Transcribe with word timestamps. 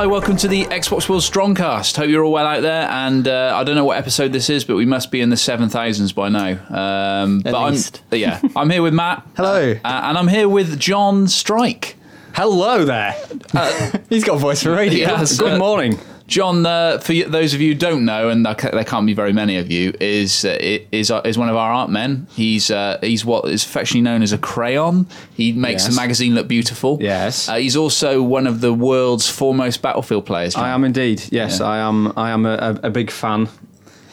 Hi, 0.00 0.06
welcome 0.06 0.38
to 0.38 0.48
the 0.48 0.64
Xbox 0.64 1.10
World 1.10 1.20
Strongcast. 1.20 1.94
Hope 1.94 2.08
you're 2.08 2.24
all 2.24 2.32
well 2.32 2.46
out 2.46 2.62
there. 2.62 2.88
And 2.88 3.28
uh, 3.28 3.52
I 3.54 3.64
don't 3.64 3.74
know 3.74 3.84
what 3.84 3.98
episode 3.98 4.32
this 4.32 4.48
is, 4.48 4.64
but 4.64 4.76
we 4.76 4.86
must 4.86 5.10
be 5.10 5.20
in 5.20 5.28
the 5.28 5.36
seven 5.36 5.68
thousands 5.68 6.14
by 6.14 6.30
now. 6.30 6.52
Um, 6.70 7.42
At 7.44 7.52
but 7.52 7.70
least. 7.70 8.00
I'm, 8.10 8.18
yeah, 8.18 8.40
I'm 8.56 8.70
here 8.70 8.80
with 8.80 8.94
Matt. 8.94 9.26
Hello. 9.36 9.72
Uh, 9.72 9.76
and 9.84 10.16
I'm 10.16 10.28
here 10.28 10.48
with 10.48 10.80
John 10.80 11.28
Strike. 11.28 11.98
Hello 12.32 12.86
there. 12.86 13.14
He's 14.08 14.24
got 14.24 14.36
a 14.36 14.38
voice 14.38 14.62
for 14.62 14.70
radio. 14.70 15.06
Yes. 15.06 15.36
Good 15.36 15.52
uh, 15.52 15.58
morning. 15.58 15.98
John, 16.30 16.64
uh, 16.64 16.98
for 16.98 17.12
those 17.24 17.54
of 17.54 17.60
you 17.60 17.72
who 17.72 17.78
don't 17.78 18.04
know, 18.04 18.28
and 18.28 18.46
there 18.46 18.84
can't 18.84 19.04
be 19.04 19.14
very 19.14 19.32
many 19.32 19.56
of 19.56 19.68
you, 19.68 19.92
is 20.00 20.44
uh, 20.44 20.56
is 20.60 21.10
uh, 21.10 21.20
is 21.24 21.36
one 21.36 21.48
of 21.48 21.56
our 21.56 21.72
art 21.72 21.90
men. 21.90 22.28
He's 22.36 22.70
uh, 22.70 22.98
he's 23.02 23.24
what 23.24 23.46
is 23.46 23.64
affectionately 23.64 24.02
known 24.02 24.22
as 24.22 24.32
a 24.32 24.38
crayon. 24.38 25.08
He 25.34 25.50
makes 25.52 25.82
Yes. 25.82 25.88
the 25.94 26.00
magazine 26.00 26.36
look 26.36 26.46
beautiful. 26.46 26.98
Yes. 27.00 27.48
Uh, 27.48 27.56
he's 27.56 27.74
also 27.76 28.22
one 28.22 28.46
of 28.46 28.60
the 28.60 28.72
world's 28.72 29.28
foremost 29.28 29.82
Battlefield 29.82 30.24
players. 30.24 30.54
John. 30.54 30.64
I 30.64 30.68
am 30.70 30.84
indeed. 30.84 31.20
Yes, 31.32 31.58
Yeah. 31.58 31.66
I 31.66 31.78
am. 31.78 32.12
I 32.16 32.30
am 32.30 32.46
a, 32.46 32.78
a 32.84 32.90
big 32.90 33.10
fan. 33.10 33.48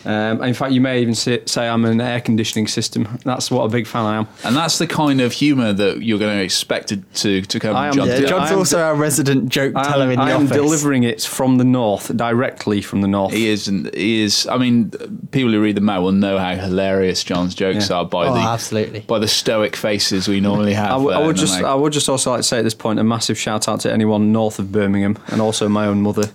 Um, 0.07 0.41
in 0.41 0.53
fact, 0.53 0.71
you 0.71 0.79
may 0.79 1.01
even 1.01 1.15
say, 1.15 1.43
say 1.45 1.67
I'm 1.67 1.83
an 1.83 1.99
air 1.99 2.21
conditioning 2.21 2.67
system. 2.67 3.19
That's 3.25 3.51
what 3.51 3.63
a 3.63 3.67
big 3.67 3.85
fan 3.85 4.05
I 4.05 4.15
am. 4.19 4.27
And 4.45 4.55
that's 4.55 4.77
the 4.77 4.87
kind 4.87 5.19
of 5.19 5.33
humour 5.33 5.73
that 5.73 6.01
you're 6.01 6.17
going 6.17 6.37
to 6.37 6.43
expect 6.43 6.93
it 6.93 7.13
to, 7.15 7.41
to 7.41 7.59
come 7.59 7.75
I 7.75 7.89
from 7.91 7.99
am- 7.99 8.05
John. 8.05 8.07
Yeah, 8.15 8.19
Yeah, 8.23 8.27
John's 8.29 8.49
I 8.49 8.53
am 8.53 8.59
also 8.59 8.79
our 8.81 8.95
resident 8.95 9.49
joke 9.49 9.75
I 9.75 9.83
teller 9.83 10.05
am, 10.05 10.11
in 10.11 10.15
the 10.19 10.23
I 10.23 10.31
am 10.31 10.47
delivering 10.47 11.03
it 11.03 11.23
from 11.23 11.57
the 11.57 11.65
north, 11.65 12.15
directly 12.15 12.81
from 12.81 13.01
the 13.01 13.07
north. 13.09 13.33
He 13.33 13.49
is, 13.49 13.67
and 13.67 13.93
he 13.93 14.21
is. 14.23 14.47
I 14.47 14.57
mean, 14.57 14.91
people 15.31 15.51
who 15.51 15.61
read 15.61 15.75
the 15.75 15.81
mail 15.81 16.03
will 16.03 16.13
know 16.13 16.37
how 16.37 16.55
hilarious 16.55 17.21
John's 17.25 17.53
jokes 17.53 17.89
Yeah. 17.89 17.97
are 17.97 18.05
by 18.05 18.27
Oh, 18.27 18.33
the 18.33 18.39
absolutely. 18.39 19.01
by 19.01 19.19
the 19.19 19.27
stoic 19.27 19.75
faces 19.75 20.29
we 20.29 20.39
normally 20.39 20.73
have. 20.73 20.87
I, 20.91 20.93
w- 20.93 21.11
I 21.11 21.25
would 21.27 21.35
just, 21.35 21.55
mag. 21.55 21.65
I 21.65 21.75
would 21.75 21.91
just 21.91 22.07
also 22.07 22.31
like 22.31 22.39
to 22.39 22.43
say 22.43 22.59
at 22.59 22.63
this 22.63 22.73
point 22.73 22.99
a 22.99 23.03
massive 23.03 23.37
shout 23.37 23.67
out 23.67 23.81
to 23.81 23.91
anyone 23.91 24.31
north 24.31 24.57
of 24.57 24.71
Birmingham 24.71 25.17
and 25.27 25.41
also 25.41 25.67
my 25.67 25.85
own 25.85 26.01
mother. 26.01 26.29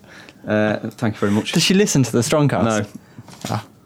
Uh, 0.47 0.91
thank 0.91 1.15
you 1.15 1.21
very 1.21 1.33
much. 1.33 1.53
Does 1.53 1.63
she 1.63 1.73
listen 1.73 2.03
to 2.03 2.13
the 2.13 2.19
Strongcast? 2.21 2.65
No, 2.65 2.87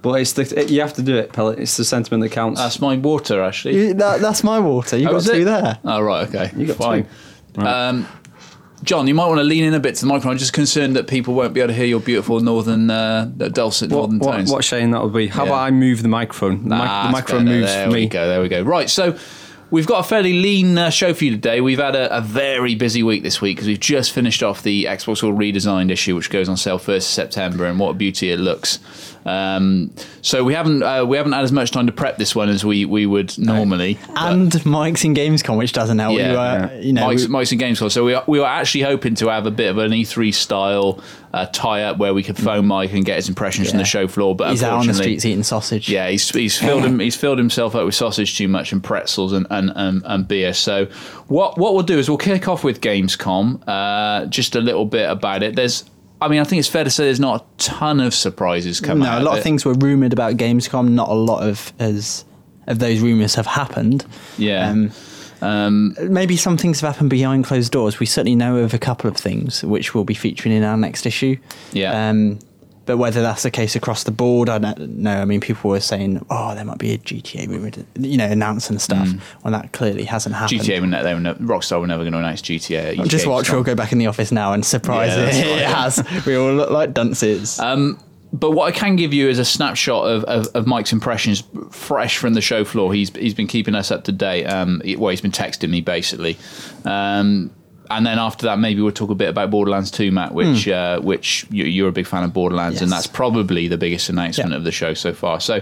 but 0.02 0.20
it's 0.20 0.34
the 0.34 0.42
it, 0.60 0.70
you 0.70 0.80
have 0.80 0.92
to 0.94 1.02
do 1.02 1.16
it, 1.16 1.32
Pellet. 1.32 1.58
It's 1.58 1.76
the 1.76 1.84
sentiment 1.84 2.22
that 2.22 2.30
counts. 2.32 2.60
That's 2.60 2.80
my 2.80 2.96
water, 2.96 3.42
actually. 3.42 3.76
You- 3.76 3.94
that, 3.94 4.20
that's 4.20 4.44
my 4.44 4.58
water. 4.60 4.96
You 4.96 5.08
Oh, 5.08 5.12
got 5.12 5.22
two 5.24 5.32
it? 5.42 5.44
there. 5.44 5.78
Oh 5.84 6.00
right, 6.00 6.28
okay, 6.28 6.50
You 6.56 6.66
got 6.66 6.76
fine. 6.76 7.04
two. 7.54 7.60
Right. 7.62 7.88
Um, 7.88 8.06
John, 8.82 9.06
you 9.08 9.14
might 9.14 9.26
want 9.26 9.38
to 9.38 9.44
lean 9.44 9.64
in 9.64 9.72
a 9.72 9.80
bit 9.80 9.94
to 9.96 10.00
the 10.02 10.06
microphone. 10.06 10.32
I'm 10.32 10.38
just 10.38 10.52
concerned 10.52 10.96
that 10.96 11.08
people 11.08 11.32
won't 11.32 11.54
be 11.54 11.60
able 11.60 11.68
to 11.68 11.74
hear 11.74 11.86
your 11.86 11.98
beautiful 11.98 12.38
northern, 12.40 12.90
uh, 12.90 13.24
dulcet 13.24 13.90
what, 13.90 13.96
northern 14.10 14.18
what, 14.18 14.32
tones. 14.36 14.50
what 14.52 14.64
shame 14.64 14.90
that 14.90 15.02
would 15.02 15.14
be. 15.14 15.28
How 15.28 15.44
Yeah. 15.44 15.48
about 15.50 15.62
I 15.62 15.70
move 15.70 16.02
the 16.02 16.08
microphone? 16.08 16.64
The, 16.68 16.76
mic- 16.76 16.84
Ah, 16.86 17.06
the 17.06 17.12
microphone 17.12 17.44
better. 17.46 17.56
moves 17.58 17.72
there 17.72 17.86
for 17.86 17.92
me. 17.94 18.00
we 18.02 18.06
go. 18.08 18.28
There 18.28 18.42
we 18.42 18.48
go. 18.50 18.62
Right. 18.62 18.90
So 18.90 19.16
we've 19.70 19.86
got 19.86 20.04
a 20.04 20.08
fairly 20.08 20.34
lean 20.34 20.78
uh, 20.78 20.90
show 20.90 21.12
for 21.14 21.24
you 21.24 21.30
today. 21.32 21.60
We've 21.60 21.78
had 21.78 21.96
a, 21.96 22.16
a 22.16 22.20
very 22.20 22.74
busy 22.74 23.02
week 23.02 23.22
this 23.22 23.40
week 23.40 23.56
because 23.56 23.68
we've 23.68 23.80
just 23.80 24.12
finished 24.12 24.42
off 24.42 24.62
the 24.62 24.84
Xbox 24.84 25.22
All 25.22 25.32
redesigned 25.32 25.90
issue, 25.90 26.14
which 26.14 26.30
goes 26.30 26.48
on 26.48 26.56
sale 26.56 26.78
first 26.78 27.08
of 27.08 27.14
September, 27.14 27.66
and 27.66 27.78
what 27.78 27.90
a 27.90 27.94
beauty 27.94 28.30
it 28.30 28.38
looks. 28.38 28.78
Um, 29.24 29.92
so 30.22 30.44
we 30.44 30.54
haven't 30.54 30.84
uh, 30.84 31.04
we 31.04 31.16
haven't 31.16 31.32
had 31.32 31.42
as 31.42 31.50
much 31.50 31.72
time 31.72 31.86
to 31.86 31.92
prep 31.92 32.16
this 32.16 32.34
one 32.34 32.48
as 32.48 32.64
we, 32.64 32.84
we 32.84 33.06
would 33.06 33.36
normally. 33.38 33.98
And 34.14 34.64
Mike's 34.64 35.04
in 35.04 35.14
Gamescom, 35.14 35.58
which 35.58 35.72
doesn't 35.72 35.98
help. 35.98 36.16
Yeah, 36.16 36.32
you, 36.32 36.38
uh, 36.38 36.68
yeah. 36.72 36.80
you 36.80 36.92
know, 36.92 37.06
Mike's, 37.06 37.22
we- 37.22 37.28
Mike's 37.28 37.50
and 37.50 37.60
Games 37.60 37.92
So 37.92 38.04
we 38.04 38.14
are, 38.14 38.24
we 38.26 38.38
were 38.38 38.46
actually 38.46 38.82
hoping 38.82 39.16
to 39.16 39.28
have 39.28 39.46
a 39.46 39.50
bit 39.50 39.68
of 39.68 39.78
an 39.78 39.90
E3 39.90 40.32
style 40.32 41.02
uh, 41.36 41.46
tie 41.52 41.82
up 41.82 41.98
where 41.98 42.14
we 42.14 42.22
could 42.22 42.36
phone 42.36 42.66
Mike 42.66 42.92
and 42.92 43.04
get 43.04 43.16
his 43.16 43.28
impressions 43.28 43.68
from 43.70 43.78
the 43.78 43.84
show 43.84 44.08
floor. 44.08 44.34
But 44.34 44.50
he's 44.50 44.62
out 44.62 44.80
on 44.80 44.86
the 44.86 44.94
streets 44.94 45.24
eating 45.24 45.42
sausage. 45.42 45.88
yeah, 45.88 46.08
he's 46.08 46.28
he's 46.30 46.58
filled 46.58 46.84
him 46.84 46.98
he's 46.98 47.16
filled 47.16 47.38
himself 47.38 47.74
up 47.74 47.84
with 47.84 47.94
sausage 47.94 48.36
too 48.38 48.48
much 48.48 48.72
and 48.72 48.82
pretzels 48.82 49.32
and 49.32 49.46
and, 49.50 49.70
and, 49.76 50.02
and 50.04 50.26
beer. 50.26 50.52
So 50.54 50.86
what 51.28 51.58
what 51.58 51.74
we'll 51.74 51.82
do 51.82 51.98
is 51.98 52.08
we'll 52.08 52.18
kick 52.18 52.48
off 52.48 52.64
with 52.64 52.80
Gamescom, 52.80 53.62
uh, 53.68 54.26
just 54.26 54.56
a 54.56 54.60
little 54.60 54.86
bit 54.86 55.08
about 55.10 55.42
it. 55.42 55.54
There's 55.56 55.84
I 56.20 56.28
mean 56.28 56.40
I 56.40 56.44
think 56.44 56.60
it's 56.60 56.68
fair 56.68 56.84
to 56.84 56.90
say 56.90 57.04
there's 57.04 57.20
not 57.20 57.42
a 57.42 57.44
ton 57.58 58.00
of 58.00 58.14
surprises 58.14 58.80
coming 58.80 59.04
No, 59.04 59.18
a 59.18 59.20
lot 59.20 59.26
of 59.26 59.32
of 59.34 59.38
it. 59.38 59.42
things 59.42 59.64
were 59.64 59.74
rumored 59.74 60.12
about 60.14 60.36
Gamescom. 60.38 60.88
Not 60.90 61.08
a 61.08 61.14
lot 61.14 61.42
of 61.46 61.72
as 61.78 62.24
of 62.66 62.78
those 62.78 63.00
rumors 63.00 63.34
have 63.34 63.46
happened. 63.46 64.06
Yeah. 64.38 64.70
Um, 64.70 64.90
Um, 65.42 65.94
maybe 66.00 66.36
some 66.36 66.56
things 66.56 66.80
have 66.80 66.92
happened 66.94 67.10
behind 67.10 67.44
closed 67.44 67.72
doors. 67.72 68.00
We 68.00 68.06
certainly 68.06 68.34
know 68.36 68.56
of 68.58 68.72
a 68.74 68.78
couple 68.78 69.08
of 69.10 69.16
things 69.16 69.62
which 69.62 69.94
we'll 69.94 70.04
be 70.04 70.14
featuring 70.14 70.54
in 70.54 70.62
our 70.62 70.76
next 70.76 71.06
issue. 71.06 71.36
Yeah. 71.72 72.08
Um, 72.08 72.38
but 72.86 72.98
whether 72.98 73.20
that's 73.20 73.42
the 73.42 73.50
case 73.50 73.74
across 73.74 74.04
the 74.04 74.12
board, 74.12 74.48
I 74.48 74.58
don't 74.58 74.78
know. 74.98 75.20
I 75.20 75.24
mean, 75.24 75.40
people 75.40 75.70
were 75.70 75.80
saying, 75.80 76.24
"Oh, 76.30 76.54
there 76.54 76.64
might 76.64 76.78
be 76.78 76.92
a 76.94 76.98
GTA 76.98 77.84
you 77.98 78.16
know, 78.16 78.26
announced 78.26 78.70
and 78.70 78.80
stuff." 78.80 79.08
When 79.42 79.50
that 79.52 79.72
clearly 79.72 80.04
hasn't 80.04 80.36
happened. 80.36 80.60
GTA, 80.60 80.80
were 80.80 80.86
ne- 80.86 81.02
they 81.02 81.12
were 81.12 81.18
ne- 81.18 81.34
Rockstar 81.34 81.80
were 81.80 81.88
never 81.88 82.04
going 82.04 82.12
to 82.12 82.20
announce 82.20 82.42
GTA. 82.42 83.04
Just 83.08 83.26
watch. 83.26 83.50
We'll 83.50 83.64
go 83.64 83.74
back 83.74 83.90
in 83.90 83.98
the 83.98 84.06
office 84.06 84.30
now 84.30 84.52
and 84.52 84.64
surprise 84.64 85.16
Yeah, 85.16 85.26
it. 85.26 85.46
It 85.62 85.66
has. 85.66 86.24
We 86.24 86.36
all 86.36 86.52
look 86.54 86.70
like 86.70 86.94
dunces. 86.94 87.58
Um, 87.58 87.98
but 88.38 88.50
what 88.52 88.66
I 88.72 88.76
can 88.76 88.96
give 88.96 89.12
you 89.14 89.28
is 89.28 89.38
a 89.38 89.44
snapshot 89.44 90.06
of, 90.08 90.24
of, 90.24 90.46
of 90.54 90.66
Mike's 90.66 90.92
impressions, 90.92 91.42
fresh 91.70 92.18
from 92.18 92.34
the 92.34 92.40
show 92.40 92.64
floor. 92.64 92.92
He's 92.94 93.10
he's 93.16 93.34
been 93.34 93.46
keeping 93.46 93.74
us 93.74 93.90
up 93.90 94.04
to 94.04 94.12
date. 94.12 94.44
Um, 94.46 94.82
well, 94.98 95.10
he's 95.10 95.20
been 95.20 95.32
texting 95.32 95.70
me 95.70 95.80
basically. 95.80 96.36
Um, 96.84 97.50
and 97.88 98.04
then 98.04 98.18
after 98.18 98.46
that, 98.46 98.58
maybe 98.58 98.82
we'll 98.82 98.90
talk 98.92 99.10
a 99.10 99.14
bit 99.14 99.28
about 99.28 99.50
Borderlands 99.50 99.92
2, 99.92 100.10
Matt, 100.10 100.34
which 100.34 100.66
uh, 100.68 101.00
which 101.00 101.46
you, 101.50 101.64
you're 101.64 101.88
a 101.88 101.92
big 101.92 102.06
fan 102.06 102.24
of 102.24 102.32
Borderlands, 102.32 102.80
and 102.80 102.88
Hmm. 102.88 102.94
That's 102.94 103.06
probably 103.06 103.68
the 103.68 103.78
biggest 103.78 104.08
announcement 104.08 104.50
Yeah. 104.50 104.56
of 104.56 104.64
the 104.64 104.72
show 104.72 104.94
so 104.94 105.12
far. 105.12 105.40
So. 105.40 105.60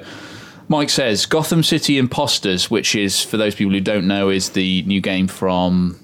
Mike 0.67 0.89
says 0.89 1.27
Gotham 1.27 1.63
City 1.63 1.99
Imposters, 1.99 2.71
which 2.71 2.95
is 2.97 3.23
for 3.23 3.37
those 3.37 3.55
people 3.55 3.75
who 3.75 3.81
don't 3.83 4.07
know, 4.09 4.31
is 4.31 4.49
the 4.51 4.81
new 4.84 4.99
game 5.03 5.29
from 5.29 6.01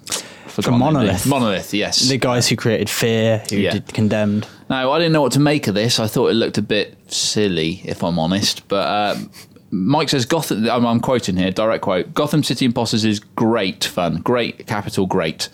forgotten. 0.50 0.78
Monolith. 0.78 1.26
Monolith, 1.26 1.72
yes. 1.74 2.08
the 2.08 2.18
guys 2.18 2.48
who 2.48 2.56
created 2.56 2.88
Fear, 2.90 3.42
who 3.50 3.56
Yeah. 3.56 3.72
did 3.72 3.88
Condemned. 3.88 4.46
Now, 4.68 4.92
I 4.92 4.98
didn't 4.98 5.12
know 5.12 5.22
what 5.22 5.32
to 5.32 5.40
make 5.40 5.66
of 5.66 5.74
this. 5.74 5.98
I 5.98 6.06
thought 6.06 6.28
it 6.28 6.34
looked 6.34 6.58
a 6.58 6.62
bit 6.62 6.96
silly, 7.12 7.80
if 7.84 8.02
I'm 8.04 8.18
honest. 8.18 8.66
But 8.68 9.16
um, 9.16 9.30
Mike 9.70 10.08
says 10.08 10.24
Gotham. 10.26 10.68
I'm, 10.70 10.84
I'm 10.86 11.00
quoting 11.00 11.36
here, 11.36 11.50
direct 11.50 11.82
quote: 11.82 12.12
"Gotham 12.14 12.42
City 12.42 12.64
Imposters 12.66 13.04
is 13.04 13.18
great 13.20 13.84
fun, 13.84 14.20
great 14.22 14.66
capital 14.66 15.06
great." 15.06 15.48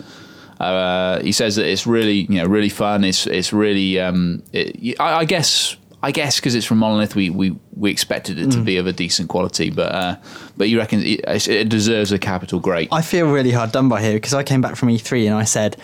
Uh, 0.60 1.20
he 1.20 1.32
says 1.32 1.56
that 1.56 1.66
it's 1.66 1.86
really, 1.86 2.20
you 2.30 2.36
know, 2.42 2.46
really 2.46 2.70
fun. 2.70 3.04
It's 3.04 3.26
it's 3.26 3.52
really, 3.52 4.00
um, 4.00 4.42
it, 4.52 4.98
I, 5.00 5.18
I 5.20 5.24
guess. 5.24 5.76
I 6.06 6.12
guess 6.12 6.36
because 6.36 6.54
it's 6.54 6.64
from 6.64 6.78
Monolith, 6.78 7.16
we, 7.16 7.30
we, 7.30 7.58
we 7.74 7.90
expected 7.90 8.38
it 8.38 8.52
to 8.52 8.62
be 8.62 8.76
of 8.76 8.86
a 8.86 8.92
decent 8.92 9.28
quality, 9.28 9.70
but 9.70 9.92
uh, 9.92 10.16
but 10.56 10.68
you 10.68 10.78
reckon 10.78 11.02
it, 11.02 11.48
it 11.48 11.68
deserves 11.68 12.12
a 12.12 12.18
capital 12.18 12.60
great? 12.60 12.88
I 12.92 13.02
feel 13.02 13.28
really 13.28 13.50
hard 13.50 13.72
done 13.72 13.88
by 13.88 14.00
here 14.00 14.12
because 14.12 14.32
I 14.32 14.44
came 14.44 14.60
back 14.60 14.76
from 14.76 14.88
E3 14.88 15.26
and 15.26 15.34
I 15.34 15.42
said, 15.42 15.76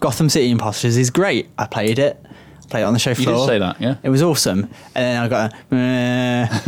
Gotham 0.00 0.30
City 0.30 0.50
Imposters 0.50 0.96
is 0.96 1.10
great. 1.10 1.50
I 1.58 1.66
played 1.66 1.98
it. 1.98 2.24
Played 2.70 2.80
it 2.80 2.84
on 2.84 2.94
the 2.94 2.98
show 2.98 3.14
floor 3.14 3.26
did 3.26 3.34
floor. 3.34 3.48
say 3.48 3.58
that, 3.58 3.78
yeah? 3.78 3.96
It 4.02 4.08
was 4.08 4.22
awesome. 4.22 4.60
And 4.94 5.04
then 5.04 5.22
I 5.22 5.28
got 5.28 5.52
a, 5.52 5.76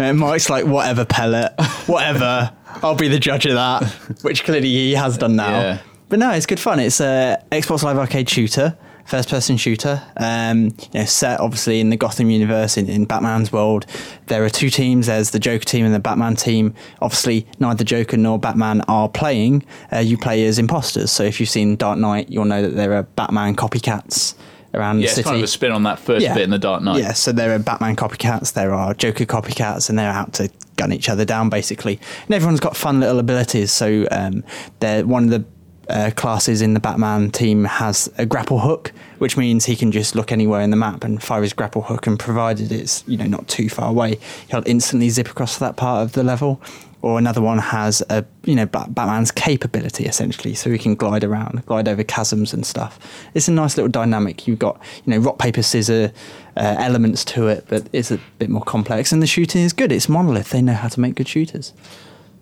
and 0.02 0.18
Mike's 0.18 0.50
like, 0.50 0.66
whatever, 0.66 1.06
pellet, 1.06 1.54
whatever. 1.86 2.52
I'll 2.82 2.94
be 2.94 3.08
the 3.08 3.18
judge 3.18 3.46
of 3.46 3.54
that, 3.54 3.84
which 4.20 4.44
clearly 4.44 4.68
he 4.68 4.92
has 4.92 5.16
done 5.16 5.34
now. 5.34 5.60
Yeah. 5.60 5.78
But 6.10 6.18
no, 6.18 6.30
it's 6.32 6.44
good 6.44 6.60
fun. 6.60 6.78
It's 6.78 7.00
a 7.00 7.42
Xbox 7.50 7.82
Live 7.82 7.96
Arcade 7.96 8.28
shooter, 8.28 8.76
first 9.08 9.30
person 9.30 9.56
shooter. 9.56 10.02
Um, 10.18 10.64
you 10.92 11.00
know, 11.00 11.04
set 11.06 11.40
obviously 11.40 11.80
in 11.80 11.88
the 11.88 11.96
Gotham 11.96 12.28
universe, 12.28 12.76
in, 12.76 12.88
in 12.88 13.06
Batman's 13.06 13.50
world. 13.50 13.86
There 14.26 14.44
are 14.44 14.50
two 14.50 14.68
teams. 14.68 15.06
There's 15.06 15.30
the 15.30 15.38
Joker 15.38 15.64
team 15.64 15.86
and 15.86 15.94
the 15.94 15.98
Batman 15.98 16.36
team. 16.36 16.74
Obviously, 17.00 17.46
neither 17.58 17.84
Joker 17.84 18.18
nor 18.18 18.38
Batman 18.38 18.82
are 18.82 19.08
playing. 19.08 19.64
Uh, 19.90 20.00
you 20.00 20.18
play 20.18 20.44
as 20.46 20.58
imposters. 20.58 21.10
So 21.10 21.22
if 21.24 21.40
you've 21.40 21.48
seen 21.48 21.76
Dark 21.76 21.98
Knight, 21.98 22.28
you'll 22.28 22.44
know 22.44 22.62
that 22.62 22.76
there 22.76 22.92
are 22.92 23.02
Batman 23.02 23.56
copycats 23.56 24.34
around 24.74 24.98
yeah, 24.98 25.00
the 25.00 25.04
it's 25.06 25.14
city. 25.14 25.24
kind 25.24 25.36
of 25.38 25.44
a 25.44 25.46
spin 25.46 25.72
on 25.72 25.84
that 25.84 25.98
first 25.98 26.26
bit 26.26 26.42
in 26.42 26.50
the 26.50 26.58
Dark 26.58 26.82
Knight. 26.82 26.98
Yeah, 26.98 27.14
so 27.14 27.32
there 27.32 27.54
are 27.54 27.58
Batman 27.58 27.96
copycats, 27.96 28.52
there 28.52 28.74
are 28.74 28.92
Joker 28.92 29.24
copycats, 29.24 29.88
and 29.88 29.98
they're 29.98 30.10
out 30.10 30.34
to 30.34 30.50
gun 30.76 30.92
each 30.92 31.08
other 31.08 31.24
down 31.24 31.48
basically. 31.48 31.98
And 32.26 32.34
everyone's 32.34 32.60
got 32.60 32.76
fun 32.76 33.00
little 33.00 33.18
abilities. 33.18 33.72
So 33.72 34.06
um, 34.10 34.44
they're 34.80 35.06
one 35.06 35.24
of 35.24 35.30
the 35.30 35.44
uh, 35.88 36.10
classes 36.16 36.62
in 36.62 36.74
the 36.74 36.80
Batman 36.80 37.30
team 37.30 37.64
has 37.64 38.12
a 38.18 38.26
grapple 38.26 38.60
hook, 38.60 38.92
which 39.18 39.36
means 39.36 39.64
he 39.64 39.76
can 39.76 39.90
just 39.90 40.14
look 40.14 40.30
anywhere 40.30 40.60
in 40.60 40.70
the 40.70 40.76
map 40.76 41.04
and 41.04 41.22
fire 41.22 41.42
his 41.42 41.52
grapple 41.52 41.82
hook, 41.82 42.06
and 42.06 42.18
provided 42.18 42.70
it's 42.72 43.04
you 43.06 43.16
know 43.16 43.26
not 43.26 43.48
too 43.48 43.68
far 43.68 43.88
away, 43.88 44.18
he'll 44.50 44.62
instantly 44.66 45.10
zip 45.10 45.28
across 45.28 45.58
that 45.58 45.76
part 45.76 46.02
of 46.02 46.12
the 46.12 46.22
level. 46.22 46.60
Or 47.00 47.16
another 47.16 47.40
one 47.40 47.58
has 47.58 48.02
a 48.10 48.24
you 48.44 48.56
know 48.56 48.66
Batman's 48.66 49.30
capability 49.30 50.06
essentially, 50.06 50.54
so 50.54 50.68
he 50.68 50.78
can 50.78 50.96
glide 50.96 51.22
around, 51.22 51.64
glide 51.66 51.86
over 51.86 52.02
chasms 52.02 52.52
and 52.52 52.66
stuff. 52.66 52.98
It's 53.34 53.46
a 53.46 53.52
nice 53.52 53.76
little 53.76 53.90
dynamic. 53.90 54.48
You've 54.48 54.58
got 54.58 54.80
you 55.04 55.12
know 55.12 55.18
rock 55.18 55.38
paper 55.38 55.62
scissor 55.62 56.12
uh, 56.56 56.74
elements 56.78 57.24
to 57.26 57.46
it, 57.46 57.66
but 57.68 57.88
it's 57.92 58.10
a 58.10 58.18
bit 58.40 58.50
more 58.50 58.64
complex. 58.64 59.12
And 59.12 59.22
the 59.22 59.28
shooting 59.28 59.62
is 59.62 59.72
good. 59.72 59.92
It's 59.92 60.08
monolith. 60.08 60.50
They 60.50 60.60
know 60.60 60.74
how 60.74 60.88
to 60.88 60.98
make 60.98 61.14
good 61.14 61.28
shooters. 61.28 61.72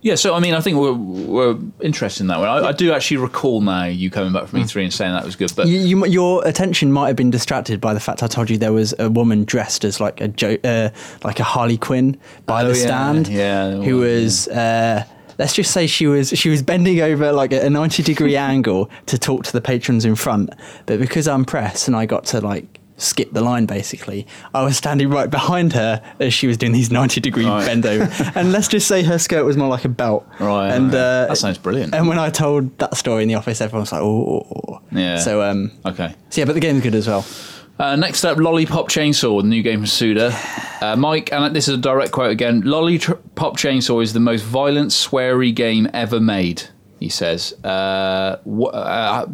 Yeah, 0.03 0.15
so 0.15 0.35
I 0.35 0.41
mean, 0.41 0.55
I 0.55 0.61
think 0.61 0.79
we're, 0.79 0.93
we're 0.93 1.59
interested 1.81 2.23
in 2.23 2.27
that 2.29 2.39
one. 2.39 2.49
I, 2.49 2.69
I 2.69 2.73
do 2.73 2.93
actually 2.93 3.17
recall 3.17 3.61
now 3.61 3.85
you 3.87 4.11
coming 4.11 4.33
back 4.33 4.47
from 4.47 4.61
E3 4.61 4.85
and 4.85 4.93
saying 4.93 5.13
that 5.13 5.25
was 5.25 5.35
good, 5.35 5.53
but 5.57 5.67
You, 5.67 5.81
you, 5.81 6.07
your 6.07 6.47
attention 6.47 6.93
might 6.93 7.09
have 7.09 7.17
been 7.17 7.31
distracted 7.31 7.81
by 7.81 7.93
the 7.93 7.99
fact 8.01 8.23
I 8.23 8.29
told 8.29 8.49
you 8.49 8.57
there 8.59 8.73
was 8.73 8.95
a 8.99 9.11
woman 9.11 9.45
dressed 9.45 9.85
as 9.85 9.99
like 10.01 10.21
a 10.21 10.29
jo- 10.29 10.59
uh, 10.63 10.91
like 11.25 11.41
a 11.41 11.45
Harley 11.45 11.77
Quinn 11.79 12.17
by 12.45 12.63
Oh, 12.63 12.69
the 12.73 12.79
yeah, 12.79 12.85
stand, 12.87 13.29
yeah, 13.29 13.69
there 13.71 13.83
who 13.83 13.97
was, 13.99 14.47
was. 14.47 14.49
Uh, 14.49 15.05
let's 15.39 15.55
just 15.55 15.73
say 15.73 15.87
she 15.87 16.07
was 16.07 16.31
she 16.31 16.49
was 16.51 16.63
bending 16.63 17.01
over 17.01 17.33
like 17.33 17.53
a 17.53 17.69
90 17.69 18.03
degree 18.03 18.37
angle 18.55 18.89
to 19.07 19.19
talk 19.19 19.45
to 19.45 19.53
the 19.53 19.61
patrons 19.61 20.07
in 20.07 20.15
front 20.15 20.49
but 20.87 20.99
because 20.99 21.29
i'm 21.29 21.45
press 21.45 21.87
and 21.87 21.95
i 21.95 22.07
got 22.07 22.25
to 22.25 22.41
like 22.41 22.75
skip 22.97 23.33
the 23.33 23.41
line 23.43 23.67
basically. 23.67 24.27
I 24.55 24.63
was 24.65 24.77
standing 24.77 25.11
right 25.11 25.29
behind 25.31 25.73
her 25.75 26.03
as 26.21 26.33
she 26.33 26.47
was 26.47 26.57
doing 26.57 26.73
these 26.73 26.91
90 26.91 27.21
degree 27.21 27.45
Right. 27.47 27.67
bend 27.67 27.85
over. 27.87 28.11
and 28.35 28.53
let's 28.53 28.69
just 28.69 28.89
say 28.89 29.03
her 29.03 29.19
skirt 29.19 29.45
was 29.45 29.57
more 29.57 29.69
like 29.69 29.85
a 29.85 29.89
belt. 29.91 30.27
Right, 30.41 30.71
And 30.73 30.93
right. 30.93 30.99
uh, 30.99 31.27
That 31.29 31.37
sounds 31.39 31.59
brilliant. 31.59 31.95
And 31.95 32.09
when 32.09 32.19
I 32.19 32.31
told 32.31 32.77
that 32.79 32.97
story 32.97 33.23
in 33.23 33.29
the 33.29 33.35
office, 33.35 33.61
everyone 33.61 33.83
was 33.83 33.93
like, 33.93 34.03
oh. 34.03 34.81
Yeah. 34.93 35.19
So, 35.19 35.43
um, 35.43 35.73
Okay. 35.85 36.15
so 36.31 36.41
yeah, 36.41 36.45
but 36.47 36.55
the 36.55 36.61
game's 36.61 36.83
good 36.83 36.95
as 36.95 37.07
well. 37.07 37.25
Uh, 37.79 37.95
next 37.95 38.25
up, 38.25 38.39
Lollipop 38.39 38.89
Chainsaw, 38.89 39.43
the 39.43 39.49
new 39.49 39.63
game 39.63 39.81
from 39.81 39.87
Suda. 39.87 40.35
Uh, 40.81 40.97
Mike, 40.97 41.31
and 41.31 41.55
this 41.55 41.69
is 41.69 41.75
a 41.75 41.79
direct 41.79 42.11
quote 42.13 42.31
again 42.31 42.63
Lollipop 42.63 43.59
Chainsaw 43.59 44.03
is 44.03 44.15
the 44.15 44.21
most 44.21 44.43
violent, 44.45 44.93
sweary 44.93 45.55
game 45.55 45.87
ever 45.93 46.19
made, 46.19 46.63
he 47.01 47.11
says. 47.11 47.53
Uh, 47.63 48.39
wh- 48.49 48.73
uh, 48.75 49.27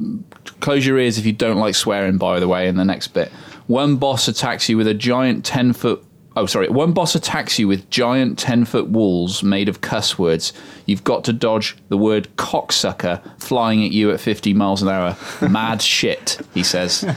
close 0.58 0.84
your 0.84 0.98
ears 0.98 1.18
if 1.18 1.26
you 1.26 1.32
don't 1.32 1.58
like 1.58 1.76
swearing, 1.76 2.18
by 2.18 2.40
the 2.40 2.48
way, 2.48 2.66
in 2.66 2.74
the 2.76 2.84
next 2.84 3.08
bit. 3.08 3.30
One 3.66 3.96
boss 3.96 4.28
attacks 4.28 4.68
you 4.68 4.76
with 4.76 4.86
a 4.86 4.94
giant 4.94 5.44
10 5.44 5.72
foot. 5.72 6.04
Oh, 6.34 6.46
sorry. 6.46 6.68
One 6.68 6.92
boss 6.92 7.14
attacks 7.14 7.58
you 7.58 7.68
with 7.68 7.88
giant 7.90 8.38
10 8.38 8.64
foot 8.64 8.88
walls 8.88 9.42
made 9.42 9.68
of 9.68 9.82
cuss 9.82 10.18
words. 10.18 10.52
You've 10.86 11.04
got 11.04 11.24
to 11.24 11.32
dodge 11.32 11.76
the 11.88 11.98
word 11.98 12.28
cocksucker 12.36 13.20
flying 13.40 13.84
at 13.84 13.92
you 13.92 14.10
at 14.10 14.20
50 14.20 14.54
miles 14.54 14.82
an 14.82 14.88
hour. 14.88 15.16
Mad 15.48 15.82
shit, 15.82 16.38
he 16.54 16.62
says. 16.62 17.02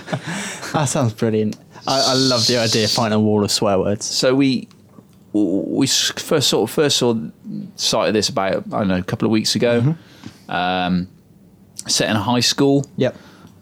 That 0.73 0.85
sounds 0.89 1.13
brilliant. 1.13 1.55
I, 1.87 2.11
I 2.11 2.13
love 2.15 2.47
the 2.47 2.57
idea 2.57 2.83
of 2.83 2.91
finding 2.91 3.17
a 3.17 3.21
wall 3.21 3.45
of 3.45 3.51
swear 3.51 3.79
words. 3.79 4.05
So 4.05 4.35
we 4.35 4.67
we 5.31 5.87
first 5.87 6.49
sort 6.49 6.69
of 6.69 6.73
first 6.73 6.97
saw 6.97 7.15
sight 7.75 8.07
of 8.09 8.13
this 8.13 8.27
about 8.29 8.65
I 8.73 8.79
don't 8.79 8.87
know 8.89 8.97
a 8.97 9.03
couple 9.03 9.25
of 9.25 9.31
weeks 9.31 9.55
ago. 9.55 9.95
Um, 10.49 11.07
set 11.87 12.09
in 12.09 12.15
a 12.17 12.21
high 12.21 12.39
school, 12.41 12.85
Yep. 12.97 13.15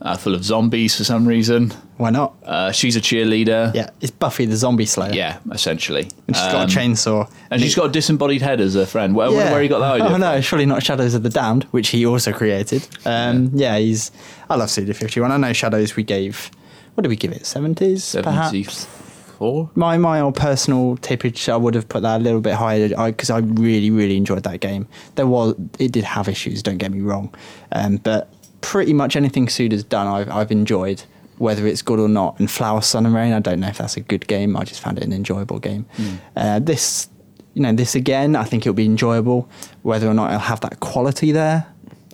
Uh, 0.04 0.16
full 0.18 0.36
of 0.36 0.44
zombies 0.44 0.96
for 0.98 1.04
some 1.04 1.26
reason. 1.28 1.72
Why 1.98 2.10
not? 2.10 2.36
Uh, 2.44 2.72
she's 2.72 2.96
a 2.96 3.02
cheerleader. 3.02 3.74
Yeah, 3.74 3.90
it's 4.02 4.12
Buffy 4.12 4.46
the 4.46 4.56
Zombie 4.58 4.86
Slayer. 4.86 5.14
yeah, 5.14 5.40
essentially. 5.52 6.10
And 6.28 6.36
she's 6.36 6.46
got 6.46 6.56
Um, 6.56 6.62
a 6.64 6.66
chainsaw. 6.68 7.32
and 7.50 7.62
she's 7.62 7.74
got 7.76 7.86
a 7.86 7.92
disembodied 7.92 8.42
head 8.42 8.60
as 8.60 8.76
a 8.76 8.86
friend. 8.86 9.16
Where, 9.16 9.32
where 9.32 9.64
you 9.64 9.70
got 9.70 9.80
that 9.80 9.94
idea? 10.02 10.10
Oh 10.14 10.18
no, 10.18 10.42
surely 10.42 10.66
not 10.66 10.84
Shadows 10.84 11.14
of 11.14 11.24
the 11.24 11.30
Damned, 11.30 11.64
which 11.72 11.90
he 11.90 12.06
also 12.06 12.34
created. 12.34 12.88
Um, 13.06 13.52
yeah. 13.54 13.78
he's. 13.78 14.12
I 14.50 14.56
love 14.56 14.70
Fifty 14.70 15.20
One. 15.22 15.32
I 15.32 15.38
know 15.38 15.54
Shadows. 15.54 15.96
We 15.96 16.04
gave. 16.04 16.52
What 16.96 17.02
did 17.04 17.10
we 17.10 17.16
give 17.16 17.32
it? 17.32 17.46
Seventies, 17.46 18.16
perhaps. 18.22 18.52
Seventy-four. 18.52 19.72
My 19.76 19.98
my 19.98 20.20
old 20.20 20.36
personal 20.36 20.98
tippage, 20.98 21.48
I 21.50 21.56
would 21.58 21.74
have 21.76 21.88
put 21.90 22.02
that 22.04 22.22
a 22.22 22.24
little 22.24 22.42
bit 22.42 22.54
higher 22.54 22.90
because 22.90 23.30
I, 23.30 23.40
really 23.40 23.90
really 23.90 24.18
enjoyed 24.18 24.44
that 24.44 24.60
game. 24.60 24.88
There 25.16 25.26
was 25.28 25.56
it 25.80 25.92
did 25.92 26.04
have 26.04 26.28
issues, 26.28 26.62
don't 26.62 26.78
get 26.78 26.92
me 26.92 27.02
wrong, 27.02 27.34
um, 27.72 27.98
but 27.98 28.30
pretty 28.63 28.94
much 28.94 29.15
anything 29.15 29.48
Suda's 29.50 29.83
done, 29.83 30.07
I've 30.07 30.30
I've 30.31 30.51
enjoyed, 30.51 31.04
whether 31.38 31.68
it's 31.68 31.81
good 31.83 32.00
or 32.00 32.10
not. 32.10 32.39
And 32.39 32.50
Flower 32.50 32.81
Sun 32.81 33.06
and 33.06 33.13
Rain, 33.13 33.31
I 33.33 33.39
don't 33.39 33.60
know 33.60 33.68
if 33.68 33.77
that's 33.77 33.98
a 33.98 34.01
good 34.01 34.25
game. 34.27 34.57
I 34.57 34.63
just 34.63 34.81
found 34.81 34.98
it 34.98 35.04
an 35.04 35.13
enjoyable 35.13 35.60
game. 35.60 35.86
Uh, 36.36 36.57
this, 36.60 37.07
you 37.54 37.62
know, 37.62 37.71
this 37.74 37.94
again, 37.94 38.36
I 38.36 38.44
think 38.45 38.63
it'll 38.63 38.74
be 38.74 38.86
enjoyable. 38.86 39.48
Whether 39.83 40.07
or 40.07 40.13
not 40.15 40.30
it'll 40.30 40.39
have 40.39 40.62
that 40.62 40.80
quality 40.80 41.31
there, 41.31 41.68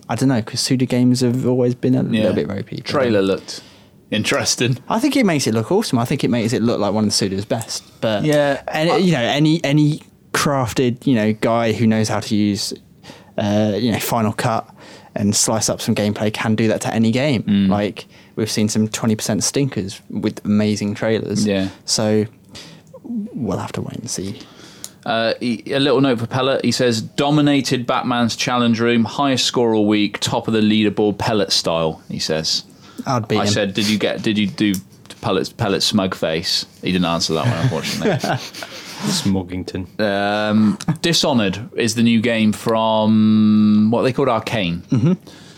I 0.08 0.14
don't 0.16 0.28
know 0.28 0.42
because 0.42 0.60
Suda 0.60 0.84
games 0.86 1.20
have 1.22 1.46
always 1.46 1.74
been 1.74 1.94
a 1.94 2.02
Yeah. 2.02 2.20
little 2.28 2.34
bit 2.34 2.48
ropey. 2.48 2.76
Trailer 2.82 3.20
um, 3.20 3.24
looked 3.26 3.62
interesting. 4.10 4.76
I 4.88 4.98
think 4.98 5.16
it 5.16 5.24
makes 5.24 5.46
it 5.46 5.54
look 5.54 5.70
awesome. 5.70 5.98
I 5.98 6.04
think 6.04 6.24
it 6.24 6.28
makes 6.28 6.52
it 6.52 6.62
look 6.62 6.80
like 6.80 6.92
one 6.92 7.04
of 7.04 7.10
the 7.10 7.14
Suda's 7.16 7.44
best. 7.44 7.82
But 8.00 8.24
Yeah. 8.24 8.60
and 8.68 9.04
you 9.04 9.12
know, 9.12 9.20
any 9.22 9.62
any 9.64 10.02
crafted 10.32 11.06
you 11.06 11.14
know 11.14 11.32
guy 11.32 11.72
who 11.72 11.86
knows 11.86 12.08
how 12.08 12.20
to 12.20 12.34
use 12.36 12.72
uh, 13.38 13.72
you 13.76 13.90
know 13.92 13.98
Final 14.00 14.32
Cut 14.32 14.68
and 15.14 15.34
slice 15.34 15.68
up 15.68 15.80
some 15.80 15.94
gameplay 15.94 16.32
can 16.32 16.54
do 16.54 16.68
that 16.68 16.80
to 16.82 16.94
any 16.94 17.10
game. 17.10 17.42
Mm. 17.42 17.68
Like 17.68 18.06
we've 18.36 18.50
seen 18.50 18.68
some 18.68 18.88
twenty 18.88 19.16
percent 19.16 19.42
stinkers 19.44 20.00
with 20.10 20.44
amazing 20.44 20.94
trailers. 20.94 21.46
Yeah. 21.46 21.68
So 21.84 22.26
we'll 23.02 23.58
have 23.58 23.72
to 23.72 23.82
wait 23.82 23.96
and 23.96 24.10
see. 24.10 24.40
Uh, 25.04 25.32
a 25.40 25.78
little 25.78 26.00
note 26.00 26.18
for 26.18 26.26
Pellet. 26.26 26.62
He 26.64 26.72
says, 26.72 27.00
dominated 27.00 27.86
Batman's 27.86 28.36
challenge 28.36 28.80
room, 28.80 29.04
highest 29.04 29.46
score 29.46 29.74
all 29.74 29.86
week, 29.86 30.20
top 30.20 30.46
of 30.46 30.52
the 30.52 30.60
leaderboard, 30.60 31.16
Pellet 31.18 31.52
style. 31.52 32.02
He 32.10 32.18
says. 32.18 32.64
I'd 33.06 33.26
beat 33.26 33.38
I 33.38 33.44
him. 33.44 33.48
said, 33.48 33.74
did 33.74 33.88
you 33.88 33.98
get? 33.98 34.22
Did 34.22 34.36
you 34.36 34.46
do 34.46 34.74
Pellet's 35.22 35.50
Pellet's 35.50 35.86
smug 35.86 36.14
face? 36.14 36.66
He 36.82 36.92
didn't 36.92 37.06
answer 37.06 37.32
that 37.34 37.46
one, 37.46 37.58
unfortunately. 37.62 38.38
Smuggington. 39.08 39.98
um, 40.00 40.78
Dishonored 41.02 41.70
is 41.76 41.94
the 41.94 42.02
new 42.02 42.20
game 42.20 42.52
from 42.52 43.90
what 43.90 44.02
they 44.02 44.12
called 44.12 44.28
Arkane. 44.28 44.82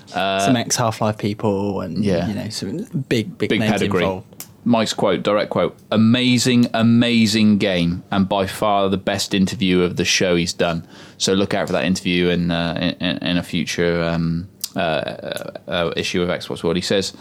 some 0.08 0.56
ex 0.56 0.76
Half 0.76 1.00
Life 1.00 1.18
people 1.18 1.80
and 1.80 1.98
uh, 1.98 2.00
yeah. 2.00 2.28
you 2.28 2.34
know 2.34 2.48
some 2.50 2.84
big 3.08 3.36
big, 3.38 3.48
Big 3.50 3.60
names 3.60 3.72
pedigree. 3.72 4.02
involved. 4.04 4.46
Mike's 4.64 4.92
quote, 4.94 5.24
direct 5.24 5.50
quote: 5.50 5.76
"Amazing, 5.90 6.68
amazing 6.72 7.58
game, 7.58 8.04
and 8.12 8.28
by 8.28 8.46
far 8.46 8.88
the 8.88 8.96
best 8.96 9.34
interview 9.34 9.82
of 9.82 9.96
the 9.96 10.04
show 10.04 10.36
he's 10.36 10.52
done." 10.52 10.86
So 11.18 11.32
look 11.34 11.52
out 11.52 11.66
for 11.66 11.72
that 11.72 11.84
interview 11.84 12.28
in 12.28 12.50
uh, 12.52 12.94
in, 13.00 13.18
in 13.18 13.36
a 13.38 13.42
future 13.42 14.04
um, 14.04 14.48
uh, 14.76 14.78
uh, 14.78 15.52
uh, 15.66 15.92
issue 15.96 16.22
of 16.22 16.28
Xbox 16.28 16.62
World. 16.62 16.76
He 16.76 16.82
says, 16.82 17.12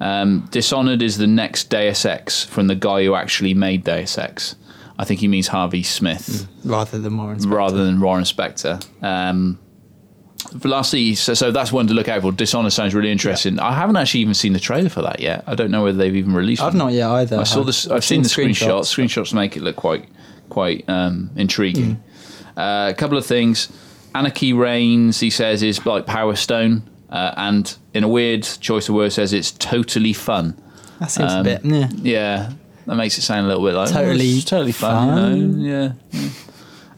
um, 0.00 0.46
"Dishonored 0.52 1.02
is 1.02 1.18
the 1.18 1.26
next 1.26 1.68
Deus 1.68 2.04
Ex 2.04 2.44
from 2.44 2.68
the 2.68 2.76
guy 2.76 3.04
who 3.04 3.14
actually 3.16 3.54
made 3.54 3.82
Deus 3.82 4.16
Ex." 4.16 4.54
I 4.98 5.04
think 5.04 5.20
he 5.20 5.28
means 5.28 5.46
Harvey 5.48 5.82
Smith 5.82 6.48
rather 6.64 6.98
than 6.98 7.12
more 7.12 7.34
rather 7.46 7.84
than 7.84 8.00
Warren 8.00 8.24
Spector. 8.24 8.84
Um, 9.02 9.58
lastly, 10.64 11.14
so, 11.14 11.34
so 11.34 11.50
that's 11.50 11.72
one 11.72 11.86
to 11.88 11.94
look 11.94 12.08
out 12.08 12.22
for. 12.22 12.32
Dishonored 12.32 12.72
sounds 12.72 12.94
really 12.94 13.10
interesting. 13.12 13.58
I 13.58 13.72
haven't 13.74 13.96
actually 13.96 14.20
even 14.20 14.34
seen 14.34 14.52
the 14.52 14.60
trailer 14.60 14.88
for 14.88 15.02
that 15.02 15.20
yet. 15.20 15.44
I 15.46 15.54
don't 15.54 15.70
know 15.70 15.84
whether 15.84 15.98
they've 15.98 16.16
even 16.16 16.34
released. 16.34 16.62
I've 16.62 16.72
one. 16.74 16.78
not 16.78 16.92
yet 16.92 17.08
either. 17.10 17.38
I 17.38 17.44
saw 17.44 17.60
I've- 17.60 17.66
this. 17.66 17.86
I've 17.86 17.96
I've 17.96 18.04
seen 18.04 18.22
the 18.22 18.28
seen 18.28 18.48
screenshots. 18.50 18.80
screenshots. 18.94 19.22
Screenshots 19.24 19.34
make 19.34 19.56
it 19.56 19.62
look 19.62 19.76
quite, 19.76 20.08
quite 20.48 20.84
um, 20.88 21.30
intriguing. 21.36 22.02
Uh, 22.56 22.88
a 22.90 22.94
couple 22.94 23.16
of 23.18 23.24
things. 23.26 23.68
Anarchy 24.14 24.52
Reigns, 24.52 25.20
he 25.20 25.30
says, 25.30 25.62
is 25.62 25.84
like 25.86 26.06
Power 26.06 26.34
Stone, 26.34 26.82
uh, 27.10 27.34
and 27.36 27.76
in 27.94 28.02
a 28.02 28.08
weird 28.08 28.42
choice 28.42 28.88
of 28.88 28.94
words, 28.96 29.14
says 29.14 29.32
it's 29.32 29.52
totally 29.52 30.12
fun. 30.12 30.60
That 30.98 31.10
seems 31.10 31.30
Um, 31.32 31.40
a 31.40 31.44
bit. 31.44 31.64
Yeah. 31.64 31.88
Yeah, 32.02 32.52
that 32.88 32.96
makes 32.96 33.18
it 33.18 33.22
sound 33.22 33.44
a 33.44 33.48
little 33.48 33.64
bit 33.64 33.74
like 33.74 33.90
Totally 33.90 34.38
oh, 34.38 34.40
totally 34.40 34.72
fun. 34.72 35.60
you 35.60 35.68
know? 35.68 35.94
Yeah, 36.10 36.20
yeah. 36.20 36.28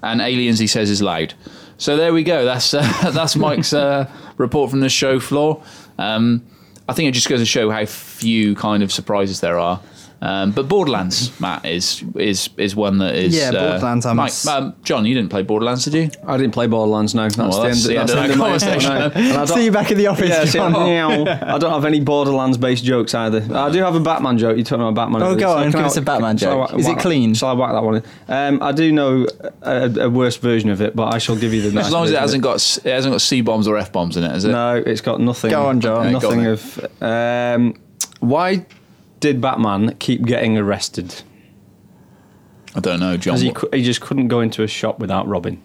And 0.02 0.20
aliens, 0.20 0.60
he 0.60 0.69
says, 0.69 0.88
is 0.88 1.02
loud. 1.02 1.34
So 1.78 1.96
there 1.96 2.12
we 2.12 2.22
go. 2.22 2.44
That's 2.44 2.72
uh, 2.72 3.10
that's 3.12 3.34
Mike's 3.34 3.72
uh, 3.72 4.08
report 4.37 4.70
from 4.70 4.81
the 4.81 4.88
show 4.88 5.19
floor. 5.19 5.62
Um, 5.98 6.46
I 6.88 6.92
think 6.92 7.08
it 7.08 7.12
just 7.12 7.28
goes 7.28 7.40
to 7.40 7.46
show 7.46 7.70
how 7.70 7.84
few 7.87 8.54
kind 8.54 8.82
of 8.82 8.92
surprises 8.92 9.40
there 9.40 9.58
are. 9.58 9.81
Um, 10.22 10.50
but 10.53 10.69
Borderlands, 10.69 11.39
Matt, 11.41 11.65
is 11.65 12.05
is 12.15 12.50
is 12.58 12.77
one 12.77 12.98
that 12.98 13.15
is 13.15 13.34
Yeah, 13.34 13.48
uh, 13.50 13.70
Borderlands, 13.70 14.05
I 14.05 14.12
Mike, 14.12 14.24
must- 14.27 14.46
um, 14.48 14.74
John, 14.82 15.06
you 15.06 15.15
didn't 15.15 15.31
play 15.31 15.43
Borderlands, 15.43 15.84
did 15.86 15.94
you? 15.94 16.10
I 16.27 16.36
didn't 16.36 16.53
play 16.53 16.67
Borderlands. 16.67 17.15
No, 17.15 17.22
that's, 17.22 17.39
well, 17.39 17.50
the, 17.50 17.69
that's 17.69 17.86
end, 17.86 17.94
the 17.94 17.98
end 18.00 18.08
that's 18.08 18.12
of 18.12 18.17
the 18.17 18.20
that 18.20 18.22
end 18.24 18.32
of 18.32 18.39
my 18.39 18.48
conversation. 18.50 18.91
no. 18.91 19.06
I 19.32 19.46
don't- 19.46 19.46
See 19.48 19.65
you 19.65 19.72
back 19.72 19.91
in 19.91 19.96
the 19.96 20.06
office. 20.08 20.29
Yeah, 20.29 20.44
see, 20.44 20.58
John. 20.58 20.74
I 21.29 21.56
don't 21.58 21.72
have 21.72 21.86
any 21.86 22.00
Borderlands-based 22.00 22.84
jokes 22.84 23.15
either. 23.15 23.46
I 23.56 23.70
do 23.70 23.79
have 23.79 23.94
a 23.94 24.00
Batman 24.00 24.36
joke. 24.36 24.58
You 24.58 24.65
told 24.65 24.82
me 24.82 24.89
about 24.89 25.05
Batman. 25.06 25.22
Oh, 25.22 25.27
earlier, 25.32 25.41
go 25.41 25.53
on, 25.53 25.62
can 25.62 25.70
give 25.72 25.81
I- 25.81 25.84
us 25.86 25.96
a 25.96 26.03
Batman 26.03 26.36
shall 26.36 26.50
I 26.50 26.67
joke. 26.67 26.72
wha- 26.72 26.79
Is 26.81 26.89
it 26.89 26.98
clean? 26.98 27.32
Shall 27.32 27.48
I 27.48 27.53
whack 27.55 27.72
that 27.72 27.82
one 27.82 27.96
in? 27.96 28.03
Um, 28.29 28.62
I 28.62 28.72
do 28.72 28.93
know 28.93 29.27
a, 29.62 29.91
a 30.03 30.10
worse 30.10 30.36
version 30.36 30.69
of 30.69 30.82
it, 30.82 30.94
but 30.94 31.15
I 31.15 31.19
shall 31.19 31.36
give 31.36 31.55
you 31.55 31.70
the. 31.70 31.81
As 31.81 31.91
long 31.91 32.05
as 32.05 32.10
it 32.10 32.19
hasn't 32.19 32.43
got 32.43 32.56
it 32.84 32.91
hasn't 32.91 33.15
got 33.15 33.22
c 33.22 33.41
bombs 33.41 33.67
or 33.67 33.79
f 33.79 33.91
bombs 33.91 34.19
in 34.19 34.24
it, 34.24 34.32
it, 34.32 34.36
is 34.36 34.44
it? 34.44 34.50
No, 34.53 34.74
it's 34.77 35.00
got 35.00 35.19
nothing. 35.20 35.50
Go 35.50 35.65
on, 35.65 35.81
John. 35.81 36.12
Nothing 36.12 36.41
on 36.41 36.46
of. 36.46 37.03
Um, 37.03 37.74
why 38.20 38.67
did 39.20 39.41
Batman 39.41 39.94
keep 39.98 40.24
getting 40.24 40.58
arrested? 40.58 41.22
I 42.74 42.81
don't 42.81 43.00
know, 43.00 43.17
John. 43.17 43.36
He, 43.39 43.53
cou- 43.53 43.69
he 43.72 43.82
just 43.82 44.00
couldn't 44.00 44.29
go 44.29 44.41
into 44.41 44.62
a 44.62 44.69
shop 44.69 44.98
without 44.98 45.27
robbing. 45.29 45.62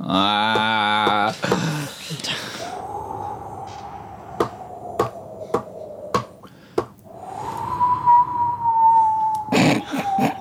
Ah. 0.00 1.34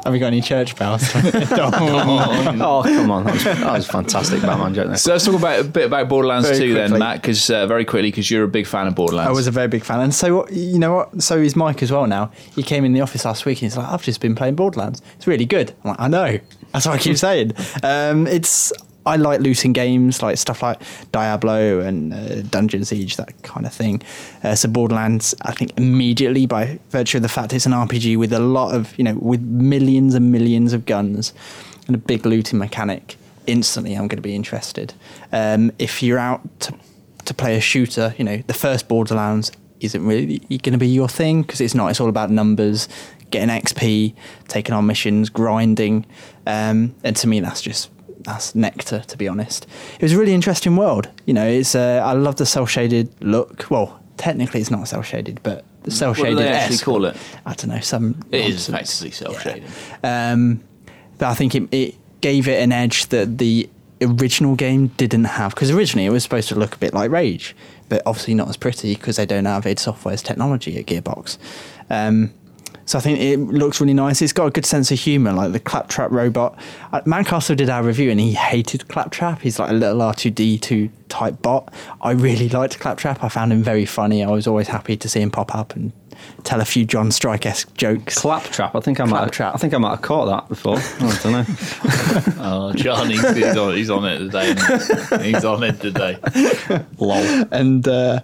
Have 0.07 0.13
we 0.13 0.19
got 0.19 0.27
any 0.27 0.39
church 0.39 0.73
bells? 0.77 1.03
oh 1.15 2.81
come 2.85 3.11
on, 3.11 3.25
that 3.25 3.33
was, 3.33 3.43
that 3.43 3.73
was 3.73 3.89
a 3.89 3.91
fantastic 3.91 4.41
Batman 4.41 4.73
joke. 4.73 4.87
There. 4.87 4.95
So 4.95 5.11
let's 5.11 5.25
talk 5.25 5.35
about 5.35 5.59
a 5.59 5.65
bit 5.65 5.87
about 5.87 6.07
Borderlands 6.07 6.47
Very 6.47 6.59
2 6.69 6.73
then. 6.75 6.97
Matt, 6.97 7.21
because 7.21 7.49
uh, 7.49 7.67
very 7.67 7.83
quickly, 7.83 8.09
because 8.09 8.31
you're 8.31 8.45
a 8.45 8.47
big 8.47 8.67
fan 8.67 8.87
of 8.87 8.95
Borderlands. 8.95 9.27
I 9.27 9.33
was 9.33 9.47
a 9.47 9.51
very 9.51 9.67
big 9.67 9.83
fan, 9.83 9.99
and 9.99 10.15
so 10.15 10.37
what- 10.37 10.53
you 10.53 10.79
know 10.79 10.95
what? 10.95 11.21
So 11.21 11.37
is 11.37 11.57
Mike 11.57 11.83
as 11.83 11.91
well. 11.91 12.07
Now 12.07 12.31
he 12.55 12.63
came 12.63 12.85
in 12.85 12.93
the 12.93 13.01
office 13.01 13.25
last 13.25 13.45
week, 13.45 13.57
and 13.57 13.63
he's 13.69 13.75
like, 13.75 13.85
"I've 13.85 14.01
just 14.01 14.21
been 14.21 14.33
playing 14.33 14.55
Borderlands. 14.55 15.01
It's 15.17 15.27
really 15.27 15.45
good." 15.45 15.73
I'm 15.83 15.89
like, 15.89 15.99
"I 15.99 16.07
know." 16.07 16.39
That's 16.71 16.85
what 16.85 16.95
I 16.95 16.99
keep 16.99 17.17
saying. 17.17 17.51
Um, 17.83 18.27
it's 18.27 18.71
I 19.07 19.15
like 19.15 19.39
looting 19.39 19.71
games, 19.71 20.21
like 20.21 20.37
stuff 20.37 20.61
like 20.61 20.81
Diablo 21.13 21.79
and 21.79 22.13
uh, 22.13 22.41
Dungeon 22.41 22.83
Siege, 22.83 23.15
that 23.15 23.41
kind 23.41 23.65
of 23.65 23.73
thing. 23.73 24.01
Uh, 24.43 24.53
so 24.53 24.67
Borderlands, 24.67 25.33
I 25.43 25.53
think 25.53 25.71
immediately 25.77 26.45
by 26.45 26.77
virtue 26.89 27.19
of 27.19 27.23
the 27.23 27.29
fact 27.29 27.53
it's 27.53 27.65
an 27.65 27.71
RPG 27.71 28.17
with 28.17 28.33
a 28.33 28.39
lot 28.39 28.75
of 28.75 28.97
you 28.97 29.05
know 29.05 29.15
with 29.15 29.41
millions 29.41 30.13
and 30.13 30.29
millions 30.29 30.73
of 30.73 30.85
guns 30.85 31.33
and 31.87 31.95
a 31.95 31.99
big 31.99 32.25
looting 32.25 32.59
mechanic. 32.59 33.15
Instantly, 33.47 33.93
I'm 33.93 34.09
going 34.09 34.17
to 34.17 34.21
be 34.21 34.35
interested. 34.35 34.93
Um, 35.31 35.71
if 35.79 36.03
you're 36.03 36.19
out 36.19 36.41
to 36.59 36.73
to 37.23 37.33
play 37.33 37.55
a 37.55 37.61
shooter, 37.61 38.13
you 38.17 38.25
know, 38.25 38.43
the 38.47 38.53
first 38.53 38.89
Borderlands, 38.89 39.51
isn't 39.79 40.05
really 40.05 40.39
going 40.49 40.73
to 40.73 40.77
be 40.77 40.87
your 40.87 41.07
thing 41.07 41.43
because 41.43 41.61
it's 41.61 41.75
not. 41.75 41.89
It's 41.91 42.01
all 42.01 42.09
about 42.09 42.29
numbers, 42.29 42.89
getting 43.29 43.49
XP, 43.49 44.15
taking 44.49 44.75
on 44.75 44.85
missions, 44.85 45.29
grinding, 45.29 46.05
um, 46.45 46.93
and 47.05 47.15
to 47.15 47.27
me 47.27 47.39
that's 47.39 47.61
just 47.61 47.89
that's 48.27 48.53
nectar. 48.53 48.99
To 49.07 49.17
be 49.17 49.27
honest, 49.27 49.65
it 49.95 50.01
was 50.03 50.13
a 50.13 50.17
really 50.19 50.33
interesting 50.35 50.75
world. 50.75 51.09
You 51.25 51.33
know, 51.33 51.47
it's 51.47 51.73
uh, 51.73 52.01
I 52.05 52.11
love 52.13 52.35
the 52.35 52.45
cel 52.45 52.67
shaded 52.67 53.09
look. 53.21 53.65
Well, 53.71 53.99
technically 54.17 54.59
it's 54.61 54.69
not 54.69 54.87
cel 54.87 55.01
shaded, 55.01 55.39
but 55.41 55.65
the 55.83 55.91
cel 55.91 56.09
What 56.09 56.17
do 56.17 56.23
shaded. 56.23 56.37
they 56.39 56.47
actually 56.49 56.77
call 56.77 57.05
it? 57.05 57.17
I 57.45 57.53
don't 57.55 57.69
know. 57.69 57.79
Some 57.79 58.19
It 58.31 58.41
is 58.45 58.69
nonsense. 58.69 59.01
effectively 59.01 59.11
self 59.11 59.41
shaded. 59.41 59.63
Um, 60.03 60.61
but 61.17 61.27
I 61.29 61.33
think 61.33 61.55
it, 61.55 61.67
it 61.71 61.95
gave 62.21 62.47
it 62.47 62.61
an 62.61 62.71
edge 62.71 63.07
that 63.07 63.37
the 63.39 63.69
original 64.01 64.55
game 64.55 64.87
didn't 64.97 65.23
have. 65.23 65.55
Because 65.55 65.71
originally 65.71 66.05
it 66.05 66.11
was 66.11 66.21
supposed 66.23 66.49
to 66.49 66.55
look 66.55 66.75
a 66.75 66.77
bit 66.77 66.93
like 66.93 67.09
Rage, 67.09 67.55
but 67.89 68.01
obviously 68.05 68.33
not 68.35 68.49
as 68.49 68.57
pretty 68.57 68.93
because 68.95 69.15
they 69.15 69.25
don't 69.25 69.45
have 69.45 69.65
id 69.65 69.79
Software's 69.79 70.21
technology 70.21 70.77
at 70.77 70.85
Gearbox. 70.85 71.37
Um, 71.89 72.31
so 72.87 72.97
I 72.97 73.01
think 73.01 73.19
it 73.19 73.37
looks 73.37 73.81
really 73.81 73.93
nice. 73.93 74.21
It's 74.21 74.31
got 74.31 74.45
a 74.45 74.49
good 74.49 74.65
sense 74.65 74.91
of 74.91 74.99
humour, 74.99 75.33
like 75.33 75.51
the 75.51 75.59
Claptrap 75.59 76.09
robot. 76.09 76.57
Uh, 76.93 77.01
Mancastle 77.01 77.57
did 77.57 77.69
our 77.69 77.83
review 77.83 78.09
and 78.09 78.17
he 78.17 78.31
hated 78.31 78.87
Claptrap. 78.87 79.41
He's 79.41 79.59
like 79.59 79.69
a 79.69 79.73
little 79.73 79.99
R2D2 79.99 80.89
type 81.09 81.41
bot. 81.41 81.73
I 82.01 82.11
really 82.11 82.47
liked 82.47 82.79
Claptrap. 82.79 83.21
I 83.21 83.27
found 83.27 83.51
him 83.51 83.61
very 83.61 83.85
funny. 83.85 84.23
I 84.23 84.29
was 84.31 84.47
always 84.47 84.69
happy 84.69 84.95
to 84.95 85.09
see 85.09 85.19
him 85.19 85.31
pop 85.31 85.53
up 85.53 85.75
and 85.75 85.91
tell 86.45 86.61
a 86.61 86.65
few 86.65 86.85
John 86.85 87.11
Strike 87.11 87.45
esque 87.45 87.73
jokes. 87.75 88.17
Claptrap. 88.19 88.73
I 88.73 88.79
think 88.79 89.01
I 89.01 89.03
might. 89.03 89.17
Claptrap. 89.17 89.55
I 89.55 89.57
think 89.57 89.73
I 89.73 89.79
might 89.79 89.89
have 89.89 90.01
caught 90.01 90.25
that 90.27 90.47
before. 90.47 90.77
I 90.77 91.19
don't 91.21 91.31
know. 91.33 91.45
Oh, 92.49 92.71
John, 92.71 93.09
he's, 93.09 93.35
he's, 93.35 93.57
on, 93.57 93.75
he's 93.75 93.89
on 93.89 94.05
it 94.05 94.19
today. 94.19 94.55
he? 95.23 95.33
He's 95.33 95.43
on 95.43 95.63
it 95.63 95.81
today. 95.81 96.17
Lol. 96.97 97.45
and 97.51 97.85
uh, 97.85 98.21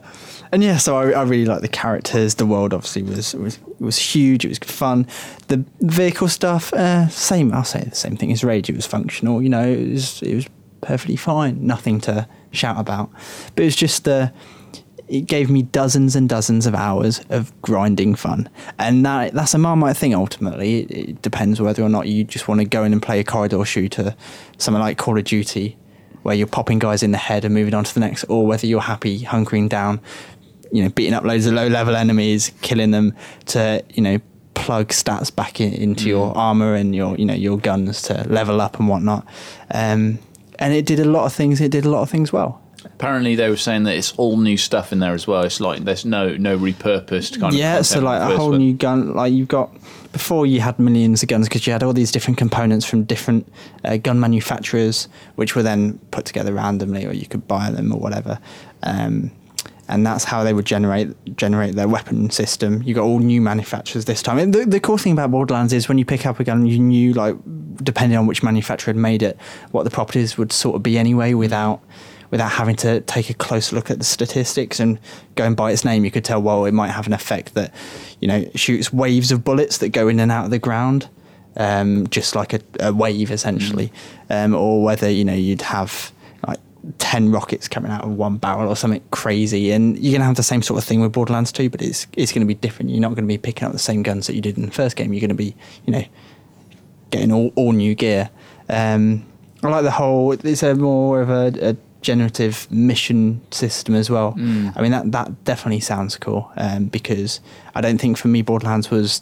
and 0.54 0.64
yeah, 0.64 0.78
so 0.78 0.98
I, 0.98 1.10
I 1.10 1.24
really 1.24 1.46
like 1.46 1.62
the 1.62 1.68
characters. 1.68 2.36
The 2.36 2.46
world 2.46 2.76
obviously 2.76 3.02
was 3.02 3.34
was 3.34 3.58
was 3.80 3.98
huge. 3.98 4.46
It 4.46 4.50
was 4.50 4.60
fun. 4.60 5.08
The 5.48 5.66
vehicle 5.80 6.28
stuff, 6.28 6.72
uh, 6.74 7.08
same. 7.08 7.52
I'll 7.52 7.64
say 7.64 7.84
the 7.86 7.96
same 7.96 8.16
thing 8.18 8.32
as 8.32 8.44
Rage. 8.44 8.70
It 8.70 8.76
was 8.76 8.86
functional. 8.86 9.42
You 9.42 9.50
know, 9.50 9.68
it 9.68 9.90
was 9.90 10.22
it 10.22 10.36
was 10.36 10.48
perfectly 10.82 11.16
fine. 11.16 11.66
Nothing 11.66 12.00
to 12.02 12.28
shout 12.52 12.80
about. 12.80 13.10
But 13.56 13.64
it 13.64 13.66
was 13.66 13.76
just 13.76 14.08
uh, 14.08 14.30
it 15.08 15.22
gave 15.22 15.50
me 15.50 15.64
dozens 15.64 16.16
and 16.16 16.30
dozens 16.30 16.68
of 16.68 16.76
hours 16.76 17.26
of 17.30 17.60
grinding 17.64 18.14
fun, 18.14 18.48
and 18.78 19.04
that 19.08 19.34
that's 19.34 19.56
a 19.56 19.58
Marmite 19.58 19.98
thing. 19.98 20.14
Ultimately, 20.14 20.82
it, 20.82 20.92
it 20.92 21.22
depends 21.24 21.62
whether 21.62 21.82
or 21.82 21.90
not 21.90 22.08
you 22.08 22.24
just 22.24 22.48
want 22.48 22.62
to 22.62 22.66
go 22.66 22.84
in 22.84 22.94
and 22.94 23.02
play 23.02 23.20
a 23.20 23.24
corridor 23.24 23.66
shooter, 23.66 24.16
something 24.60 24.82
like 24.82 25.00
Call 25.00 25.18
of 25.18 25.24
Duty, 25.24 25.80
where 26.24 26.36
you're 26.36 26.48
popping 26.48 26.80
guys 26.80 27.04
in 27.04 27.12
the 27.12 27.18
head 27.18 27.46
and 27.46 27.54
moving 27.54 27.74
on 27.74 27.84
to 27.84 27.94
the 27.94 28.00
next, 28.00 28.24
or 28.26 28.48
whether 28.48 28.66
you're 28.66 28.82
happy 28.82 29.22
hunkering 29.22 29.70
down, 29.70 30.02
you 30.74 30.82
know, 30.82 30.89
beating 30.89 31.13
up 31.13 31.24
loads 31.24 31.46
of 31.46 31.53
low 31.53 31.68
level 31.68 31.96
enemies, 31.96 32.51
killing 32.62 32.92
them 32.92 33.15
to 33.46 33.84
you 33.94 34.01
know 34.01 34.20
plug 34.56 34.89
stats 34.89 35.34
back 35.34 35.62
in, 35.62 35.72
into 35.74 36.10
your 36.10 36.36
armor 36.36 36.74
and 36.74 36.96
your 36.96 37.15
you 37.15 37.25
know 37.25 37.34
your 37.34 37.58
guns 37.60 38.01
to 38.01 38.25
level 38.27 38.60
up 38.60 38.80
and 38.80 38.89
whatnot. 38.89 39.25
Um, 39.72 40.18
and 40.60 40.74
it 40.74 40.86
did 40.86 41.00
a 41.00 41.06
lot 41.06 41.25
of 41.25 41.34
things. 41.34 41.62
It 41.62 41.72
did 41.72 41.86
a 41.86 41.89
lot 41.89 42.01
of 42.01 42.10
things 42.10 42.34
well. 42.34 42.60
Apparently, 42.86 43.36
they 43.36 43.50
were 43.50 43.56
saying 43.56 43.84
that 43.84 43.96
it's 43.96 44.13
all 44.13 44.38
new 44.38 44.58
stuff 44.58 44.92
in 44.92 45.00
there 45.00 45.13
as 45.13 45.27
well. 45.27 45.44
It's 45.44 45.60
like 45.60 45.84
there's 45.84 46.06
no 46.06 46.36
no 46.38 46.58
repurposed 46.58 47.39
kind 47.39 47.53
of 47.53 47.60
yeah, 47.60 47.84
so 47.84 48.00
like 48.00 48.20
a 48.22 48.36
whole 48.36 48.50
one. 48.50 48.60
new 48.60 48.74
gun. 48.74 49.13
Like 49.13 49.32
you've 49.32 49.48
got 49.48 49.72
before 50.12 50.48
you 50.48 50.60
had 50.60 50.80
millions 50.80 51.22
of 51.22 51.30
guns 51.30 51.48
because 51.48 51.68
you 51.68 51.74
had 51.74 51.84
all 51.84 51.94
these 51.94 52.12
different 52.12 52.39
components 52.39 52.84
from 52.86 53.03
different 53.03 53.48
uh, 53.86 53.98
gun 53.98 54.20
manufacturers, 54.20 55.08
which 55.36 55.56
were 55.56 55.63
then 55.63 56.00
put 56.10 56.25
together 56.25 56.51
randomly, 56.51 57.06
or 57.06 57.13
you 57.13 57.27
could 57.27 57.48
buy 57.48 57.70
them 57.70 57.94
or 57.94 58.00
whatever. 58.00 58.39
Um, 58.82 59.32
and 59.94 60.04
that's 60.08 60.24
how 60.24 60.44
they 60.44 60.54
would 60.54 60.66
generate 60.66 61.14
generate 61.38 61.76
their 61.76 61.88
weapon 61.88 62.32
system. 62.32 62.82
You 62.82 62.96
got 62.96 63.04
all 63.04 63.20
new 63.20 63.40
manufacturers 63.40 64.06
this 64.06 64.24
time. 64.24 64.40
And 64.40 64.52
the, 64.52 64.66
the 64.66 64.80
cool 64.80 64.98
thing 64.98 65.14
about 65.14 65.30
Borderlands 65.30 65.72
is 65.72 65.88
when 65.88 66.00
you 66.00 66.06
pick 66.06 66.26
up 66.26 66.40
a 66.40 66.44
gun, 66.44 66.66
you 66.66 66.80
knew 66.80 67.14
like 67.14 67.36
depending 67.78 68.18
on 68.18 68.26
which 68.26 68.42
manufacturer 68.42 68.94
had 68.94 69.00
made 69.00 69.22
it, 69.22 69.38
what 69.70 69.84
the 69.84 69.92
properties 69.92 70.36
would 70.36 70.52
sort 70.52 70.76
of 70.76 70.82
be 70.82 70.98
anyway, 70.98 71.36
without 71.36 71.80
without 72.32 72.50
having 72.50 72.76
to 72.78 73.02
take 73.02 73.30
a 73.30 73.36
close 73.36 73.72
look 73.72 73.92
at 73.92 74.00
the 74.00 74.04
statistics 74.04 74.80
and 74.80 75.00
going 75.36 75.54
by 75.54 75.72
its 75.72 75.86
name, 75.86 76.04
you 76.04 76.10
could 76.10 76.26
tell 76.26 76.42
well 76.42 76.66
it 76.66 76.74
might 76.74 76.90
have 76.90 77.06
an 77.06 77.14
effect 77.14 77.54
that 77.54 77.72
you 78.20 78.28
know 78.28 78.44
shoots 78.56 78.92
waves 78.92 79.32
of 79.32 79.44
bullets 79.44 79.78
that 79.78 79.90
go 79.90 80.08
in 80.08 80.20
and 80.20 80.32
out 80.32 80.46
of 80.46 80.50
the 80.50 80.58
ground, 80.58 81.08
um, 81.56 82.08
just 82.08 82.36
like 82.36 82.52
a, 82.52 82.62
a 82.80 82.92
wave 82.92 83.30
essentially, 83.30 83.94
um, 84.32 84.56
or 84.56 84.84
whether 84.84 85.08
you 85.08 85.24
know 85.24 85.36
you'd 85.36 85.62
have 85.62 86.12
10 87.00 87.32
rockets 87.32 87.68
coming 87.68 87.92
out 87.92 88.04
of 88.04 88.12
one 88.12 88.38
barrel 88.38 88.68
or 88.68 88.75
something 88.75 89.02
crazy 89.12 89.72
and 89.72 89.98
you're 89.98 90.12
going 90.12 90.20
to 90.20 90.25
have 90.25 90.36
the 90.36 90.44
same 90.44 90.62
sort 90.62 90.78
of 90.78 90.84
thing 90.84 91.00
with 91.00 91.13
Borderlands 91.13 91.52
2 91.52 91.70
but 91.70 91.82
it's 91.82 92.08
it's 92.18 92.32
going 92.32 92.42
to 92.42 92.48
be 92.48 92.56
different. 92.56 92.92
You're 92.92 93.00
not 93.00 93.10
going 93.10 93.24
to 93.24 93.28
be 93.28 93.38
picking 93.38 93.66
up 93.66 93.72
the 93.72 93.80
same 93.80 94.04
guns 94.04 94.28
that 94.28 94.36
you 94.36 94.42
did 94.42 94.58
in 94.58 94.66
the 94.66 94.72
first 94.72 94.96
game. 94.96 95.13
You're 95.13 95.22
going 95.22 95.30
to 95.30 95.36
be 95.36 95.56
you 95.86 95.94
know 95.94 96.04
getting 97.10 97.32
all, 97.32 97.54
all 97.56 97.72
new 97.72 97.96
gear. 97.96 98.30
Um, 98.68 99.25
I 99.63 99.70
like 99.70 99.84
the 99.84 99.92
whole 99.92 100.34
it's 100.34 100.63
a 100.63 100.75
more 100.75 101.22
of 101.22 101.30
a, 101.30 101.70
a 101.70 101.78
generative 102.02 102.70
mission 102.70 103.40
system 103.52 103.96
as 103.96 104.10
well. 104.10 104.34
I 104.75 104.82
mean 104.82 104.92
that 104.92 105.12
that 105.13 105.44
definitely 105.46 105.80
sounds 105.80 106.18
cool 106.18 106.52
um, 106.58 106.86
because 106.86 107.40
I 107.75 107.82
don't 107.82 108.00
think 108.00 108.18
for 108.18 108.28
me 108.28 108.42
Borderlands 108.42 108.92
was 108.92 109.22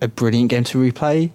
a 0.00 0.08
brilliant 0.08 0.50
game 0.50 0.64
to 0.64 0.78
replay. 0.78 1.30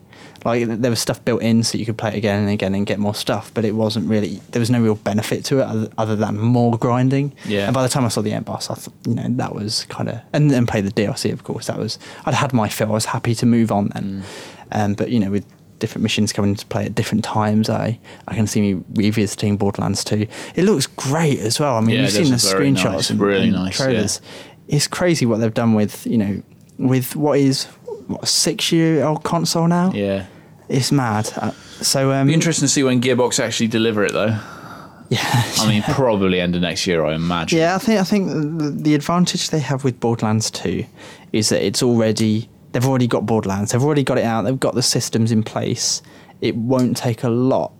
Like 0.46 0.66
there 0.68 0.90
was 0.90 1.02
stuff 1.02 1.24
built 1.26 1.42
in 1.42 1.64
so 1.64 1.78
you 1.78 1.86
could 1.86 1.98
play 1.98 2.12
it 2.12 2.16
again 2.16 2.42
and 2.42 2.50
again 2.50 2.74
and 2.74 2.86
get 2.86 2.98
more 2.98 3.16
stuff, 3.16 3.54
but 3.54 3.66
it 3.66 3.74
wasn't 3.76 4.08
really. 4.08 4.42
There 4.52 4.60
was 4.60 4.70
no 4.70 4.82
real 4.82 4.96
benefit 4.96 5.44
to 5.46 5.60
it 5.60 5.92
other, 5.98 6.16
than 6.16 6.38
more 6.38 6.78
grinding. 6.78 7.34
Yeah. 7.46 7.66
And 7.66 7.74
by 7.74 7.84
the 7.84 7.90
time 7.90 8.06
I 8.06 8.08
saw 8.08 8.22
the 8.22 8.32
end 8.32 8.46
boss, 8.46 8.70
I 8.70 8.76
thought 8.76 8.94
you 9.06 9.16
know 9.16 9.26
that 9.28 9.54
was 9.54 9.86
kind 9.86 10.08
of 10.08 10.22
and 10.32 10.50
then 10.50 10.66
play 10.66 10.82
the 10.82 10.92
DLC 10.92 11.34
of 11.34 11.44
course. 11.44 11.68
That 11.68 11.78
was 11.78 12.00
I'd 12.26 12.36
had 12.36 12.54
my 12.54 12.70
fill. 12.70 12.90
I 12.90 12.94
was 12.94 13.06
happy 13.06 13.36
to 13.36 13.46
move 13.46 13.72
on 13.72 13.90
then. 13.90 14.24
Um, 14.72 14.94
but 14.94 15.10
you 15.10 15.20
know 15.20 15.32
with 15.32 15.46
different 15.80 16.04
missions 16.04 16.32
coming 16.34 16.52
into 16.52 16.66
play 16.68 16.86
at 16.86 16.96
different 16.96 17.24
times, 17.26 17.70
I 17.70 18.00
I 18.28 18.36
can 18.36 18.48
see 18.48 18.62
me 18.62 18.84
revisiting 18.94 19.58
Borderlands 19.58 20.06
2. 20.06 20.26
It 20.56 20.64
looks 20.64 20.88
great 20.88 21.40
as 21.40 21.60
well. 21.60 21.76
I 21.76 21.82
mean, 21.82 21.96
Yeah, 21.96 22.02
you've 22.04 22.12
seen 22.12 22.24
the 22.26 22.32
does 22.32 22.46
look 22.46 22.58
very 22.58 22.72
screenshots 22.72 22.92
nice, 22.92 23.10
and, 23.10 23.20
really 23.20 23.44
and 23.50 23.54
nice, 23.54 23.80
yeah. 23.80 23.86
trailers 23.86 24.22
it's 24.70 24.88
crazy 24.88 25.26
what 25.26 25.40
they've 25.40 25.54
done 25.54 25.74
with 25.74 26.06
you 26.06 26.18
know 26.18 26.42
with 26.78 27.16
what 27.16 27.38
is 27.38 27.68
what 28.10 28.24
a 28.24 28.26
six 28.26 28.72
year 28.72 29.04
old 29.04 29.24
console 29.24 29.68
now. 29.68 29.92
Yeah. 29.94 30.26
It's 30.68 30.92
mad. 30.92 31.32
Uh, 31.36 31.52
so 31.82 32.12
um, 32.12 32.28
Be 32.28 32.34
interesting 32.34 32.66
to 32.66 32.72
see 32.72 32.84
when 32.84 33.02
Gearbox 33.02 33.40
actually 33.40 33.68
deliver 33.68 34.04
it, 34.04 34.14
though. 34.14 34.38
yeah, 35.10 35.20
I 35.58 35.68
mean, 35.68 35.82
probably 35.84 36.40
end 36.40 36.56
of 36.56 36.62
next 36.62 36.86
year, 36.86 37.04
I 37.04 37.16
imagine. 37.16 37.58
yeah. 37.58 37.76
I 37.76 37.80
think 37.80 38.00
I 38.00 38.04
think 38.04 38.28
the, 38.60 38.70
the 38.70 38.96
advantage 38.96 39.50
they 39.50 39.60
have 39.60 39.84
with 39.84 40.00
Borderlands 40.00 40.52
Two 40.52 40.86
is 41.34 41.50
that 41.50 41.66
it's 41.66 41.82
already 41.82 42.50
they've 42.72 42.86
already 42.86 43.08
got 43.08 43.26
Borderlands. 43.26 43.72
They've 43.72 43.84
already 43.84 44.04
got 44.04 44.18
it 44.18 44.26
out. 44.26 44.44
They've 44.44 44.60
got 44.60 44.76
the 44.76 44.84
systems 44.84 45.32
in 45.32 45.42
place. 45.44 46.02
It 46.42 46.56
won't 46.56 46.96
take 46.98 47.24
a 47.24 47.30
lot 47.30 47.74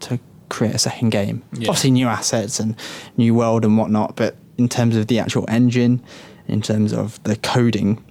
to 0.00 0.18
create 0.50 0.74
a 0.74 0.78
second 0.78 1.10
game. 1.10 1.42
Yeah. 1.52 1.68
Obviously, 1.68 1.92
new 1.92 2.08
assets 2.08 2.60
and 2.60 2.76
new 3.16 3.34
world 3.34 3.64
and 3.64 3.78
whatnot. 3.78 4.16
But 4.16 4.36
in 4.58 4.68
terms 4.68 4.96
of 4.96 5.06
the 5.06 5.18
actual 5.18 5.46
engine, 5.48 6.02
in 6.48 6.60
terms 6.60 6.92
of 6.92 7.22
the 7.22 7.36
coding, 7.36 8.04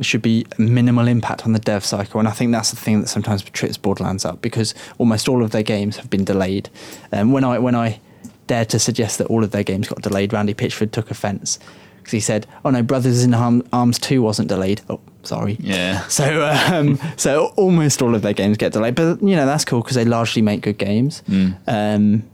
should 0.00 0.22
be 0.22 0.46
minimal 0.58 1.06
impact 1.08 1.44
on 1.46 1.52
the 1.52 1.58
dev 1.58 1.84
cycle. 1.84 2.18
And 2.18 2.28
I 2.28 2.32
think 2.32 2.52
that's 2.52 2.70
the 2.70 2.76
thing 2.76 3.00
that 3.00 3.08
sometimes 3.08 3.42
trips 3.42 3.76
Borderlands 3.76 4.24
up 4.24 4.40
because 4.42 4.74
almost 4.98 5.28
all 5.28 5.42
of 5.42 5.50
their 5.52 5.62
games 5.62 5.96
have 5.98 6.10
been 6.10 6.24
delayed. 6.24 6.68
Um, 7.12 7.32
when 7.32 7.44
I 7.44 7.58
when 7.58 7.74
I 7.74 8.00
dared 8.46 8.68
to 8.70 8.78
suggest 8.78 9.18
that 9.18 9.26
all 9.28 9.44
of 9.44 9.50
their 9.52 9.62
games 9.62 9.88
got 9.88 10.02
delayed, 10.02 10.32
Randy 10.32 10.54
Pitchford 10.54 10.90
took 10.90 11.10
offence 11.10 11.58
because 11.98 12.12
he 12.12 12.20
said, 12.20 12.46
"Oh 12.64 12.70
no, 12.70 12.82
Brothers 12.82 13.24
in 13.24 13.34
Arms 13.34 13.98
Two 13.98 14.22
wasn't 14.22 14.48
delayed." 14.48 14.82
Oh, 14.90 15.00
sorry. 15.22 15.56
Yeah. 15.60 16.04
So, 16.08 16.44
um, 16.44 16.98
so 17.16 17.52
almost 17.56 18.02
all 18.02 18.14
of 18.14 18.22
their 18.22 18.34
games 18.34 18.56
get 18.58 18.72
delayed, 18.72 18.94
but 18.94 19.22
you 19.22 19.36
know 19.36 19.46
that's 19.46 19.64
cool 19.64 19.80
because 19.80 19.96
they 19.96 20.04
largely 20.04 20.42
make 20.42 20.60
good 20.60 20.78
games. 20.78 21.22
Um, 21.66 22.24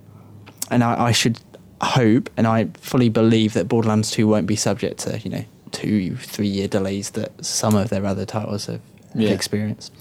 and 0.71 0.85
I, 0.85 1.07
I 1.07 1.12
should 1.12 1.38
hope, 1.83 2.31
and 2.37 2.47
I 2.47 2.67
fully 2.75 3.09
believe 3.09 3.55
that 3.55 3.69
Borderlands 3.69 4.11
Two 4.11 4.26
won't 4.29 4.47
be 4.47 4.57
subject 4.57 5.00
to 5.00 5.19
you 5.21 5.31
know 5.31 5.45
two, 5.73 6.17
three 6.17 6.49
year 6.49 6.69
delays 6.69 7.11
that 7.11 7.45
some 7.45 7.75
of 7.75 7.91
their 7.91 8.05
other 8.07 8.25
titles 8.27 8.67
have, 8.67 8.81
Yeah. 9.15 9.31
experienced. 9.31 9.93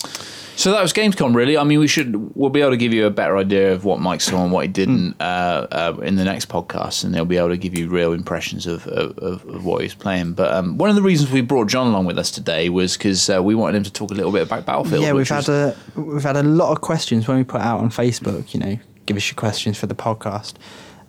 So 0.56 0.72
that 0.74 0.82
was 0.82 0.92
Gamescom, 0.92 1.34
really. 1.34 1.58
I 1.58 1.64
mean, 1.64 1.80
we 1.80 1.88
should 1.88 2.36
we'll 2.36 2.50
be 2.50 2.60
able 2.60 2.72
to 2.72 2.78
give 2.78 2.94
you 2.94 3.06
a 3.06 3.10
better 3.10 3.38
idea 3.38 3.72
of 3.72 3.86
what 3.86 4.02
Mike 4.02 4.20
saw 4.20 4.44
and 4.44 4.52
what 4.52 4.66
he 4.66 4.68
didn't 4.68 5.12
Hmm. 5.14 5.22
uh, 5.22 5.68
uh, 5.72 5.98
in 6.04 6.18
the 6.18 6.26
next 6.26 6.50
podcast, 6.50 7.06
and 7.06 7.14
they'll 7.16 7.24
be 7.24 7.38
able 7.38 7.48
to 7.50 7.58
give 7.58 7.78
you 7.78 7.88
real 7.88 8.12
impressions 8.12 8.68
of, 8.68 8.86
of, 8.88 9.18
of, 9.20 9.64
what 9.66 9.82
he's 9.82 9.94
playing. 9.94 10.34
But 10.34 10.54
um, 10.54 10.78
one 10.78 10.90
of 10.90 10.98
the 10.98 11.02
reasons 11.02 11.32
we 11.32 11.40
brought 11.42 11.70
John 11.70 11.88
along 11.88 12.06
with 12.08 12.20
us 12.20 12.30
today 12.30 12.68
was 12.68 12.98
because 12.98 13.30
uh, 13.30 13.42
we 13.42 13.56
wanted 13.56 13.78
him 13.78 13.84
to 13.86 13.92
talk 13.94 14.12
a 14.12 14.14
little 14.16 14.34
bit 14.34 14.42
about 14.44 14.66
Battlefield. 14.66 15.02
yeah, 15.02 15.14
we've 15.14 15.22
which 15.22 15.30
had 15.30 15.48
was- 15.48 15.50
a 15.50 15.76
we've 15.96 16.24
had 16.24 16.36
a 16.36 16.44
lot 16.44 16.72
of 16.74 16.82
questions 16.82 17.26
when 17.28 17.38
we 17.38 17.44
put 17.46 17.62
out 17.62 17.80
on 17.80 17.90
Facebook. 17.90 18.54
You 18.54 18.60
know, 18.60 18.78
give 19.06 19.16
us 19.16 19.28
your 19.30 19.36
questions 19.36 19.78
for 19.78 19.88
the 19.88 19.96
podcast. 19.96 20.54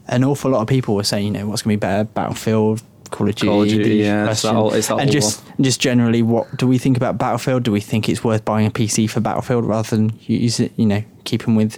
An 0.06 0.22
awful 0.24 0.52
lot 0.52 0.60
of 0.62 0.68
people 0.68 0.94
were 0.94 1.04
saying, 1.04 1.26
you 1.26 1.32
know, 1.32 1.46
what's 1.48 1.62
going 1.62 1.74
to 1.74 1.76
be 1.76 1.80
better, 1.80 2.04
Battlefield, 2.04 2.82
Call 3.10 3.28
of 3.28 3.34
Duty, 3.34 3.46
Call 3.48 3.62
of 3.62 3.68
Duty, 3.68 3.96
yeah, 3.96 4.30
it's 4.30 4.42
that 4.42 4.48
question. 4.48 4.54
whole- 4.54 4.72
it's 4.72 4.88
that 4.88 4.94
and 4.98 5.02
whole 5.10 5.12
just 5.12 5.42
just 5.60 5.80
generally, 5.80 6.22
what 6.22 6.56
do 6.56 6.66
we 6.66 6.78
think 6.78 6.96
about 6.96 7.18
Battlefield? 7.18 7.62
Do 7.64 7.72
we 7.72 7.80
think 7.80 8.08
it's 8.08 8.22
worth 8.24 8.44
buying 8.44 8.66
a 8.66 8.70
PC 8.70 9.08
for 9.08 9.20
Battlefield 9.20 9.64
rather 9.64 9.96
than 9.96 10.12
use 10.26 10.60
it? 10.60 10.72
You 10.76 10.86
know, 10.86 11.02
keeping 11.24 11.54
with 11.56 11.72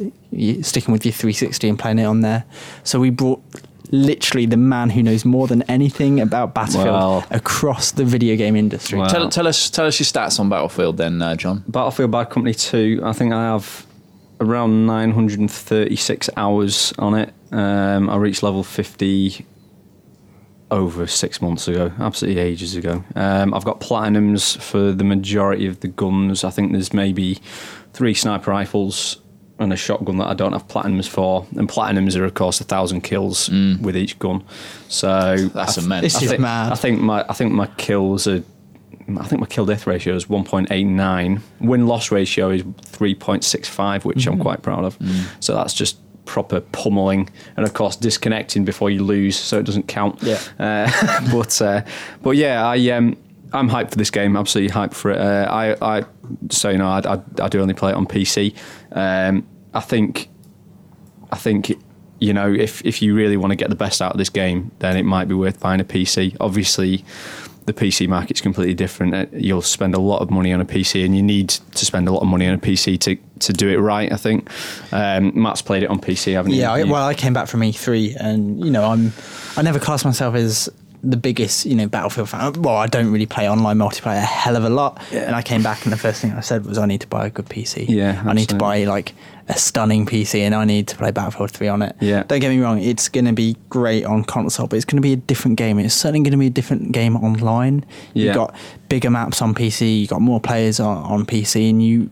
sticking 0.65 0.93
with 0.93 1.05
your 1.05 1.13
360 1.13 1.69
and 1.69 1.79
playing 1.79 1.99
it 1.99 2.05
on 2.05 2.21
there. 2.21 2.45
So 2.85 3.01
we 3.01 3.11
brought 3.11 3.43
literally 3.91 4.47
the 4.47 4.57
man 4.57 4.89
who 4.89 5.03
knows 5.03 5.25
more 5.25 5.47
than 5.47 5.61
anything 5.63 6.19
about 6.21 6.55
Battlefield 6.55 6.87
Well- 6.87 7.25
across 7.31 7.91
the 7.91 8.05
video 8.05 8.37
game 8.37 8.57
industry. 8.57 8.99
Wow. 8.99 9.07
Tell, 9.09 9.29
tell 9.29 9.47
us 9.47 9.69
tell 9.69 9.87
us 9.87 9.99
your 10.01 10.07
stats 10.07 10.41
on 10.41 10.49
Battlefield 10.49 10.97
then, 10.97 11.21
uh, 11.21 11.37
John. 11.37 11.63
Battlefield 11.69 12.11
Bad 12.11 12.31
Company 12.31 12.55
2, 12.55 13.01
I 13.05 13.13
think 13.13 13.33
I 13.35 13.43
have 13.45 13.87
around 14.41 14.87
936 14.87 16.31
hours 16.37 16.93
on 16.99 17.15
it. 17.15 17.33
Um, 17.53 18.09
I 18.09 18.17
reached 18.17 18.43
level 18.43 18.63
50 18.65 19.45
over 20.73 21.07
six 21.07 21.41
months 21.41 21.69
ago, 21.69 21.93
absolutely 22.01 22.41
ages 22.41 22.75
ago. 22.75 23.05
Um, 23.15 23.55
I've 23.55 23.65
got 23.65 23.81
platinums 23.81 24.57
for 24.61 24.91
the 24.91 25.05
majority 25.05 25.67
of 25.67 25.79
the 25.81 25.89
guns. 25.89 26.43
I 26.45 26.51
think 26.51 26.73
there's 26.73 26.93
maybe 26.93 27.39
three 27.93 28.15
sniper 28.15 28.51
rifles 28.51 29.19
and 29.59 29.73
a 29.73 29.77
shotgun 29.77 30.17
that 30.17 30.27
I 30.27 30.35
don't 30.35 30.53
have 30.53 30.67
platinums 30.67 31.07
for. 31.09 31.47
And 31.57 31.69
platinums 31.69 32.17
are, 32.17 32.25
of 32.25 32.35
course, 32.35 32.61
a 32.61 32.65
thousand 32.65 33.03
kills 33.03 33.49
with 33.51 33.97
each 33.97 34.19
gun. 34.19 34.43
So 34.89 35.37
That's 35.55 35.79
I, 35.79 35.83
immense. 35.83 36.03
This 36.05 36.17
I 36.17 36.25
is 36.25 36.31
think, 36.31 36.41
mad. 36.41 36.73
I 36.73 36.75
think 36.75 37.01
my 37.01 37.25
I 37.29 37.35
think 37.35 37.53
my 37.53 37.67
kills 37.77 38.27
are. 38.27 38.43
I 39.19 39.25
think 39.27 39.41
my 39.41 39.47
kill 39.47 39.67
death 39.67 39.87
ratio 39.87 40.15
is 40.15 40.27
1.89. 40.27 41.41
Win 41.61 41.87
loss 41.87 42.11
ratio 42.11 42.51
is 42.51 42.63
3.65, 42.63 44.05
which 44.05 44.19
Mm-hmm. 44.19 44.33
I'm 44.33 44.39
quite 44.39 44.63
proud 44.63 44.85
of. 44.85 44.99
Mm. 45.01 45.27
So 45.41 45.55
that's 45.55 45.75
just 45.75 45.99
proper 46.25 46.61
pummeling, 46.61 47.29
and 47.57 47.67
of 47.67 47.75
course 47.75 47.97
disconnecting 47.97 48.65
before 48.65 48.91
you 48.91 49.03
lose, 49.03 49.37
so 49.37 49.59
it 49.59 49.65
doesn't 49.65 49.89
count. 49.89 50.23
Yeah. 50.23 50.41
Uh, 50.59 51.31
but 51.33 51.61
uh, 51.61 51.83
but 52.23 52.37
yeah, 52.37 52.67
I 52.67 52.77
um 52.91 53.17
I'm 53.53 53.69
hyped 53.69 53.91
for 53.91 53.97
this 53.97 54.11
game. 54.11 54.37
Absolutely 54.37 54.75
hyped 54.75 54.95
for 54.95 55.11
it. 55.11 55.19
Uh, 55.19 55.47
I 55.51 55.99
I 55.99 56.05
so 56.51 56.71
you 56.71 56.79
know 56.79 56.89
I, 56.89 57.15
I 57.15 57.21
I 57.41 57.49
do 57.49 57.61
only 57.61 57.75
play 57.75 57.91
it 57.91 57.97
on 57.97 58.07
PC. 58.07 58.55
Um, 58.93 59.47
I 59.75 59.81
think 59.81 60.29
I 61.31 61.37
think 61.37 61.73
you 62.19 62.33
know 62.33 62.53
if 62.53 62.85
if 62.85 63.03
you 63.03 63.15
really 63.15 63.37
want 63.37 63.51
to 63.51 63.57
get 63.57 63.69
the 63.69 63.77
best 63.77 64.01
out 64.01 64.13
of 64.13 64.19
this 64.19 64.31
game, 64.31 64.71
then 64.79 64.97
it 64.97 65.05
might 65.05 65.29
be 65.29 65.35
worth 65.35 65.61
buying 65.61 65.81
a 65.81 65.85
PC. 65.85 66.37
Obviously, 66.41 67.05
the 67.67 67.73
PC 67.73 68.09
market's 68.09 68.41
completely 68.41 68.75
different. 68.75 69.15
Uh, 69.15 69.27
You'll 69.33 69.63
spend 69.63 69.95
a 69.95 70.01
lot 70.01 70.21
of 70.21 70.31
money 70.31 70.53
on 70.53 70.61
a 70.61 70.65
PC, 70.65 71.05
and 71.05 71.17
you 71.17 71.23
need 71.23 71.49
to 71.51 71.85
spend 71.85 72.09
a 72.09 72.13
lot 72.13 72.21
of 72.23 72.29
money 72.29 72.47
on 72.47 72.55
a 72.55 72.59
PC 72.59 72.99
to 73.01 73.17
to 73.41 73.53
do 73.53 73.69
it 73.69 73.77
right. 73.79 74.13
I 74.13 74.17
think 74.17 74.49
um, 74.93 75.33
Matt's 75.41 75.63
played 75.63 75.83
it 75.83 75.91
on 75.91 75.99
PC, 76.01 76.33
haven't 76.35 76.53
you? 76.53 76.61
Yeah, 76.61 76.85
well, 76.85 77.07
I 77.07 77.15
came 77.15 77.33
back 77.33 77.49
from 77.49 77.61
E3, 77.61 78.17
and 78.19 78.65
you 78.65 78.71
know, 78.71 78.85
I'm 78.85 79.13
I 79.57 79.63
never 79.63 79.79
class 79.79 80.05
myself 80.05 80.35
as 80.35 80.69
the 81.05 81.17
biggest, 81.17 81.67
you 81.67 81.75
know, 81.75 81.89
Battlefield 81.89 82.29
fan. 82.29 82.53
Well, 82.63 82.77
I 82.77 82.87
don't 82.87 83.11
really 83.11 83.27
play 83.27 83.51
online 83.51 83.77
multiplayer 83.77 84.19
a 84.19 84.21
hell 84.21 84.55
of 84.55 84.63
a 84.65 84.71
lot, 84.71 85.03
Yeah. 85.11 85.23
and 85.23 85.35
I 85.35 85.43
came 85.43 85.61
back, 85.63 85.85
and 85.85 85.93
the 85.93 85.97
first 85.97 86.21
thing 86.23 86.31
I 86.33 86.41
said 86.41 86.65
was, 86.65 86.79
I 86.79 86.87
need 86.87 87.01
to 87.01 87.09
buy 87.09 87.27
a 87.27 87.31
good 87.31 87.47
PC. 87.47 87.87
Yeah, 87.89 88.23
I 88.25 88.33
need 88.35 88.49
to 88.51 88.55
buy 88.57 88.85
like 88.85 89.13
a 89.53 89.59
stunning 89.59 90.07
PC, 90.07 90.41
and 90.41 90.55
I 90.55 90.65
need 90.65 90.89
to 90.89 90.97
play 90.97 91.11
Battlefield 91.11 91.51
3 91.51 91.69
on 91.69 91.83
it. 91.83 91.97
Yeah. 92.01 92.23
Don't 92.25 92.41
get 92.41 92.49
me 92.49 92.59
wrong, 92.59 92.81
it's 92.81 93.09
going 93.09 93.27
to 93.27 93.33
be 93.33 93.57
great 93.69 94.05
on 94.05 94.25
console, 94.25 94.67
but 94.67 94.77
it's 94.77 94.85
going 94.85 94.97
to 94.97 95.03
be 95.03 95.13
a 95.13 95.17
different 95.17 95.59
game. 95.59 95.79
It's 95.79 95.95
certainly 95.95 96.21
going 96.21 96.33
to 96.33 96.39
be 96.39 96.47
a 96.47 96.51
different 96.51 96.93
game 96.93 97.17
online. 97.17 97.85
Yeah. 98.15 98.27
You've 98.27 98.35
got 98.35 98.57
bigger 98.89 99.11
maps 99.11 99.43
on 99.43 99.55
PC, 99.55 100.01
you've 100.01 100.11
got 100.11 100.23
more 100.23 100.41
players 100.41 100.81
on, 100.81 100.97
on 100.99 101.27
PC, 101.27 101.71
and 101.71 101.83
you. 101.83 102.11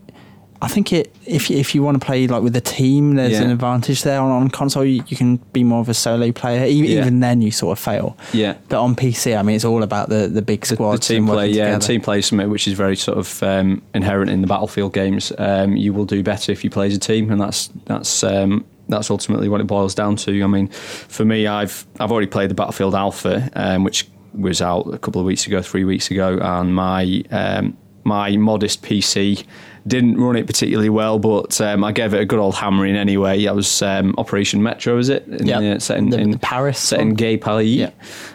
I 0.63 0.69
think 0.69 0.93
it 0.93 1.15
if 1.25 1.49
you, 1.49 1.57
if 1.57 1.75
you 1.75 1.83
want 1.83 1.99
to 2.01 2.05
play 2.05 2.27
like 2.27 2.43
with 2.43 2.55
a 2.55 2.61
team, 2.61 3.15
there's 3.15 3.33
Yeah. 3.33 3.43
an 3.43 3.51
advantage 3.51 4.03
there. 4.03 4.21
On, 4.21 4.31
on 4.31 4.51
console, 4.51 4.85
you, 4.85 5.03
you 5.09 5.17
can 5.17 5.37
be 5.55 5.65
more 5.65 5.81
of 5.81 5.89
a 5.89 5.95
solo 5.95 6.33
player. 6.33 6.67
E- 6.67 6.71
Yeah. 6.71 7.01
Even 7.01 7.21
then, 7.21 7.41
you 7.41 7.51
sort 7.51 7.79
of 7.79 7.83
fail. 7.83 8.17
Yeah. 8.33 8.57
But 8.69 8.83
on 8.83 8.95
PC, 8.95 9.39
I 9.39 9.43
mean, 9.43 9.57
it's 9.57 9.65
all 9.65 9.83
about 9.83 10.11
the, 10.11 10.29
the 10.29 10.43
big 10.43 10.67
the, 10.67 10.77
the 10.77 10.99
team 10.99 11.27
play, 11.27 11.49
yeah, 11.51 11.79
team 11.79 12.01
play 12.03 12.19
is 12.19 12.27
something 12.27 12.51
which 12.51 12.69
is 12.69 12.75
very 12.75 12.97
sort 12.97 13.17
of 13.17 13.43
um, 13.43 13.81
inherent 13.95 14.31
in 14.31 14.43
the 14.43 14.47
battlefield 14.47 14.93
games. 14.93 15.33
Um, 15.39 15.77
you 15.77 15.95
will 15.95 16.05
do 16.05 16.23
better 16.23 16.53
if 16.53 16.63
you 16.63 16.69
play 16.71 16.89
as 16.89 16.95
a 16.95 17.01
team, 17.01 17.31
and 17.31 17.41
that's 17.41 17.69
that's 17.87 18.23
um, 18.23 18.67
that's 18.91 19.11
ultimately 19.11 19.49
what 19.49 19.61
it 19.63 19.67
boils 19.67 19.95
down 19.95 20.17
to. 20.17 20.43
I 20.43 20.47
mean, 20.47 20.69
for 20.69 21.25
me, 21.25 21.47
I've 21.47 21.87
I've 22.01 22.13
already 22.13 22.27
played 22.27 22.51
the 22.51 22.55
Battlefield 22.55 22.95
Alpha, 22.95 23.49
um, 23.55 23.83
which 23.85 24.07
was 24.35 24.61
out 24.61 24.83
a 24.93 24.99
couple 24.99 25.21
of 25.23 25.27
weeks 25.27 25.47
ago, 25.47 25.63
three 25.63 25.85
weeks 25.85 26.11
ago, 26.11 26.39
and 26.43 26.75
my 26.75 27.25
um, 27.31 27.77
my 28.05 28.37
modest 28.37 28.83
PC 28.83 29.45
didn't 29.91 30.17
run 30.19 30.37
it 30.37 30.47
particularly 30.47 30.89
well, 30.89 31.19
but 31.19 31.61
um, 31.61 31.85
I 31.85 31.93
gave 31.93 32.15
it 32.15 32.21
a 32.21 32.25
good 32.25 32.39
old 32.39 32.55
hammering 32.55 32.97
anyway. 32.97 33.47
I 33.47 33.53
was 33.53 33.83
um, 33.83 34.15
Operation 34.17 34.63
Metro, 34.63 34.97
is 34.97 35.11
it? 35.11 35.27
In, 35.29 35.47
Yep. 35.47 35.77
uh, 35.77 35.79
set 35.81 35.99
in, 35.99 36.09
The- 36.11 36.19
in 36.19 36.31
the 36.31 36.39
Paris 36.39 36.79
set 36.79 37.01
in? 37.01 37.15
Gay 37.15 37.37
Paris. 37.37 37.67
Yeah. 37.67 37.91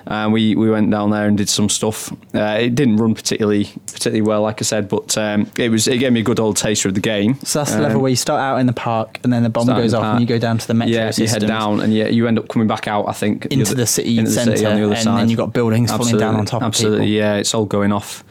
And 0.06 0.32
we, 0.32 0.56
we 0.56 0.69
went 0.69 0.91
down 0.91 1.10
there 1.10 1.27
and 1.27 1.36
did 1.38 1.49
some 1.49 1.67
stuff. 1.69 2.12
Uh, 2.36 2.58
it 2.62 2.75
didn't 2.75 2.97
run 2.97 3.15
particularly 3.15 3.65
particularly 3.88 4.21
well, 4.21 4.43
like 4.43 4.62
I 4.62 4.63
said, 4.65 4.88
but 4.88 5.17
um, 5.17 5.49
it 5.58 5.69
was 5.69 5.88
it 5.88 5.97
gave 5.97 6.13
me 6.13 6.19
a 6.19 6.23
good 6.23 6.39
old 6.39 6.58
taster 6.58 6.89
of 6.89 6.93
the 6.93 7.01
game. 7.01 7.39
So 7.43 7.60
that's 7.60 7.71
the 7.71 7.77
Um, 7.77 7.84
level 7.84 8.01
where 8.01 8.10
you 8.12 8.15
start 8.15 8.39
out 8.41 8.58
in 8.60 8.67
the 8.67 8.73
park, 8.73 9.19
and 9.23 9.34
then 9.34 9.41
the 9.41 9.49
bomb 9.49 9.65
goes 9.67 9.91
the 9.91 9.97
off, 9.97 10.03
park. 10.03 10.13
and 10.13 10.21
you 10.21 10.27
go 10.27 10.38
down 10.38 10.58
to 10.60 10.67
the 10.67 10.73
metro 10.75 10.93
yeah, 10.93 11.12
you 11.17 11.27
head 11.27 11.41
down 11.47 11.80
and 11.82 11.91
yeah, 11.93 12.08
you 12.08 12.27
end 12.27 12.38
up 12.38 12.47
coming 12.49 12.67
back 12.67 12.88
out. 12.88 13.08
I 13.08 13.13
think 13.13 13.45
into 13.47 13.65
other- 13.65 13.75
the 13.75 13.88
city 13.88 14.19
into 14.19 14.30
the 14.30 14.36
centre, 14.36 14.51
city 14.58 14.65
on 14.67 14.75
the 14.75 14.84
other 14.86 14.93
and 14.93 15.03
side. 15.03 15.19
then 15.21 15.30
you've 15.30 15.38
got 15.39 15.53
buildings 15.53 15.91
falling 15.91 16.17
down 16.17 16.36
on 16.36 16.45
top 16.45 16.62
of 16.62 16.67
Absolutely, 16.67 17.08
yeah, 17.17 17.36
it's 17.36 17.53
all 17.56 17.65
going 17.65 17.91
off. 17.91 18.23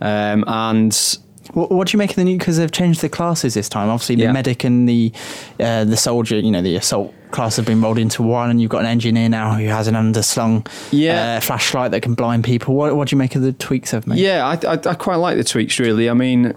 Um, 0.00 0.42
and 0.48 1.18
What, 1.52 1.70
what 1.70 1.88
do 1.88 1.92
you 1.94 1.98
make 1.98 2.10
of 2.10 2.16
the 2.16 2.24
new? 2.24 2.38
Because 2.38 2.56
they've 2.56 2.70
changed 2.72 3.00
the 3.02 3.08
classes 3.08 3.54
this 3.54 3.68
time. 3.68 3.88
Obviously, 3.88 4.16
the 4.16 4.22
Yeah. 4.24 4.32
medic 4.32 4.64
and 4.64 4.88
the 4.88 5.12
uh, 5.60 5.84
the 5.84 5.96
soldier, 5.96 6.38
you 6.38 6.50
know, 6.50 6.62
the 6.62 6.76
assault 6.76 7.12
class 7.30 7.56
have 7.56 7.66
been 7.66 7.80
rolled 7.80 7.98
into 7.98 8.22
one, 8.22 8.50
and 8.50 8.60
you've 8.60 8.70
got 8.70 8.80
an 8.80 8.86
engineer 8.86 9.28
now 9.28 9.54
who 9.54 9.66
has 9.66 9.88
an 9.88 9.94
underslung 9.94 10.66
Yeah. 10.90 11.36
uh, 11.36 11.40
flashlight 11.40 11.90
that 11.92 12.02
can 12.02 12.14
blind 12.14 12.44
people. 12.44 12.74
What, 12.74 12.94
what 12.96 13.08
do 13.08 13.14
you 13.14 13.18
make 13.18 13.34
of 13.36 13.42
the 13.42 13.52
tweaks 13.52 13.90
they've 13.92 14.06
made? 14.06 14.18
Yeah, 14.18 14.46
I, 14.46 14.74
I, 14.74 14.78
I 14.86 14.94
quite 14.94 15.16
like 15.16 15.36
the 15.36 15.44
tweaks. 15.44 15.78
Really, 15.78 16.08
I 16.10 16.14
mean, 16.14 16.54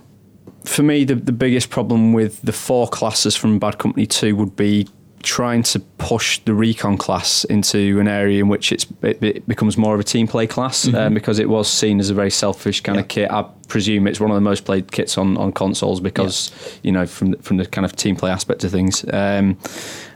for 0.66 0.84
me, 0.84 1.04
the 1.04 1.16
the 1.16 1.32
biggest 1.32 1.70
problem 1.70 2.14
with 2.14 2.42
the 2.42 2.54
four 2.54 2.88
classes 2.88 3.36
from 3.36 3.60
Bad 3.60 3.78
Company 3.78 4.06
Two 4.06 4.36
would 4.36 4.56
be 4.56 4.88
trying 5.26 5.64
to 5.64 5.80
push 5.80 6.40
the 6.40 6.54
recon 6.54 6.98
class 6.98 7.44
into 7.46 8.00
an 8.00 8.08
area 8.08 8.40
in 8.40 8.48
which 8.48 8.72
it's 8.72 8.86
it, 9.02 9.22
it 9.24 9.48
becomes 9.48 9.76
more 9.76 9.94
of 9.96 10.00
a 10.00 10.04
team 10.04 10.28
play 10.28 10.46
class 10.46 10.88
um, 10.94 11.14
because 11.14 11.40
it 11.40 11.50
was 11.50 11.68
seen 11.68 12.00
as 12.00 12.10
a 12.10 12.14
very 12.14 12.30
selfish 12.30 12.82
kind 12.82 13.00
of 13.00 13.08
kit. 13.08 13.30
I 13.32 13.44
presume 13.68 14.08
it's 14.08 14.20
one 14.20 14.30
of 14.30 14.36
the 14.36 14.42
most 14.42 14.66
played 14.66 14.92
kits 14.92 15.18
on, 15.18 15.36
on 15.38 15.52
consoles 15.52 16.00
because 16.00 16.52
you 16.84 16.92
know 16.92 17.06
from 17.06 17.32
the, 17.32 17.38
from 17.40 17.58
the 17.58 17.66
kind 17.66 17.86
of 17.86 17.96
team 17.96 18.16
play 18.16 18.30
aspect 18.30 18.64
of 18.64 18.72
things. 18.72 19.04
Um, 19.12 19.58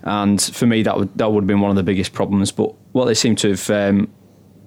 and 0.03 0.41
for 0.41 0.67
me, 0.67 0.83
that 0.83 0.97
would 0.97 1.17
that 1.17 1.31
would 1.31 1.41
have 1.41 1.47
been 1.47 1.61
one 1.61 1.71
of 1.71 1.75
the 1.75 1.83
biggest 1.83 2.13
problems. 2.13 2.51
But 2.51 2.73
what 2.91 3.05
they 3.05 3.15
seem 3.15 3.35
to 3.37 3.49
have 3.49 3.69
um, 3.69 4.09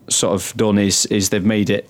sort 0.09 0.35
of 0.35 0.57
done 0.57 0.79
is 0.79 1.07
is 1.07 1.31
they've 1.31 1.45
made 1.45 1.71
it. 1.71 1.89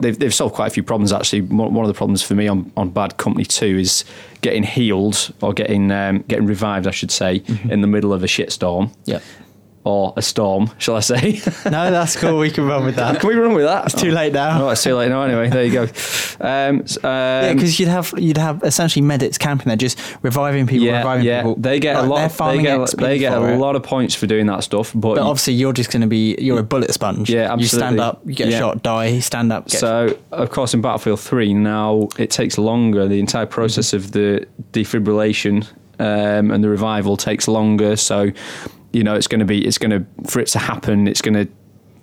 They've, 0.00 0.18
they've 0.18 0.34
solved 0.34 0.54
quite 0.54 0.68
a 0.68 0.70
few 0.70 0.82
problems 0.82 1.12
actually. 1.12 1.42
One 1.42 1.84
of 1.84 1.88
the 1.88 1.94
problems 1.94 2.22
for 2.22 2.34
me 2.34 2.46
on, 2.46 2.70
on 2.76 2.90
Bad 2.90 3.16
Company 3.16 3.44
Two 3.44 3.78
is 3.78 4.04
getting 4.40 4.62
healed 4.62 5.32
or 5.40 5.52
getting 5.52 5.90
um, 5.90 6.24
getting 6.28 6.46
revived, 6.46 6.86
I 6.86 6.92
should 6.92 7.10
say, 7.10 7.42
in 7.68 7.80
the 7.80 7.88
middle 7.88 8.12
of 8.12 8.22
a 8.22 8.26
shitstorm 8.26 8.90
Yeah. 9.04 9.20
Or 9.88 10.12
a 10.16 10.22
storm, 10.22 10.70
shall 10.78 10.96
I 10.96 11.00
say? 11.00 11.40
No, 11.64 11.90
that's 11.90 12.14
cool. 12.16 12.38
We 12.38 12.50
can 12.50 12.66
run 12.66 12.84
with 12.84 12.96
that. 12.96 13.20
Can 13.20 13.28
we 13.28 13.34
run 13.36 13.54
with 13.54 13.64
that? 13.64 13.86
It's 13.86 14.00
too 14.00 14.10
late 14.10 14.32
now. 14.32 14.66
Oh, 14.66 14.68
it's 14.70 14.82
too 14.82 14.94
late 14.94 15.08
now. 15.08 15.22
Anyway, 15.22 15.48
there 15.48 15.64
you 15.64 15.72
go. 15.72 15.82
Um, 16.40 16.82
s- 16.82 16.98
Yeah, 17.02 17.48
um, 17.50 17.56
because 17.56 17.78
you'd 17.80 17.88
have 17.88 18.12
you'd 18.16 18.36
have 18.38 18.62
essentially 18.62 19.02
medics 19.02 19.38
camping 19.38 19.68
there, 19.68 19.76
just 19.76 19.98
reviving 20.22 20.66
people, 20.66 20.86
yeah, 20.86 20.98
reviving 20.98 21.24
yeah, 21.26 21.40
people. 21.42 21.54
they 21.56 21.80
get 21.80 21.96
a 21.96 22.02
lot. 22.02 22.16
they're 22.16 22.26
Of, 22.82 22.90
get 22.90 22.96
they 22.98 23.18
get 23.18 23.32
a 23.32 23.44
it. 23.54 23.56
lot 23.58 23.76
of 23.76 23.82
points 23.82 24.14
for 24.14 24.26
doing 24.26 24.46
that 24.46 24.62
stuff. 24.64 24.92
But, 24.94 25.00
But 25.00 25.16
you- 25.16 25.22
obviously, 25.30 25.54
you're 25.54 25.72
just 25.72 25.90
going 25.90 26.02
to 26.02 26.06
be 26.08 26.36
you're 26.38 26.58
a 26.58 26.62
bullet 26.62 26.92
sponge. 26.92 27.30
Yeah, 27.30 27.52
absolutely. 27.52 27.62
You 27.64 27.68
stand 27.68 28.00
up, 28.00 28.20
you 28.26 28.34
get 28.34 28.48
Yeah. 28.48 28.58
shot, 28.58 28.82
die. 28.82 29.18
Stand 29.20 29.52
up. 29.52 29.70
So, 29.70 30.16
of 30.32 30.50
course, 30.50 30.74
in 30.74 30.80
Battlefield 30.82 31.20
3, 31.20 31.54
now 31.54 32.08
it 32.18 32.30
takes 32.30 32.58
longer. 32.58 33.08
The 33.08 33.20
entire 33.20 33.46
process 33.46 33.92
of 33.92 34.12
the 34.12 34.46
defibrillation 34.72 35.66
um, 35.98 36.50
and 36.50 36.62
the 36.62 36.68
revival 36.68 37.16
takes 37.16 37.48
longer. 37.48 37.96
So, 37.96 38.30
you 38.92 39.04
know, 39.04 39.14
it's 39.14 39.26
going 39.26 39.40
to 39.40 39.44
be, 39.44 39.66
it's 39.66 39.78
going 39.78 39.90
to, 39.90 40.30
for 40.30 40.40
it 40.40 40.48
to 40.48 40.58
happen, 40.58 41.06
it's 41.06 41.22
going 41.22 41.34
to, 41.34 41.52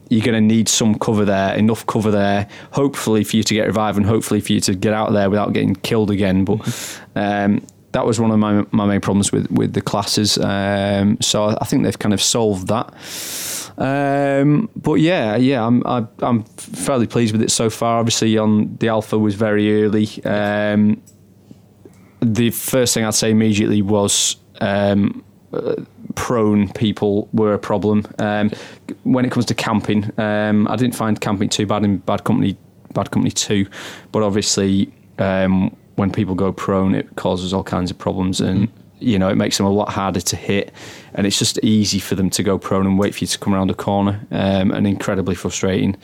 you're 0.10 0.26
going 0.26 0.36
to 0.36 0.56
need 0.56 0.70
some 0.70 1.00
cover 1.00 1.26
there, 1.26 1.56
enough 1.56 1.86
cover 1.88 2.12
there, 2.12 2.48
hopefully 2.72 3.24
for 3.24 3.38
you 3.38 3.44
to 3.44 3.54
get 3.54 3.66
revived 3.66 3.98
and 3.98 4.06
hopefully 4.06 4.40
for 4.40 4.54
you 4.54 4.60
to 4.62 4.76
get 4.76 4.94
out 4.94 5.14
there 5.14 5.30
without 5.30 5.54
getting 5.54 5.76
killed 5.76 6.12
again. 6.12 6.46
But 6.46 7.02
um, 7.16 7.66
that 7.92 8.06
was 8.06 8.20
one 8.20 8.30
of 8.30 8.38
my, 8.38 8.66
my 8.72 8.86
main 8.86 9.02
problems 9.02 9.32
with, 9.32 9.50
with 9.50 9.74
the 9.74 9.82
classes. 9.82 10.38
Um, 10.38 11.18
so 11.22 11.58
I 11.60 11.66
think 11.66 11.84
they've 11.84 11.98
kind 11.98 12.14
of 12.14 12.22
solved 12.22 12.68
that. 12.68 12.94
Um, 13.78 14.70
but 14.76 14.96
yeah, 14.96 15.36
yeah, 15.36 15.66
I'm 15.66 15.86
I, 15.86 16.06
I'm 16.20 16.44
fairly 16.44 17.08
pleased 17.08 17.34
with 17.34 17.42
it 17.42 17.52
so 17.52 17.70
far. 17.70 18.00
Obviously, 18.00 18.38
on 18.38 18.78
the 18.78 18.88
alpha 18.88 19.20
was 19.20 19.36
very 19.36 19.84
early. 19.84 20.08
Um, 20.24 21.02
the 22.22 22.52
first 22.52 22.94
thing 22.94 23.04
I'd 23.04 23.16
say 23.16 23.32
immediately 23.32 23.82
was 23.82 24.38
um, 24.62 25.24
uh, 25.52 25.76
prone 26.16 26.70
people 26.74 27.30
were 27.34 27.54
a 27.54 27.60
problem. 27.60 28.06
Um, 28.20 28.52
when 29.04 29.26
it 29.26 29.32
comes 29.32 29.46
to 29.46 29.54
camping, 29.54 30.12
um, 30.20 30.68
I 30.68 30.76
didn't 30.76 30.96
find 30.96 31.20
camping 31.20 31.50
too 31.50 31.66
bad 31.66 31.84
in 31.84 31.98
Bad 31.98 32.24
Company, 32.24 32.58
Bad 32.94 33.12
Company 33.12 33.32
Two, 33.32 33.68
but 34.12 34.24
obviously 34.24 34.92
um, 35.20 35.76
when 35.96 36.12
people 36.12 36.36
go 36.36 36.52
prone, 36.52 36.96
it 36.96 37.16
causes 37.16 37.54
all 37.54 37.64
kinds 37.64 37.92
of 37.92 37.98
problems 37.98 38.42
and. 38.42 38.68
You 39.00 39.20
know, 39.20 39.28
it 39.28 39.36
makes 39.36 39.58
them 39.58 39.66
a 39.66 39.72
lot 39.72 39.90
harder 39.90 40.22
to 40.22 40.36
hit, 40.38 40.72
and 41.14 41.28
it's 41.28 41.38
just 41.38 41.60
easy 41.62 42.00
for 42.00 42.16
them 42.16 42.30
to 42.30 42.42
go 42.42 42.58
prone 42.58 42.88
and 42.88 42.98
wait 42.98 43.14
for 43.14 43.26
you 43.26 43.28
to 43.28 43.38
come 43.38 43.54
around 43.54 43.70
a 43.70 43.74
corner, 43.74 44.26
um, 44.32 44.72
and 44.72 44.88
incredibly 44.88 45.36
frustrating 45.36 45.98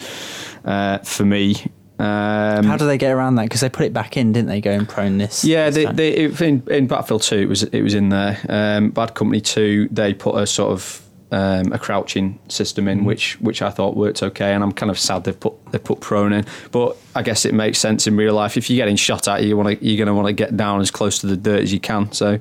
uh, 0.65 0.97
for 0.97 1.24
me. 1.24 1.56
Um, 2.01 2.63
How 2.65 2.77
do 2.77 2.87
they 2.87 2.97
get 2.97 3.11
around 3.11 3.35
that? 3.35 3.43
Because 3.43 3.61
they 3.61 3.69
put 3.69 3.85
it 3.85 3.93
back 3.93 4.17
in, 4.17 4.31
didn't 4.33 4.47
they? 4.47 4.59
Going 4.61 4.85
prone 4.85 5.17
this. 5.19 5.43
yeah, 5.45 5.69
this 5.69 5.85
they, 5.87 5.93
they, 5.93 6.09
it- 6.11 6.41
in, 6.41 6.63
in 6.69 6.87
Battlefield 6.87 7.21
2, 7.21 7.35
it 7.37 7.49
was 7.49 7.63
it 7.63 7.81
was 7.81 7.93
in 7.93 8.09
there. 8.09 8.39
Um, 8.49 8.89
Bad 8.89 9.13
Company 9.13 9.39
2, 9.41 9.89
they 9.91 10.13
put 10.13 10.35
a 10.35 10.47
sort 10.47 10.71
of 10.71 11.01
um, 11.31 11.71
a 11.71 11.77
crouching 11.79 12.39
system 12.47 12.87
in, 12.87 13.05
which 13.05 13.39
which 13.39 13.61
I 13.61 13.69
thought 13.69 13.95
worked 13.95 14.23
okay. 14.23 14.53
And 14.53 14.63
I'm 14.63 14.71
kind 14.71 14.89
of 14.89 14.97
sad 14.99 15.23
they've 15.25 15.39
put 15.39 15.53
they 15.71 15.77
put 15.77 15.99
prone 16.01 16.33
in, 16.33 16.45
but 16.71 16.97
I 17.15 17.21
guess 17.21 17.45
it 17.45 17.53
makes 17.53 17.77
sense 17.77 18.07
in 18.07 18.17
real 18.17 18.33
life. 18.33 18.57
If 18.57 18.69
you're 18.69 18.77
getting 18.83 18.95
shot 18.95 19.27
at, 19.27 19.43
you 19.43 19.55
want 19.55 19.79
to 19.79 19.85
you're 19.85 19.97
going 19.97 20.07
to 20.07 20.13
want 20.15 20.27
to 20.27 20.33
get 20.33 20.57
down 20.57 20.81
as 20.81 20.89
close 20.91 21.19
to 21.19 21.27
the 21.27 21.37
dirt 21.37 21.61
as 21.61 21.71
you 21.73 21.79
can. 21.79 22.11
So. 22.11 22.39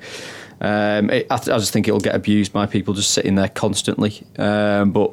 Um, 0.62 1.08
it, 1.08 1.26
I, 1.30 1.36
I 1.36 1.38
just 1.38 1.72
think 1.72 1.88
it'll 1.88 2.00
get 2.00 2.14
abused 2.14 2.52
by 2.52 2.66
people 2.66 2.92
just 2.92 3.12
sitting 3.12 3.34
there 3.34 3.48
constantly. 3.48 4.22
Um, 4.36 4.90
but 4.92 5.10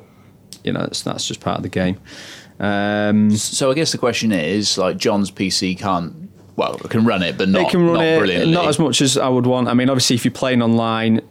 you 0.65 0.73
know, 0.73 0.81
that's, 0.81 1.03
that's 1.03 1.25
just 1.25 1.39
part 1.39 1.55
of 1.55 1.63
the 1.63 1.69
game. 1.69 1.97
Um, 2.59 3.29
So 3.31 3.71
I 3.71 3.73
guess 3.75 3.91
the 3.91 3.97
question 3.97 4.31
is, 4.31 4.77
like, 4.77 4.97
John's 4.97 5.31
PC 5.31 5.77
can't, 5.77 6.13
well, 6.55 6.75
it 6.75 6.89
can 6.89 7.05
run 7.05 7.21
it, 7.23 7.37
but 7.37 7.49
not, 7.49 7.61
it 7.63 7.69
can 7.69 7.83
run 7.85 7.95
not 7.95 8.03
it 8.05 8.17
brilliantly. 8.19 8.51
not 8.51 8.67
as 8.67 8.79
much 8.79 9.01
as 9.01 9.17
I 9.17 9.29
would 9.29 9.45
want. 9.45 9.67
I 9.67 9.73
mean, 9.73 9.89
obviously, 9.89 10.15
if 10.15 10.25
you're 10.25 10.31
playing 10.31 10.61
online, 10.61 11.21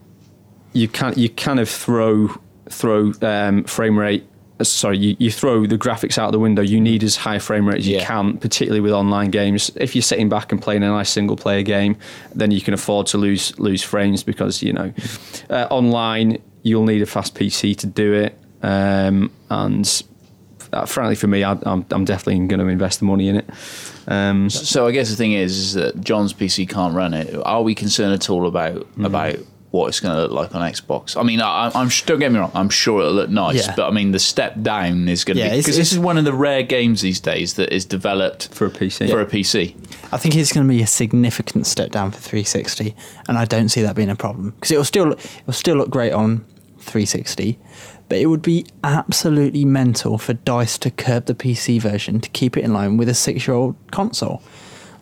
you 0.73 0.89
can 0.89 1.15
you 1.17 1.29
kind 1.31 1.59
of 1.59 1.69
throw 1.69 2.29
throw 2.69 3.13
um, 3.23 3.65
frame 3.65 3.99
rate. 3.99 4.25
uh, 4.61 4.65
Sorry, 4.65 4.99
you, 4.99 5.17
you 5.19 5.31
throw 5.31 5.67
the 5.67 5.79
graphics 5.79 6.19
out 6.19 6.31
the 6.33 6.39
window. 6.39 6.63
You 6.63 6.81
need 6.81 7.03
as 7.03 7.17
high 7.17 7.39
frame 7.39 7.67
rate 7.67 7.79
as 7.79 7.89
you 7.89 7.97
Yeah. 7.97 8.05
can, 8.05 8.37
particularly 8.39 8.81
with 8.81 8.93
online 8.93 9.31
games. 9.31 9.71
If 9.77 9.95
you're 9.97 10.03
sitting 10.03 10.29
back 10.29 10.53
and 10.53 10.61
playing 10.63 10.83
a 10.83 10.89
nice 10.89 11.09
single 11.11 11.37
player 11.37 11.63
game, 11.63 11.97
then 12.35 12.51
you 12.51 12.61
can 12.61 12.75
afford 12.75 13.07
to 13.09 13.19
lose 13.19 13.59
lose 13.59 13.83
frames 13.83 14.23
because 14.23 14.63
you 14.63 14.73
know 14.73 14.93
uh, 15.51 15.67
online 15.71 16.39
you'll 16.63 16.85
need 16.85 17.01
a 17.03 17.07
fast 17.07 17.35
PC 17.35 17.77
to 17.79 17.87
do 17.87 18.13
it. 18.13 18.39
Um, 18.63 19.31
and 19.51 20.03
uh, 20.83 20.87
frankly, 20.87 21.15
for 21.17 21.27
me, 21.27 21.45
I, 21.45 21.53
I'm, 21.65 21.85
I'm 21.91 22.05
definitely 22.05 22.47
going 22.47 22.61
to 22.61 22.67
invest 22.67 22.99
the 23.01 23.05
money 23.07 23.29
in 23.29 23.37
it. 23.37 23.49
Um, 24.09 24.49
So 24.51 24.87
I 24.87 24.93
guess 24.93 25.11
the 25.11 25.17
thing 25.17 25.33
is, 25.33 25.57
is 25.57 25.75
that 25.75 26.01
John's 26.01 26.33
PC 26.33 26.69
can't 26.69 26.95
run 26.95 27.15
it. 27.15 27.35
Are 27.45 27.63
we 27.63 27.75
concerned 27.75 28.13
at 28.15 28.29
all 28.31 28.47
about 28.47 28.75
Mm-hmm. 28.77 29.05
about 29.05 29.37
what 29.73 29.89
it's 29.89 30.01
going 30.01 30.15
to 30.15 30.23
look 30.23 30.31
like 30.33 30.55
on 30.55 30.63
Xbox? 30.73 31.17
I 31.21 31.23
mean, 31.23 31.41
I, 31.43 31.71
I'm 31.75 31.89
don't 32.07 32.19
get 32.19 32.33
me 32.33 32.39
wrong. 32.39 32.51
I'm 32.55 32.71
sure 32.71 33.01
it'll 33.01 33.13
look 33.13 33.29
nice, 33.29 33.67
Yeah. 33.67 33.75
but 33.77 33.89
I 33.89 33.91
mean, 33.91 34.13
the 34.13 34.19
step 34.19 34.55
down 34.63 35.07
is 35.09 35.23
going 35.25 35.37
to 35.37 35.43
Yeah, 35.43 35.51
be 35.51 35.59
because 35.59 35.77
this 35.77 35.93
is 35.93 35.99
one 35.99 36.17
of 36.17 36.25
the 36.25 36.33
rare 36.33 36.63
games 36.63 37.03
these 37.03 37.21
days 37.21 37.55
that 37.55 37.75
is 37.75 37.85
developed 37.85 38.49
For 38.55 38.67
a 38.67 38.71
PC. 38.71 39.11
For 39.11 39.21
a 39.21 39.27
PC, 39.27 39.75
I 40.13 40.17
think 40.17 40.35
it's 40.37 40.53
going 40.53 40.67
to 40.67 40.73
be 40.73 40.83
a 40.83 40.87
significant 40.87 41.67
step 41.67 41.91
down 41.91 42.11
for 42.13 42.19
360, 42.21 42.95
and 43.29 43.37
I 43.37 43.45
don't 43.45 43.69
see 43.69 43.83
that 43.83 43.97
being 43.97 44.09
a 44.09 44.17
problem 44.17 44.51
because 44.51 44.71
it 44.71 44.77
will 44.79 44.85
still 44.85 45.13
it 45.13 45.43
will 45.47 45.53
still 45.53 45.77
look 45.77 45.91
great 45.91 46.13
on 46.13 46.45
360, 46.79 47.59
but 48.09 48.19
it 48.19 48.27
would 48.27 48.43
be 48.43 48.67
absolutely 48.85 49.65
mental 49.65 50.19
for 50.19 50.35
Dice 50.35 50.79
to 50.79 50.91
curb 50.91 51.27
the 51.27 51.35
PC 51.35 51.81
version 51.81 52.21
to 52.21 52.29
keep 52.31 52.57
it 52.57 52.65
in 52.65 52.73
line 52.73 52.97
with 52.97 53.09
a 53.09 53.15
six-year-old 53.15 53.77
console. 53.91 54.43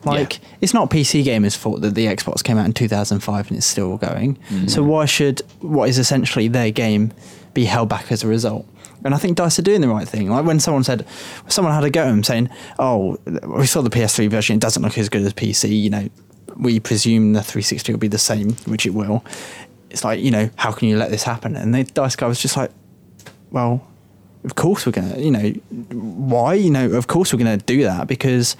Like 0.05 0.39
it's 0.61 0.73
not 0.73 0.89
PC 0.91 1.23
gamers' 1.23 1.57
fault 1.57 1.81
that 1.81 1.95
the 1.95 2.05
Xbox 2.05 2.43
came 2.43 2.57
out 2.57 2.65
in 2.65 2.73
2005 2.73 3.47
and 3.47 3.57
it's 3.57 3.65
still 3.65 3.97
going. 3.97 4.35
Mm-hmm. 4.35 4.67
So 4.67 4.83
why 4.83 5.05
should 5.05 5.41
what 5.61 5.89
is 5.89 5.97
essentially 5.97 6.47
their 6.47 6.71
game 6.71 7.11
be 7.53 7.65
held 7.65 7.89
back 7.89 8.11
as 8.11 8.23
a 8.23 8.27
result? 8.27 8.67
And 9.03 9.13
I 9.13 9.17
think 9.17 9.37
Dice 9.37 9.59
are 9.59 9.63
doing 9.63 9.81
the 9.81 9.87
right 9.87 10.07
thing. 10.07 10.29
Like 10.29 10.45
when 10.45 10.59
someone 10.59 10.83
said, 10.83 11.05
someone 11.47 11.73
had 11.73 11.83
a 11.83 11.89
go 11.89 12.01
at 12.01 12.05
them 12.05 12.23
saying, 12.23 12.49
"Oh, 12.79 13.17
we 13.25 13.65
saw 13.65 13.81
the 13.81 13.89
PS3 13.89 14.29
version; 14.29 14.55
it 14.55 14.61
doesn't 14.61 14.81
look 14.81 14.97
as 14.97 15.09
good 15.09 15.21
as 15.23 15.33
PC." 15.33 15.79
You 15.79 15.89
know, 15.89 16.09
we 16.57 16.79
presume 16.79 17.33
the 17.33 17.41
360 17.41 17.91
will 17.91 17.99
be 17.99 18.07
the 18.07 18.17
same, 18.17 18.53
which 18.65 18.85
it 18.85 18.91
will. 18.95 19.23
It's 19.89 20.03
like 20.03 20.19
you 20.19 20.31
know, 20.31 20.49
how 20.55 20.71
can 20.71 20.87
you 20.87 20.97
let 20.97 21.11
this 21.11 21.23
happen? 21.23 21.55
And 21.55 21.73
the 21.73 21.83
Dice 21.83 22.15
guy 22.15 22.27
was 22.27 22.39
just 22.39 22.57
like, 22.57 22.71
"Well, 23.55 23.81
of 24.43 24.55
course 24.55 24.85
we're 24.85 24.91
gonna. 24.91 25.17
You 25.17 25.31
know, 25.31 25.49
why? 25.91 26.53
You 26.53 26.69
know, 26.69 26.91
of 26.91 27.07
course 27.07 27.33
we're 27.33 27.39
gonna 27.39 27.57
do 27.57 27.83
that 27.83 28.07
because." 28.07 28.55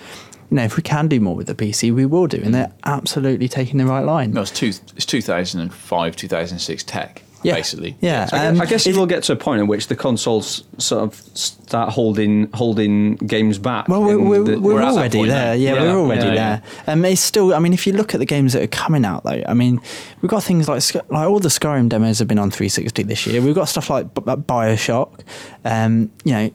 You 0.51 0.58
know, 0.58 0.63
if 0.63 0.77
we 0.77 0.84
can 0.84 1.08
do 1.08 1.19
more 1.19 1.36
with 1.36 1.47
the 1.47 1.55
PC, 1.55 1.91
we 1.91 2.05
will 2.05 2.27
do, 2.27 2.38
and 2.38 2.49
mm. 2.49 2.51
they're 2.51 2.71
absolutely 2.84 3.47
taking 3.47 3.79
the 3.79 3.86
right 3.88 4.05
line. 4.05 4.31
no, 4.31 4.41
it's 4.41 4.51
two, 4.51 4.67
it's 4.95 5.05
2005, 5.08 6.15
2006 6.15 6.84
tech, 6.84 7.23
Yeah. 7.45 7.55
basically. 7.55 7.95
Yeah, 8.01 8.25
So 8.25 8.38
I 8.38 8.47
um, 8.47 8.55
guess, 8.55 8.62
I 8.62 8.65
guess 8.69 8.88
it- 8.88 8.95
will 8.95 9.05
get 9.05 9.23
to 9.23 9.34
a 9.34 9.36
point 9.36 9.62
in 9.62 9.67
which 9.67 9.88
the 9.88 9.95
consoles 9.95 10.63
sort 10.77 11.03
of 11.03 11.15
start 11.36 11.89
holding 11.93 12.49
holding 12.53 13.15
games 13.17 13.58
back. 13.58 13.88
Well, 13.88 14.01
we're, 14.03 14.19
we're, 14.19 14.43
the- 14.43 14.60
we're, 14.60 14.75
we're 14.75 14.84
already 14.84 15.25
there. 15.25 15.55
Yeah, 15.55 15.73
Yeah. 15.75 15.81
we're 15.84 15.99
already 15.99 16.25
Yeah, 16.36 16.60
there. 16.86 16.93
Um, 16.93 17.05
it's 17.05 17.21
still. 17.21 17.53
I 17.53 17.60
mean, 17.60 17.73
if 17.73 17.86
you 17.88 17.93
look 17.93 18.13
at 18.13 18.19
the 18.19 18.25
games 18.25 18.53
that 18.53 18.63
are 18.63 18.67
coming 18.67 19.05
out, 19.05 19.23
though, 19.23 19.41
I 19.47 19.53
mean, 19.53 19.79
we've 20.21 20.29
got 20.29 20.43
things 20.43 20.67
like 20.67 20.81
like 21.10 21.27
all 21.27 21.39
the 21.39 21.49
Skyrim 21.49 21.89
demos 21.89 22.19
have 22.19 22.27
been 22.27 22.39
on 22.39 22.51
360 22.51 23.03
this 23.03 23.25
year. 23.27 23.41
We've 23.41 23.55
got 23.55 23.65
stuff 23.69 23.89
like 23.89 24.13
Bioshock. 24.13 25.21
Um, 25.63 26.12
you 26.23 26.34
know, 26.34 26.51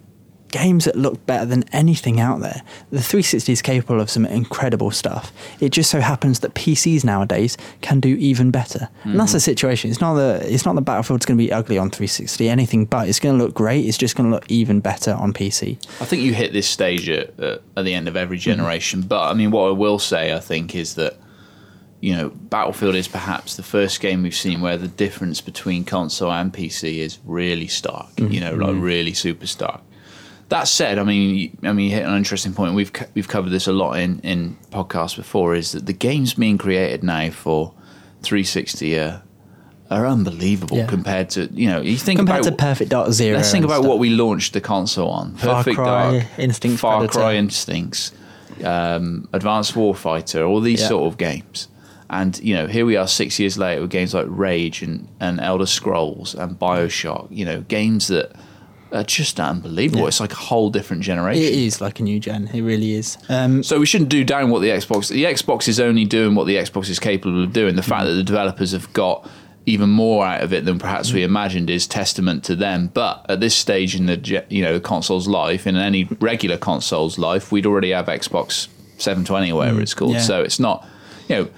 games 0.50 0.84
that 0.84 0.96
look 0.96 1.24
better 1.26 1.44
than 1.44 1.64
anything 1.72 2.20
out 2.20 2.40
there. 2.40 2.62
The 2.90 3.02
360 3.02 3.52
is 3.52 3.62
capable 3.62 4.00
of 4.00 4.10
some 4.10 4.26
incredible 4.26 4.90
stuff. 4.90 5.32
It 5.60 5.70
just 5.70 5.90
so 5.90 6.00
happens 6.00 6.40
that 6.40 6.54
PCs 6.54 7.04
nowadays 7.04 7.56
can 7.80 8.00
do 8.00 8.16
even 8.16 8.50
better, 8.50 8.88
and 9.04 9.18
that's 9.18 9.30
mm-hmm. 9.30 9.36
the 9.36 9.40
situation. 9.40 9.90
It's 9.90 10.00
not 10.00 10.14
the 10.14 10.40
it's 10.44 10.64
not 10.64 10.74
the 10.74 10.82
Battlefield's 10.82 11.26
going 11.26 11.38
to 11.38 11.44
be 11.44 11.52
ugly 11.52 11.78
on 11.78 11.90
360, 11.90 12.48
anything 12.48 12.84
but. 12.84 13.08
It's 13.08 13.18
going 13.18 13.38
to 13.38 13.44
look 13.44 13.54
great. 13.54 13.86
It's 13.86 13.98
just 13.98 14.16
going 14.16 14.30
to 14.30 14.34
look 14.34 14.50
even 14.50 14.80
better 14.80 15.12
on 15.12 15.32
PC. 15.32 15.76
I 16.00 16.04
think 16.04 16.22
you 16.22 16.34
hit 16.34 16.52
this 16.52 16.68
stage 16.68 17.08
at, 17.08 17.38
at, 17.40 17.62
at 17.76 17.84
the 17.84 17.94
end 17.94 18.08
of 18.08 18.16
every 18.16 18.38
mm-hmm. 18.38 18.50
generation. 18.50 19.02
But 19.02 19.30
I 19.30 19.34
mean, 19.34 19.50
what 19.50 19.68
I 19.68 19.72
will 19.72 19.98
say, 19.98 20.34
I 20.34 20.40
think, 20.40 20.74
is 20.74 20.94
that 20.94 21.16
you 22.00 22.16
know, 22.16 22.30
Battlefield 22.30 22.94
is 22.94 23.08
perhaps 23.08 23.56
the 23.56 23.62
first 23.62 24.00
game 24.00 24.22
we've 24.22 24.34
seen 24.34 24.60
where 24.60 24.78
the 24.78 24.88
difference 24.88 25.40
between 25.40 25.84
console 25.84 26.32
and 26.32 26.52
PC 26.52 26.98
is 26.98 27.18
really 27.24 27.68
stark. 27.68 28.10
Mm-hmm. 28.16 28.32
You 28.32 28.40
know, 28.40 28.54
like 28.54 28.76
really 28.76 29.12
super 29.12 29.46
stark. 29.46 29.82
That 30.50 30.68
said, 30.68 30.98
I 30.98 31.04
mean, 31.04 31.34
you- 31.36 31.50
I 31.68 31.72
mean, 31.72 31.90
you 31.90 31.96
hit 31.96 32.04
an 32.04 32.16
interesting 32.16 32.52
point. 32.52 32.74
We've 32.74 32.92
we've 33.14 33.28
covered 33.28 33.50
this 33.50 33.66
a 33.66 33.72
lot 33.72 33.94
in 33.98 34.20
in 34.20 34.56
podcasts 34.70 35.16
before. 35.16 35.54
Is 35.54 35.72
that 35.72 35.86
the 35.86 35.92
games 35.94 36.34
being 36.34 36.58
created 36.58 37.02
now 37.02 37.30
for 37.30 37.72
360 38.22 38.98
are, 38.98 39.22
are 39.90 40.06
unbelievable 40.06 40.76
Yeah. 40.76 40.86
compared 40.86 41.30
to 41.30 41.48
you 41.52 41.68
know 41.68 41.80
you 41.80 41.96
think 41.96 42.18
compared 42.18 42.40
about 42.40 42.50
to 42.50 42.56
Perfect 42.56 42.90
Dark 42.90 43.12
Zero. 43.12 43.36
Let's 43.38 43.50
think 43.52 43.64
about 43.64 43.78
stuff. 43.78 43.86
what 43.88 43.98
we 43.98 44.10
launched 44.10 44.52
the 44.52 44.60
console 44.60 45.08
on. 45.10 45.34
Far 45.36 45.62
Cry, 45.64 45.74
Dark, 45.74 46.24
Instinct 46.38 46.80
Far 46.80 46.98
Predator. 46.98 47.18
Cry 47.18 47.34
Instincts, 47.36 48.12
um, 48.64 49.28
Advanced 49.32 49.74
Warfighter, 49.74 50.48
all 50.48 50.60
these 50.60 50.80
Yeah. 50.80 50.88
sort 50.88 51.12
of 51.12 51.16
games. 51.18 51.68
And 52.08 52.38
you 52.42 52.54
know, 52.56 52.66
here 52.66 52.84
we 52.84 52.96
are 52.96 53.06
six 53.06 53.38
years 53.38 53.56
later 53.56 53.82
with 53.82 53.90
games 53.90 54.14
like 54.14 54.26
Rage 54.28 54.82
and, 54.82 55.06
and 55.20 55.40
Elder 55.40 55.66
Scrolls 55.66 56.34
and 56.34 56.58
Bioshock. 56.58 57.28
You 57.30 57.44
know, 57.44 57.60
games 57.68 58.08
that 58.08 58.32
are 58.92 59.04
just 59.04 59.38
unbelievable. 59.40 60.02
Yeah. 60.02 60.08
It's 60.08 60.20
like 60.20 60.32
a 60.32 60.36
whole 60.36 60.70
different 60.70 61.02
generation. 61.02 61.42
It 61.42 61.54
is 61.54 61.80
like 61.80 62.00
a 62.00 62.02
new 62.02 62.18
gen. 62.20 62.48
It 62.52 62.62
really 62.62 62.94
is. 62.94 63.16
Um, 63.28 63.62
So 63.62 63.78
we 63.78 63.86
shouldn't 63.86 64.10
do 64.10 64.24
down 64.24 64.50
what 64.50 64.60
the 64.60 64.68
Xbox. 64.68 65.08
The 65.08 65.24
Xbox 65.24 65.68
is 65.68 65.78
only 65.80 66.04
doing 66.04 66.34
what 66.34 66.46
the 66.46 66.56
Xbox 66.56 66.88
is 66.90 66.98
capable 66.98 67.42
of 67.44 67.52
doing. 67.52 67.76
The 67.76 67.82
fact 67.82 68.06
that 68.06 68.14
the 68.14 68.22
developers 68.24 68.72
have 68.72 68.92
got 68.92 69.28
even 69.66 69.90
more 69.90 70.24
out 70.24 70.42
of 70.42 70.52
it 70.52 70.64
than 70.64 70.78
perhaps 70.78 71.12
we 71.12 71.22
imagined 71.22 71.70
is 71.70 71.86
testament 71.86 72.42
to 72.44 72.56
them. 72.56 72.90
But 72.92 73.26
at 73.28 73.40
this 73.40 73.54
stage 73.54 73.94
in 73.94 74.06
the 74.06 74.44
you 74.48 74.62
know 74.62 74.72
the 74.74 74.80
console's 74.80 75.28
life, 75.28 75.66
in 75.66 75.76
any 75.76 76.04
regular 76.20 76.56
console's 76.56 77.18
life, 77.18 77.52
we'd 77.52 77.66
already 77.66 77.90
have 77.90 78.06
Xbox 78.06 78.68
720 78.98 79.52
or 79.52 79.56
whatever 79.56 79.80
it's 79.80 79.94
called. 79.94 80.12
yeah. 80.14 80.20
So 80.20 80.42
it's 80.42 80.58
not 80.58 80.86
you 81.28 81.36
know. 81.36 81.48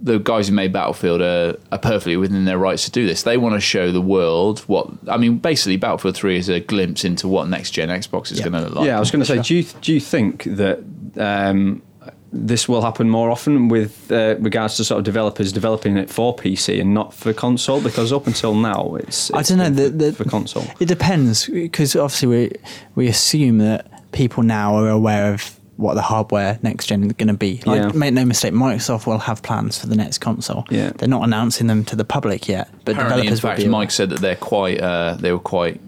The 0.00 0.18
guys 0.18 0.48
who 0.48 0.54
made 0.54 0.72
Battlefield 0.72 1.20
are, 1.20 1.56
are 1.72 1.78
perfectly 1.78 2.16
within 2.16 2.44
their 2.44 2.58
rights 2.58 2.84
to 2.84 2.90
do 2.90 3.06
this. 3.06 3.22
They 3.24 3.36
want 3.36 3.54
to 3.56 3.60
show 3.60 3.90
the 3.90 4.00
world 4.00 4.60
what 4.60 4.88
I 5.08 5.16
mean. 5.16 5.38
Basically, 5.38 5.76
Battlefield 5.76 6.16
Three 6.16 6.36
is 6.38 6.48
a 6.48 6.60
glimpse 6.60 7.04
into 7.04 7.26
what 7.28 7.48
next 7.48 7.72
gen 7.72 7.88
Xbox 7.88 8.30
is 8.30 8.38
Yeah. 8.38 8.48
going 8.48 8.52
to 8.54 8.68
look 8.68 8.74
like. 8.76 8.86
yeah, 8.86 8.96
I 8.96 9.00
was 9.00 9.10
going 9.10 9.24
to 9.24 9.26
say, 9.26 9.42
do 9.42 9.56
you 9.56 9.64
do 9.80 9.92
you 9.92 10.00
think 10.00 10.44
that 10.44 10.78
um, 11.16 11.82
this 12.30 12.68
will 12.68 12.82
happen 12.82 13.08
more 13.08 13.30
often 13.30 13.68
with 13.68 14.12
uh, 14.12 14.36
regards 14.38 14.76
to 14.76 14.84
sort 14.84 14.98
of 14.98 15.04
developers 15.04 15.50
developing 15.52 15.96
it 15.96 16.10
for 16.10 16.36
PC 16.36 16.80
and 16.80 16.92
not 16.94 17.12
for 17.14 17.32
console? 17.32 17.80
Because 17.80 18.12
up 18.12 18.26
until 18.26 18.54
now, 18.54 18.94
it's, 18.96 19.32
I 19.32 19.42
don't 19.42 19.58
know. 19.58 19.70
The, 19.70 19.88
the, 19.90 20.12
for 20.12 20.24
console. 20.24 20.64
It 20.78 20.86
depends 20.86 21.46
because 21.46 21.96
obviously 21.96 22.28
we 22.28 22.52
we 22.94 23.08
assume 23.08 23.58
that 23.58 24.12
people 24.12 24.42
now 24.42 24.76
are 24.76 24.88
aware 24.88 25.32
of 25.34 25.57
what 25.78 25.94
the 25.94 26.02
hardware 26.02 26.58
next 26.62 26.86
gen 26.86 27.04
is 27.04 27.12
going 27.12 27.28
to 27.28 27.34
be. 27.34 27.62
Like, 27.64 27.80
Yeah. 27.80 27.92
make 27.94 28.12
no 28.12 28.24
mistake, 28.24 28.52
Microsoft 28.52 29.06
will 29.06 29.18
have 29.18 29.42
plans 29.42 29.78
for 29.78 29.86
the 29.86 29.94
next 29.96 30.18
console. 30.18 30.64
Yeah. 30.70 30.90
They're 30.96 31.08
not 31.08 31.22
announcing 31.22 31.68
them 31.68 31.84
to 31.84 31.94
the 31.96 32.04
public 32.04 32.48
yet, 32.48 32.68
but 32.84 32.92
Apparently, 32.96 33.28
in 33.28 33.32
developers 33.34 33.40
fact, 33.40 33.58
will 33.58 33.64
be. 33.64 33.68
aware. 33.68 33.80
Mike 33.80 33.90
said 33.92 34.10
that 34.10 34.20
they're 34.20 34.34
quite 34.36 34.80
uh, 34.80 35.14
they 35.20 35.30
were 35.32 35.38
quite 35.38 35.80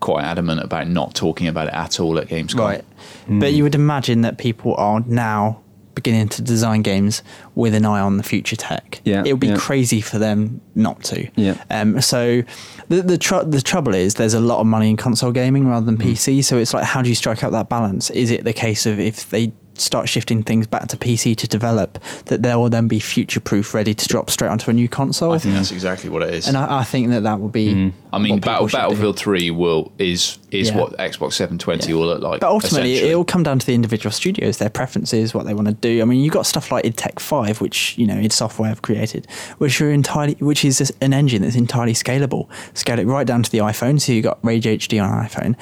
quite 0.00 0.22
adamant 0.24 0.62
about 0.62 0.86
not 0.88 1.14
talking 1.14 1.48
about 1.48 1.68
it 1.68 1.74
at 1.74 1.98
all 1.98 2.18
at 2.18 2.28
Gamescom. 2.28 2.58
Right. 2.60 2.84
But 3.28 3.54
you 3.54 3.62
would 3.64 3.74
imagine 3.74 4.20
that 4.20 4.36
people 4.38 4.74
are 4.76 5.00
now 5.06 5.60
beginning 5.96 6.28
to 6.28 6.42
design 6.42 6.82
games 6.82 7.22
with 7.56 7.74
an 7.74 7.84
eye 7.84 7.98
on 8.00 8.18
the 8.18 8.22
future 8.22 8.54
tech. 8.54 9.00
Yeah, 9.04 9.24
It 9.26 9.32
would 9.32 9.40
be 9.40 9.48
yeah. 9.48 9.56
crazy 9.56 10.00
for 10.00 10.18
them 10.18 10.60
not 10.76 11.02
to. 11.04 11.28
Yeah. 11.34 11.60
Um, 11.70 12.00
so 12.00 12.42
the 12.88 13.02
the, 13.02 13.18
tr- 13.18 13.42
the 13.44 13.60
trouble 13.60 13.94
is 13.94 14.14
there's 14.14 14.34
a 14.34 14.40
lot 14.40 14.60
of 14.60 14.66
money 14.66 14.90
in 14.90 14.96
console 14.96 15.32
gaming 15.32 15.66
rather 15.66 15.84
than 15.84 15.96
PC. 15.96 16.44
So 16.44 16.58
it's 16.58 16.72
like, 16.72 16.84
how 16.84 17.02
do 17.02 17.08
you 17.08 17.14
strike 17.16 17.42
out 17.42 17.50
that 17.52 17.68
balance? 17.68 18.10
Is 18.10 18.30
it 18.30 18.44
the 18.44 18.52
case 18.52 18.86
of 18.86 19.00
if 19.00 19.28
they 19.30 19.52
start 19.80 20.08
shifting 20.08 20.42
things 20.42 20.66
back 20.66 20.88
to 20.88 20.96
PC 20.96 21.36
to 21.36 21.48
develop, 21.48 21.98
that 22.26 22.42
they 22.42 22.54
will 22.54 22.68
then 22.70 22.88
be 22.88 22.98
future 23.00 23.40
proof, 23.40 23.74
ready 23.74 23.94
to 23.94 24.08
drop 24.08 24.30
straight 24.30 24.48
onto 24.48 24.70
a 24.70 24.74
new 24.74 24.88
console. 24.88 25.32
I 25.32 25.38
think 25.38 25.54
that's 25.54 25.72
exactly 25.72 26.10
what 26.10 26.22
it 26.22 26.34
is. 26.34 26.48
and 26.48 26.56
I, 26.56 26.78
I 26.80 26.84
think 26.84 27.10
that 27.10 27.22
that 27.22 27.40
will 27.40 27.48
be. 27.48 27.74
Mm. 27.74 27.92
I 28.12 28.18
mean, 28.18 28.40
Battle, 28.40 28.66
should 28.68 28.76
do. 28.76 28.82
Battlefield 28.82 29.18
Three 29.18 29.50
will 29.50 29.92
is 29.98 30.38
is 30.50 30.70
Yeah. 30.70 30.78
what 30.78 30.96
Xbox 30.96 31.34
720 31.34 31.88
Yeah. 31.88 31.94
will 31.98 32.06
look 32.06 32.22
like. 32.22 32.40
But 32.40 32.48
ultimately, 32.48 32.94
it'll 32.94 33.24
come 33.24 33.42
down 33.42 33.58
to 33.58 33.66
the 33.66 33.74
individual 33.74 34.10
studios, 34.12 34.56
their 34.58 34.70
preferences, 34.70 35.34
what 35.34 35.44
they 35.44 35.52
want 35.52 35.68
to 35.68 35.74
do. 35.74 36.00
I 36.00 36.04
mean, 36.06 36.20
you've 36.20 36.32
got 36.32 36.46
stuff 36.46 36.72
like 36.72 36.86
id 36.86 36.96
Tech 36.96 37.20
Five, 37.20 37.60
which 37.60 37.96
you 37.98 38.06
know 38.06 38.14
id 38.16 38.32
Software 38.32 38.68
have 38.70 38.80
created, 38.82 39.26
which 39.58 39.80
are 39.82 39.90
entirely, 39.90 40.34
which 40.38 40.64
is 40.64 40.92
an 41.02 41.12
engine 41.12 41.42
that's 41.42 41.56
entirely 41.56 41.92
scalable. 41.92 42.48
Scale 42.74 42.98
it 42.98 43.06
right 43.06 43.26
down 43.26 43.42
to 43.42 43.50
the 43.50 43.58
iPhone. 43.58 44.00
So 44.00 44.12
you 44.12 44.22
have 44.22 44.24
got 44.24 44.38
Rage 44.44 44.64
HD 44.64 44.98
on 45.02 45.12
an 45.12 45.26
iPhone, 45.28 45.56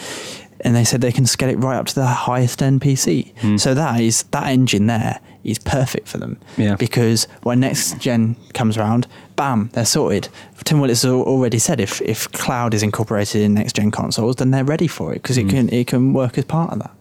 and 0.64 0.74
they 0.74 0.85
said 0.85 1.00
they 1.03 1.12
can 1.12 1.27
scale 1.27 1.50
it 1.50 1.57
right 1.59 1.77
up 1.77 1.87
to 1.87 1.94
the 1.94 2.07
highest 2.07 2.62
end 2.62 2.81
PC. 2.81 3.33
Hmm. 3.38 3.57
So 3.59 3.74
that 3.74 4.00
is 4.00 4.22
that 4.31 4.46
engine 4.46 4.87
there 4.87 5.20
is 5.44 5.59
perfect 5.59 6.09
for 6.09 6.16
them. 6.18 6.38
Yeah. 6.57 6.74
Because 6.77 7.29
when 7.42 7.61
next 7.61 7.98
gen 7.98 8.35
comes 8.55 8.79
around, 8.79 9.07
bam, 9.37 9.68
they're 9.74 9.85
sorted. 9.85 10.29
Tim 10.64 10.81
Willits 10.81 11.03
has 11.03 11.11
already 11.12 11.59
said 11.59 11.81
if 11.81 12.00
if 12.00 12.31
cloud 12.33 12.72
is 12.74 12.83
incorporated 12.83 13.42
in 13.42 13.53
next 13.55 13.77
gen 13.77 13.90
consoles, 13.90 14.37
then 14.37 14.50
they're 14.50 14.64
ready 14.64 14.87
for 14.88 15.12
it 15.12 15.22
because 15.22 15.37
Hmm. 15.37 15.48
it 15.48 15.50
can 15.50 15.68
it 15.72 15.87
can 15.87 16.12
work 16.14 16.38
as 16.38 16.44
part 16.46 16.72
of 16.72 16.79
that. 16.81 16.92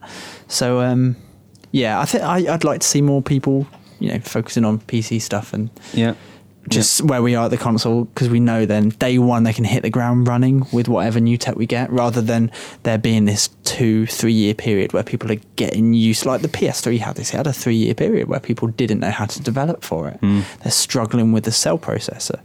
So 0.48 0.80
um, 0.80 1.16
yeah, 1.72 1.98
I 2.00 2.04
think 2.04 2.22
I'd 2.22 2.64
like 2.64 2.80
to 2.82 2.86
see 2.86 3.00
more 3.02 3.22
people, 3.22 3.66
you 3.98 4.12
know, 4.12 4.18
focusing 4.20 4.64
on 4.64 4.78
PC 4.80 5.20
stuff 5.22 5.52
and 5.54 5.70
Yeah. 5.94 6.14
Just 6.68 7.02
where 7.02 7.22
we 7.22 7.34
are 7.34 7.46
at 7.46 7.50
the 7.50 7.56
console 7.56 8.04
because 8.04 8.28
we 8.28 8.40
know 8.40 8.64
then 8.64 8.88
day 8.90 9.18
one 9.18 9.44
they 9.44 9.52
can 9.52 9.64
hit 9.64 9.82
the 9.82 9.90
ground 9.90 10.26
running 10.26 10.66
with 10.72 10.88
whatever 10.88 11.20
new 11.20 11.36
tech 11.36 11.56
we 11.56 11.66
get 11.66 11.90
rather 11.90 12.20
than 12.20 12.50
there 12.84 12.98
being 12.98 13.24
this 13.24 13.48
two 13.64 14.06
three 14.06 14.32
year 14.32 14.54
period 14.54 14.92
where 14.92 15.02
people 15.02 15.30
are 15.30 15.40
getting 15.56 15.94
used 15.94 16.24
like 16.24 16.42
the 16.42 16.48
ps3 16.48 16.98
had 16.98 17.16
this 17.16 17.32
it 17.32 17.36
had 17.36 17.46
a 17.46 17.52
three 17.52 17.76
year 17.76 17.94
period 17.94 18.28
where 18.28 18.40
people 18.40 18.68
didn't 18.68 19.00
know 19.00 19.10
how 19.10 19.26
to 19.26 19.40
develop 19.42 19.82
for 19.82 20.08
it. 20.08 20.20
Mm. 20.20 20.44
They're 20.62 20.72
struggling 20.72 21.32
with 21.32 21.44
the 21.44 21.52
cell 21.52 21.78
processor. 21.78 22.40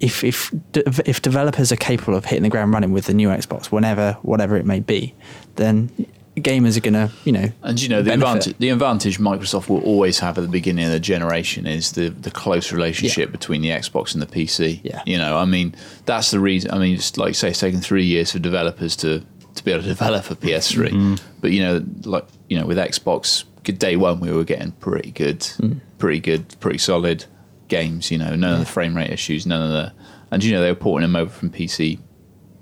If 0.00 0.24
if 0.24 0.52
if 0.74 1.22
developers 1.22 1.72
are 1.72 1.76
capable 1.76 2.16
of 2.16 2.24
hitting 2.24 2.42
the 2.42 2.48
ground 2.48 2.72
running 2.72 2.92
with 2.92 3.06
the 3.06 3.14
new 3.14 3.28
xbox 3.28 3.66
whenever 3.66 4.14
whatever 4.22 4.56
it 4.56 4.66
may 4.66 4.80
be 4.80 5.14
then 5.56 5.90
gamers 6.36 6.76
are 6.76 6.80
gonna 6.80 7.10
you 7.24 7.32
know 7.32 7.50
And 7.62 7.80
you 7.80 7.88
know 7.88 8.00
the 8.02 8.10
benefit. 8.10 8.26
advantage, 8.46 8.58
the 8.58 8.68
advantage 8.70 9.18
Microsoft 9.18 9.68
will 9.68 9.82
always 9.82 10.18
have 10.20 10.38
at 10.38 10.40
the 10.42 10.48
beginning 10.48 10.86
of 10.86 10.90
the 10.92 11.00
generation 11.00 11.66
is 11.66 11.92
the 11.92 12.08
the 12.08 12.30
close 12.30 12.72
relationship 12.72 13.28
Yeah. 13.28 13.32
between 13.32 13.60
the 13.60 13.68
Xbox 13.70 14.14
and 14.14 14.22
the 14.22 14.26
PC. 14.26 14.80
Yeah. 14.82 15.02
You 15.04 15.18
know, 15.18 15.36
I 15.36 15.44
mean 15.44 15.74
that's 16.06 16.30
the 16.30 16.40
reason. 16.40 16.70
I 16.70 16.78
mean, 16.78 16.94
it's 16.94 17.16
like 17.18 17.34
say, 17.34 17.48
it's 17.50 17.60
taken 17.60 17.80
three 17.80 18.04
years 18.06 18.32
for 18.32 18.38
developers 18.38 18.96
to 18.96 19.22
to 19.56 19.64
be 19.64 19.72
able 19.72 19.82
to 19.82 19.88
develop 19.96 20.30
a 20.30 20.34
PS3. 20.36 20.88
Mm-hmm. 20.88 21.14
But 21.42 21.50
you 21.52 21.62
know, 21.62 21.84
like 22.04 22.26
you 22.48 22.58
know, 22.58 22.64
with 22.66 22.78
Xbox, 22.78 23.44
good 23.64 23.78
day 23.78 23.96
one 23.96 24.18
we 24.20 24.32
were 24.32 24.44
getting 24.44 24.72
pretty 24.72 25.10
good, 25.10 25.40
Mm. 25.40 25.80
pretty 25.98 26.20
good, 26.20 26.58
pretty 26.60 26.78
solid 26.78 27.26
games. 27.68 28.10
You 28.10 28.16
know, 28.18 28.34
none 28.34 28.54
of 28.54 28.60
the 28.60 28.66
frame 28.66 28.96
rate 28.96 29.10
issues, 29.10 29.44
none 29.46 29.60
of 29.60 29.68
the, 29.70 29.92
and 30.30 30.42
you 30.42 30.52
know 30.52 30.62
they 30.62 30.70
were 30.70 30.74
porting 30.76 31.02
them 31.02 31.16
over 31.16 31.30
from 31.30 31.50
PC 31.50 31.98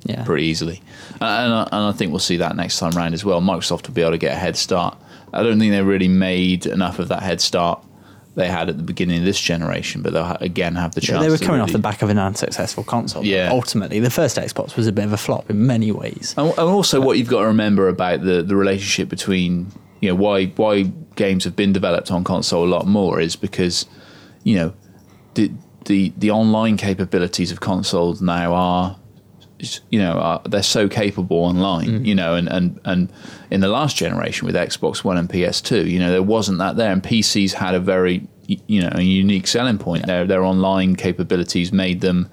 yeah 0.04 0.24
pretty 0.24 0.44
easily. 0.44 0.82
And, 1.14 1.22
and, 1.22 1.52
I, 1.54 1.62
and 1.72 1.84
I 1.86 1.92
think 1.92 2.10
we'll 2.10 2.18
see 2.20 2.38
that 2.38 2.56
next 2.56 2.78
time 2.78 2.92
round 2.92 3.14
as 3.14 3.24
well. 3.24 3.40
Microsoft 3.40 3.86
will 3.86 3.94
be 3.94 4.02
able 4.02 4.12
to 4.12 4.18
get 4.18 4.32
a 4.32 4.38
head 4.38 4.56
start. 4.56 4.96
I 5.32 5.42
don't 5.42 5.58
think 5.58 5.72
they 5.72 5.82
really 5.82 6.08
made 6.08 6.66
enough 6.66 6.98
of 6.98 7.08
that 7.08 7.22
head 7.22 7.40
start 7.40 7.84
they 8.36 8.46
had 8.48 8.68
at 8.68 8.76
the 8.76 8.82
beginning 8.82 9.18
of 9.18 9.24
this 9.24 9.40
generation, 9.40 10.02
but 10.02 10.12
they'll 10.12 10.24
ha- 10.24 10.38
again 10.40 10.76
have 10.76 10.94
the 10.94 11.00
Yeah, 11.00 11.08
chance. 11.08 11.24
they 11.24 11.30
were 11.30 11.38
coming 11.38 11.60
off 11.60 11.72
the 11.72 11.78
back 11.78 12.00
of 12.02 12.10
an 12.10 12.18
unsuccessful 12.18 12.84
console. 12.84 13.24
Yeah. 13.24 13.50
Ultimately, 13.50 13.98
the 14.00 14.10
first 14.10 14.36
Xbox 14.36 14.76
was 14.76 14.86
a 14.86 14.92
bit 14.92 15.04
of 15.04 15.12
a 15.12 15.16
flop 15.16 15.50
in 15.50 15.66
many 15.66 15.90
ways. 15.92 16.34
And, 16.38 16.48
and 16.50 16.58
also, 16.60 17.00
what 17.00 17.18
you've 17.18 17.28
got 17.28 17.40
to 17.40 17.46
remember 17.46 17.88
about 17.88 18.22
the, 18.22 18.42
the 18.42 18.54
relationship 18.56 19.08
between 19.08 19.72
you 20.00 20.08
know 20.08 20.14
why 20.14 20.46
why 20.46 20.84
games 21.16 21.44
have 21.44 21.56
been 21.56 21.72
developed 21.72 22.10
on 22.10 22.24
console 22.24 22.64
a 22.64 22.70
lot 22.70 22.86
more 22.86 23.20
is 23.20 23.36
because 23.36 23.84
you 24.44 24.54
know 24.56 24.72
the 25.34 25.50
the 25.86 26.12
the 26.16 26.30
online 26.30 26.76
capabilities 26.76 27.50
of 27.52 27.60
consoles 27.60 28.22
now 28.22 28.54
are 28.54 28.96
you 29.90 29.98
know 29.98 30.12
are, 30.12 30.42
they're 30.46 30.62
so 30.62 30.88
capable 30.88 31.38
online 31.38 32.04
you 32.04 32.14
know 32.14 32.34
and, 32.34 32.48
and 32.48 32.80
and 32.84 33.12
in 33.50 33.60
the 33.60 33.68
last 33.68 33.96
generation 33.96 34.46
with 34.46 34.54
Xbox 34.54 35.04
One 35.04 35.16
and 35.16 35.28
PS2 35.28 35.90
you 35.90 35.98
know 35.98 36.10
there 36.10 36.22
wasn't 36.22 36.58
that 36.58 36.76
there 36.76 36.92
and 36.92 37.02
PCs 37.02 37.52
had 37.52 37.74
a 37.74 37.80
very 37.80 38.26
you 38.66 38.82
know 38.82 38.90
a 38.92 39.02
unique 39.02 39.46
selling 39.46 39.78
point. 39.78 40.06
Their 40.06 40.26
their 40.26 40.42
online 40.42 40.96
capabilities 40.96 41.72
made 41.72 42.00
them 42.00 42.30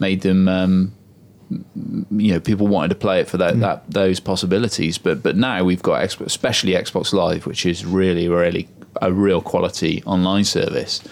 made 0.00 0.22
them 0.22 0.48
um, 0.48 0.92
you 2.10 2.32
know 2.32 2.40
people 2.40 2.66
wanted 2.66 2.88
to 2.88 2.94
play 2.94 3.20
it 3.20 3.28
for 3.28 3.36
that, 3.38 3.60
that 3.60 3.90
those 3.90 4.20
possibilities. 4.20 4.98
But 4.98 5.22
but 5.22 5.36
now 5.36 5.64
we've 5.64 5.82
got 5.82 6.02
Xbox, 6.02 6.26
especially 6.26 6.72
Xbox 6.72 7.12
Live 7.12 7.46
which 7.46 7.66
is 7.66 7.84
really 7.84 8.28
really 8.28 8.68
a 9.00 9.12
real 9.12 9.40
quality 9.40 10.02
online 10.04 10.44
service. 10.44 11.02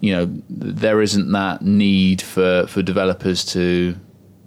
You 0.00 0.16
know 0.16 0.42
there 0.48 1.00
isn't 1.00 1.30
that 1.32 1.62
need 1.62 2.22
for 2.22 2.66
for 2.66 2.82
developers 2.82 3.44
to 3.46 3.96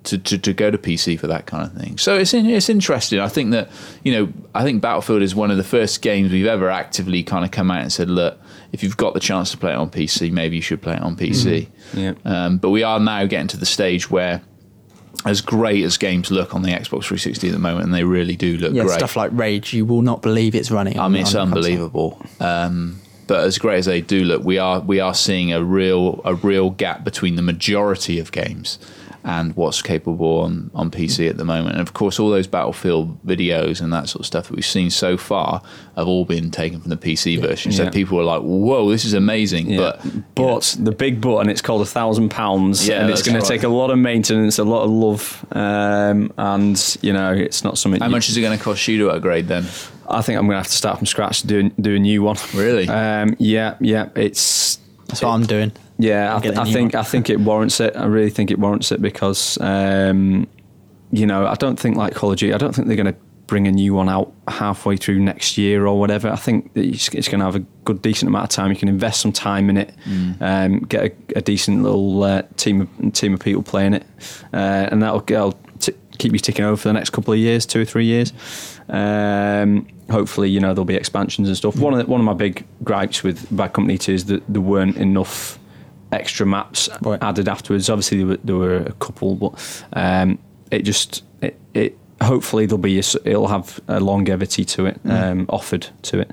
to, 0.06 0.18
to, 0.18 0.38
to 0.38 0.54
go 0.54 0.72
to 0.72 0.78
PC 0.78 1.20
for 1.20 1.28
that 1.28 1.46
kind 1.46 1.64
of 1.64 1.74
thing. 1.74 1.98
So 1.98 2.18
it's 2.18 2.34
in, 2.34 2.46
it's 2.46 2.70
interesting. 2.70 3.20
I 3.20 3.28
think 3.28 3.52
that 3.52 3.70
you 4.04 4.12
know 4.12 4.34
I 4.54 4.64
think 4.64 4.82
Battlefield 4.82 5.22
is 5.22 5.36
one 5.36 5.52
of 5.52 5.58
the 5.58 5.64
first 5.64 6.02
games 6.02 6.32
we've 6.32 6.46
ever 6.46 6.70
actively 6.70 7.24
kind 7.24 7.44
of 7.46 7.52
come 7.52 7.72
out 7.72 7.82
and 7.82 7.92
said, 7.92 8.10
look, 8.10 8.40
if 8.72 8.84
you've 8.84 8.98
got 8.98 9.14
the 9.14 9.20
chance 9.20 9.52
to 9.52 9.58
play 9.58 9.72
it 9.72 9.78
on 9.78 9.90
PC, 9.90 10.32
maybe 10.32 10.56
you 10.56 10.62
should 10.62 10.82
play 10.82 10.94
it 10.96 11.02
on 11.02 11.16
PC. 11.16 11.68
Yeah. 11.94 12.14
Um, 12.26 12.58
but 12.58 12.70
we 12.70 12.84
are 12.84 13.00
now 13.00 13.26
getting 13.26 13.48
to 13.48 13.58
the 13.58 13.66
stage 13.66 14.10
where, 14.10 14.42
as 15.26 15.42
great 15.42 15.84
as 15.84 15.98
games 15.98 16.30
look 16.30 16.54
on 16.54 16.62
the 16.62 16.70
Xbox 16.70 17.06
360 17.06 17.48
at 17.48 17.54
the 17.54 17.60
moment, 17.60 17.86
and 17.86 17.94
they 17.94 18.04
really 18.04 18.36
do 18.36 18.58
look 18.58 18.74
Yeah, 18.74 18.84
great. 18.84 18.98
stuff 18.98 19.16
like 19.16 19.32
Rage, 19.34 19.74
you 19.74 19.86
will 19.86 20.02
not 20.02 20.22
believe 20.22 20.56
it's 20.56 20.72
running. 20.72 21.00
I 21.00 21.08
mean, 21.08 21.22
it's 21.22 21.36
unbelievable. 21.36 22.22
Um, 22.40 23.00
but 23.28 23.44
as 23.44 23.58
great 23.58 23.80
as 23.80 23.86
they 23.86 24.02
do 24.02 24.24
look, 24.24 24.44
we 24.44 24.60
are 24.60 24.82
we 24.82 25.00
are 25.00 25.14
seeing 25.16 25.52
a 25.52 25.64
real 25.64 26.22
a 26.26 26.36
real 26.36 26.70
gap 26.70 27.04
between 27.04 27.36
the 27.36 27.42
majority 27.42 28.20
of 28.20 28.32
games 28.32 28.78
and 29.28 29.56
what's 29.56 29.82
capable 29.82 30.42
on, 30.42 30.70
on 30.76 30.92
PC 30.92 31.28
at 31.28 31.36
the 31.38 31.44
moment. 31.44 31.72
And 31.78 31.82
of 31.82 31.94
course, 31.94 32.20
all 32.20 32.30
those 32.30 32.46
Battlefield 32.46 33.20
videos 33.26 33.82
and 33.82 33.92
that 33.92 34.08
sort 34.08 34.20
of 34.20 34.26
stuff 34.28 34.48
that 34.48 34.56
we've 34.56 34.64
seen 34.66 34.92
so 34.92 35.18
far 35.18 35.64
have 35.98 36.08
all 36.08 36.26
been 36.26 36.52
taken 36.52 36.80
from 36.80 36.92
the 36.92 36.96
PC 36.98 37.42
version. 37.42 37.72
So 37.72 37.84
Yeah. 37.86 37.90
people 37.90 38.20
are 38.20 38.24
like, 38.24 38.42
"Whoa, 38.44 38.88
this 38.92 39.04
is 39.04 39.16
amazing!" 39.16 39.70
Yeah. 39.72 39.78
But 39.78 40.02
But 40.36 40.76
the 40.80 40.92
big 40.92 41.22
but, 41.22 41.38
and 41.40 41.50
it's 41.50 41.62
called 41.62 41.82
a 41.82 41.86
thousand 41.86 42.30
pounds, 42.30 42.88
and 42.88 43.10
it's 43.10 43.22
that's 43.22 43.28
going 43.28 43.42
to 43.42 43.48
take 43.48 43.64
a 43.64 43.68
lot 43.68 43.90
of 43.90 43.98
maintenance, 43.98 44.60
a 44.60 44.64
lot 44.64 44.84
of 44.84 44.92
love, 44.92 45.44
um, 45.54 46.32
and 46.38 46.98
you 47.02 47.12
know, 47.12 47.32
it's 47.34 47.64
not 47.64 47.80
something. 47.80 48.00
how 48.02 48.06
you- 48.08 48.12
much 48.12 48.30
is 48.30 48.38
it 48.38 48.42
going 48.42 48.56
to 48.58 48.64
cost 48.64 48.88
you 48.88 49.00
to 49.00 49.10
upgrade 49.10 49.48
then? 49.48 49.66
I 50.08 50.22
think 50.22 50.38
I'm 50.38 50.46
going 50.46 50.52
to 50.54 50.58
have 50.58 50.68
to 50.68 50.72
start 50.74 50.98
from 51.00 51.08
scratch 51.08 51.42
to 51.42 51.48
do 51.48 51.70
do 51.82 51.96
a 51.96 52.00
new 52.00 52.22
one. 52.22 52.38
Really? 52.54 52.88
Um, 52.88 53.36
yeah, 53.40 53.74
yeah. 53.82 54.10
It's 54.16 54.78
That's 55.08 55.24
what 55.24 55.32
I'm 55.32 55.48
doing. 55.48 55.72
Yeah. 55.98 56.36
I, 56.36 56.40
th- 56.40 56.58
I 56.58 56.66
think 56.66 56.94
one. 56.94 57.00
I 57.00 57.04
think 57.04 57.30
it 57.30 57.40
warrants 57.40 57.80
it. 57.80 57.96
I 57.96 58.06
really 58.06 58.30
think 58.30 58.52
it 58.52 58.60
warrants 58.60 58.92
it 58.92 59.02
because 59.02 59.58
um, 59.62 60.48
you 61.12 61.26
know 61.26 61.48
I 61.48 61.56
don't 61.56 61.80
think 61.80 61.98
like 61.98 62.14
Call 62.16 62.32
of 62.32 62.38
Duty. 62.38 62.54
I 62.54 62.58
don't 62.58 62.74
think 62.74 62.88
they're 62.88 62.98
going 62.98 63.14
to 63.14 63.20
bring 63.48 63.68
a 63.68 63.72
new 63.72 63.94
one 63.94 64.10
out 64.10 64.34
halfway 64.48 64.98
through 64.98 65.20
next 65.20 65.58
year 65.58 65.86
or 65.86 66.00
whatever. 66.00 66.30
I 66.30 66.36
think 66.36 66.72
it's, 66.76 67.10
it's 67.10 67.28
going 67.28 67.40
to 67.40 67.46
have 67.46 67.56
a 67.56 67.60
good 67.84 68.02
decent 68.02 68.28
amount 68.28 68.46
of 68.46 68.50
time. 68.50 68.72
You 68.72 68.78
can 68.78 68.90
invest 68.90 69.22
some 69.22 69.32
time 69.32 69.70
in 69.70 69.78
it, 69.78 69.94
um, 70.42 70.80
get 70.80 71.04
a, 71.06 71.38
a 71.38 71.42
decent 71.42 71.84
little 71.84 72.24
uh, 72.24 72.44
team 72.58 72.82
of, 72.82 73.14
team 73.14 73.34
of 73.34 73.40
people 73.40 73.64
playing 73.64 73.94
it, 73.94 74.06
uh, 74.54 74.90
and 74.92 75.02
that'll, 75.02 75.20
that'll 75.22 75.58
t- 75.80 75.94
keep 76.18 76.34
you 76.34 76.40
ticking 76.40 76.66
over 76.66 76.78
for 76.78 76.88
the 76.90 76.94
next 76.94 77.12
couple 77.12 77.34
of 77.34 77.40
years, 77.40 77.66
two 77.66 77.82
or 77.82 77.86
three 77.86 78.06
years. 78.06 78.34
Um, 78.90 79.88
hopefully, 80.10 80.50
you 80.50 80.60
know 80.60 80.74
there'll 80.74 80.86
be 80.86 80.96
expansions 80.96 81.48
and 81.48 81.58
stuff. 81.58 81.78
One 81.78 81.94
of 81.94 82.00
the, 82.00 82.06
one 82.06 82.20
of 82.20 82.26
my 82.26 82.34
big 82.34 82.66
gripes 82.84 83.24
with 83.24 83.56
Bad 83.56 83.74
Company 83.74 83.98
2 83.98 84.12
is 84.14 84.26
that 84.26 84.44
there 84.48 84.62
weren't 84.62 84.98
enough 84.98 85.60
extra 86.16 86.46
maps 86.46 86.90
Right. 87.02 87.22
added 87.22 87.48
afterwards. 87.48 87.90
Obviously, 87.90 88.18
there 88.20 88.28
were, 88.28 88.38
there 88.44 88.56
were 88.56 88.78
a 88.78 88.94
couple, 88.94 89.36
but 89.36 89.84
um, 89.94 90.40
it 90.72 90.82
just 90.84 91.24
it, 91.42 91.60
it 91.74 91.98
hopefully 92.22 92.66
there'll 92.66 92.78
be 92.82 92.96
a 92.96 93.00
s 93.00 93.16
it'll 93.26 93.48
have 93.48 93.80
a 93.88 94.00
longevity 94.00 94.64
to 94.66 94.86
it 94.86 95.00
um, 95.06 95.46
offered 95.50 95.88
to 96.04 96.20
it. 96.20 96.32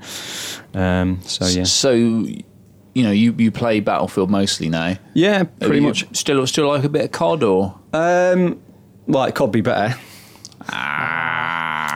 Um, 0.73 1.19
so 1.23 1.45
yeah, 1.45 1.65
So, 1.65 1.91
you 1.93 3.03
know, 3.03 3.11
you, 3.11 3.33
you 3.37 3.51
play 3.51 3.79
Battlefield 3.79 4.29
mostly 4.29 4.69
now. 4.69 4.95
yeah, 5.13 5.43
pretty 5.43 5.79
much. 5.81 6.05
Still, 6.15 6.45
still 6.47 6.67
like 6.67 6.83
a 6.83 6.89
bit 6.89 7.05
of 7.05 7.11
COD 7.11 7.43
or? 7.43 7.75
Um, 7.91 8.61
well, 9.07 9.23
it 9.25 9.35
could 9.35 9.51
be 9.51 9.61
better. 9.61 9.95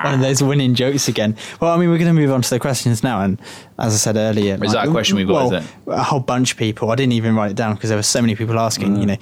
One 0.03 0.13
of 0.15 0.19
those 0.21 0.43
winning 0.43 0.75
jokes 0.75 1.07
again. 1.07 1.35
Well, 1.59 1.73
I 1.73 1.77
mean, 1.77 1.89
we're 1.89 1.97
going 1.97 2.13
to 2.15 2.19
move 2.19 2.31
on 2.31 2.41
to 2.41 2.49
the 2.49 2.59
questions 2.59 3.03
now, 3.03 3.21
and 3.21 3.39
as 3.79 3.93
I 3.93 3.97
said 3.97 4.15
earlier, 4.15 4.63
Is 4.63 4.73
that 4.73 4.87
a 4.87 4.91
question 4.91 5.15
we've 5.15 5.27
got, 5.27 5.51
Well, 5.51 5.63
a 5.87 6.03
whole 6.03 6.19
bunch 6.19 6.53
of 6.53 6.57
people. 6.57 6.91
I 6.91 6.95
didn't 6.95 7.13
even 7.13 7.35
write 7.35 7.51
it 7.51 7.57
down 7.57 7.75
because 7.75 7.89
there 7.89 7.97
were 7.97 8.03
so 8.03 8.21
many 8.21 8.35
people 8.35 8.59
asking. 8.59 8.95
Mm. 8.95 8.99
You 8.99 9.05
know, 9.05 9.17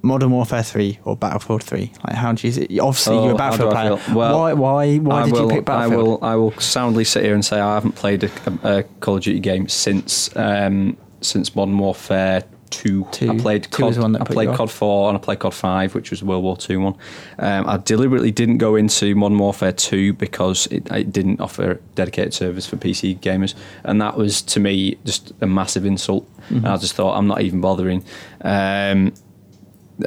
Modern 0.00 0.30
Warfare 0.30 0.62
Three 0.62 0.98
or 1.04 1.16
Battlefield 1.16 1.62
Three. 1.62 1.92
Like, 2.06 2.16
how 2.16 2.32
do 2.32 2.48
you? 2.48 2.82
Obviously, 2.82 3.16
Oh, 3.16 3.24
you're 3.24 3.34
a 3.34 3.38
how 3.42 3.50
Battlefield 3.50 3.72
player. 3.72 4.16
Well, 4.16 4.38
why? 4.38 4.52
Why? 4.54 4.96
Why 4.96 5.20
I 5.20 5.24
did 5.24 5.32
will, 5.34 5.42
you 5.42 5.48
pick 5.48 5.64
Battlefield? 5.66 6.00
I 6.00 6.02
will. 6.02 6.24
I 6.24 6.34
will 6.36 6.52
soundly 6.60 7.04
sit 7.04 7.24
here 7.24 7.34
and 7.34 7.44
say 7.44 7.60
I 7.60 7.74
haven't 7.74 7.92
played 7.92 8.24
a, 8.24 8.30
a, 8.62 8.78
a 8.78 8.82
Call 9.00 9.16
of 9.16 9.22
Duty 9.22 9.40
game 9.40 9.68
since 9.68 10.34
um, 10.34 10.96
since 11.20 11.54
Modern 11.54 11.76
Warfare 11.76 12.44
two. 12.70 13.06
Two. 13.12 13.30
I 13.30 13.38
played 13.38 13.64
Two 13.64 13.70
COD. 13.70 13.86
was 13.86 13.96
the 13.96 14.02
one 14.02 14.12
that 14.12 14.22
I 14.22 14.24
played. 14.24 14.48
COD 14.54 14.70
four 14.70 15.08
and 15.08 15.16
I 15.16 15.20
played 15.20 15.38
COD 15.38 15.54
five, 15.54 15.94
which 15.94 16.10
was 16.10 16.20
the 16.20 16.26
World 16.26 16.44
War 16.44 16.56
Two 16.56 16.80
one. 16.80 16.94
Um, 17.38 17.68
I 17.68 17.76
deliberately 17.78 18.30
didn't 18.30 18.58
go 18.58 18.76
into 18.76 19.14
Modern 19.14 19.38
Warfare 19.38 19.72
two 19.72 20.12
because 20.12 20.66
it, 20.68 20.90
it 20.90 21.12
didn't 21.12 21.40
offer 21.40 21.80
dedicated 21.94 22.34
service 22.34 22.66
for 22.66 22.76
PC 22.76 23.18
gamers, 23.20 23.54
and 23.84 24.00
that 24.00 24.16
was 24.16 24.42
to 24.42 24.60
me 24.60 24.98
just 25.04 25.32
a 25.40 25.46
massive 25.46 25.84
insult. 25.84 26.28
Mm-hmm. 26.44 26.56
And 26.56 26.68
I 26.68 26.76
just 26.76 26.94
thought 26.94 27.16
I'm 27.16 27.26
not 27.26 27.40
even 27.40 27.60
bothering. 27.60 28.04
Um, 28.42 29.14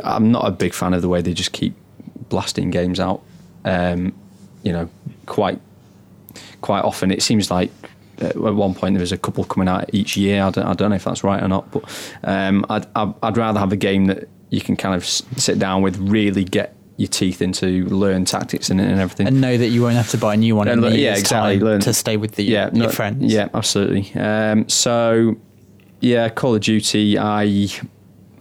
I'm 0.03 0.31
not 0.31 0.47
a 0.47 0.51
big 0.51 0.73
fan 0.73 0.93
of 0.93 1.01
the 1.01 1.09
way 1.09 1.21
they 1.21 1.33
just 1.33 1.51
keep 1.51 1.73
blasting 2.29 2.69
games 2.69 2.99
out. 2.99 3.21
Um, 3.65 4.13
you 4.63 4.71
know, 4.71 4.89
quite 5.25 5.59
quite 6.61 6.83
often 6.83 7.11
it 7.11 7.23
seems 7.23 7.49
like 7.49 7.71
at 8.21 8.35
one 8.35 8.73
point 8.73 8.95
there 8.95 9.01
was 9.01 9.11
a 9.11 9.17
couple 9.17 9.43
coming 9.43 9.67
out 9.69 9.93
each 9.93 10.17
year. 10.17 10.43
I 10.43 10.49
don't, 10.51 10.65
I 10.65 10.73
don't 10.73 10.89
know 10.89 10.95
if 10.95 11.03
that's 11.03 11.23
right 11.23 11.41
or 11.41 11.47
not, 11.47 11.71
but 11.71 11.83
um, 12.23 12.65
I'd, 12.69 12.85
I'd 12.95 13.37
rather 13.37 13.59
have 13.59 13.71
a 13.71 13.77
game 13.77 14.05
that 14.05 14.27
you 14.49 14.61
can 14.61 14.75
kind 14.75 14.95
of 14.95 15.05
sit 15.05 15.59
down 15.59 15.81
with, 15.81 15.97
really 15.97 16.43
get 16.43 16.75
your 16.97 17.07
teeth 17.07 17.41
into, 17.41 17.85
learn 17.85 18.25
tactics 18.25 18.69
it 18.81 18.87
and 18.87 18.99
everything. 18.99 19.27
and 19.27 19.39
know 19.39 19.57
that 19.57 19.67
you 19.69 19.81
won't 19.81 19.95
have 19.95 20.09
to 20.09 20.17
buy 20.17 20.33
a 20.33 20.37
new 20.37 20.55
one 20.55 20.67
And 20.67 20.83
yeah, 20.95 21.15
exactly, 21.15 21.59
learn- 21.59 21.81
to 21.81 21.93
stay 21.93 22.17
with 22.17 22.33
the, 22.33 22.43
yeah, 22.43 22.69
your 22.73 22.87
no, 22.87 22.89
friends. 22.89 23.31
Yeah, 23.31 23.47
absolutely. 23.53 24.11
Um, 24.19 24.67
so, 24.67 25.37
yeah, 26.01 26.27
Call 26.29 26.55
of 26.55 26.61
Duty. 26.61 27.17
I, 27.17 27.67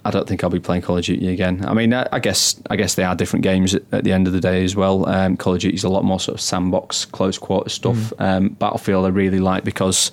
I 0.09 0.11
don't 0.11 0.27
think 0.27 0.43
I'll 0.43 0.49
be 0.49 0.59
playing 0.59 0.81
Call 0.81 0.97
of 0.97 1.05
Duty 1.05 1.29
again. 1.29 1.63
I 1.67 1.75
mean, 1.75 1.93
I, 1.93 2.09
I 2.11 2.19
guess, 2.19 2.59
I 2.71 2.77
guess 2.77 2.95
they 2.95 3.05
are 3.05 3.15
different 3.15 3.43
games 3.43 3.75
at, 3.75 3.83
at 3.93 4.05
the 4.05 4.13
end 4.13 4.27
of 4.27 4.33
the 4.33 4.41
day 4.41 4.65
as 4.65 4.75
well. 4.75 5.07
Um, 5.07 5.37
Call 5.37 5.55
of 5.55 5.61
Duty 5.61 5.75
is 5.75 5.85
a 5.85 5.91
lot 5.91 6.03
more 6.03 6.19
sort 6.19 6.37
of 6.37 6.41
sandbox, 6.41 7.05
close 7.05 7.37
quarter 7.37 7.69
stuff. 7.69 7.97
Mm. 7.97 8.25
Um, 8.25 8.49
Battlefield, 8.49 9.05
I 9.05 9.09
really 9.09 9.39
like 9.39 9.65
because 9.65 10.11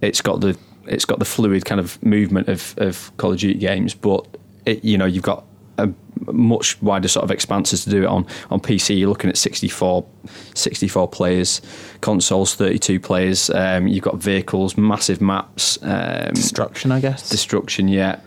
it's 0.00 0.20
got 0.20 0.40
the 0.40 0.58
it's 0.88 1.04
got 1.04 1.20
the 1.20 1.24
fluid 1.24 1.64
kind 1.64 1.80
of 1.80 2.02
movement 2.02 2.48
of, 2.48 2.74
of 2.78 3.16
Call 3.16 3.30
of 3.30 3.38
Duty 3.38 3.60
games, 3.60 3.94
but 3.94 4.26
it, 4.66 4.84
you 4.84 4.98
know 4.98 5.06
you've 5.06 5.22
got 5.22 5.44
a 5.78 5.88
much 6.26 6.82
wider 6.82 7.06
sort 7.06 7.22
of 7.22 7.30
expanses 7.30 7.84
to 7.84 7.90
do 7.90 8.02
it 8.02 8.06
on. 8.06 8.26
On 8.50 8.58
PC, 8.60 8.98
you're 8.98 9.08
looking 9.08 9.30
at 9.30 9.36
64, 9.36 10.04
64 10.54 11.08
players, 11.08 11.62
consoles 12.00 12.56
32 12.56 12.98
players. 12.98 13.50
Um, 13.50 13.86
you've 13.86 14.02
got 14.02 14.16
vehicles, 14.16 14.76
massive 14.76 15.20
maps, 15.20 15.78
um, 15.82 16.32
Destruction, 16.34 16.90
I 16.90 16.98
guess. 17.00 17.28
destruction. 17.28 17.86
Yeah. 17.86 18.18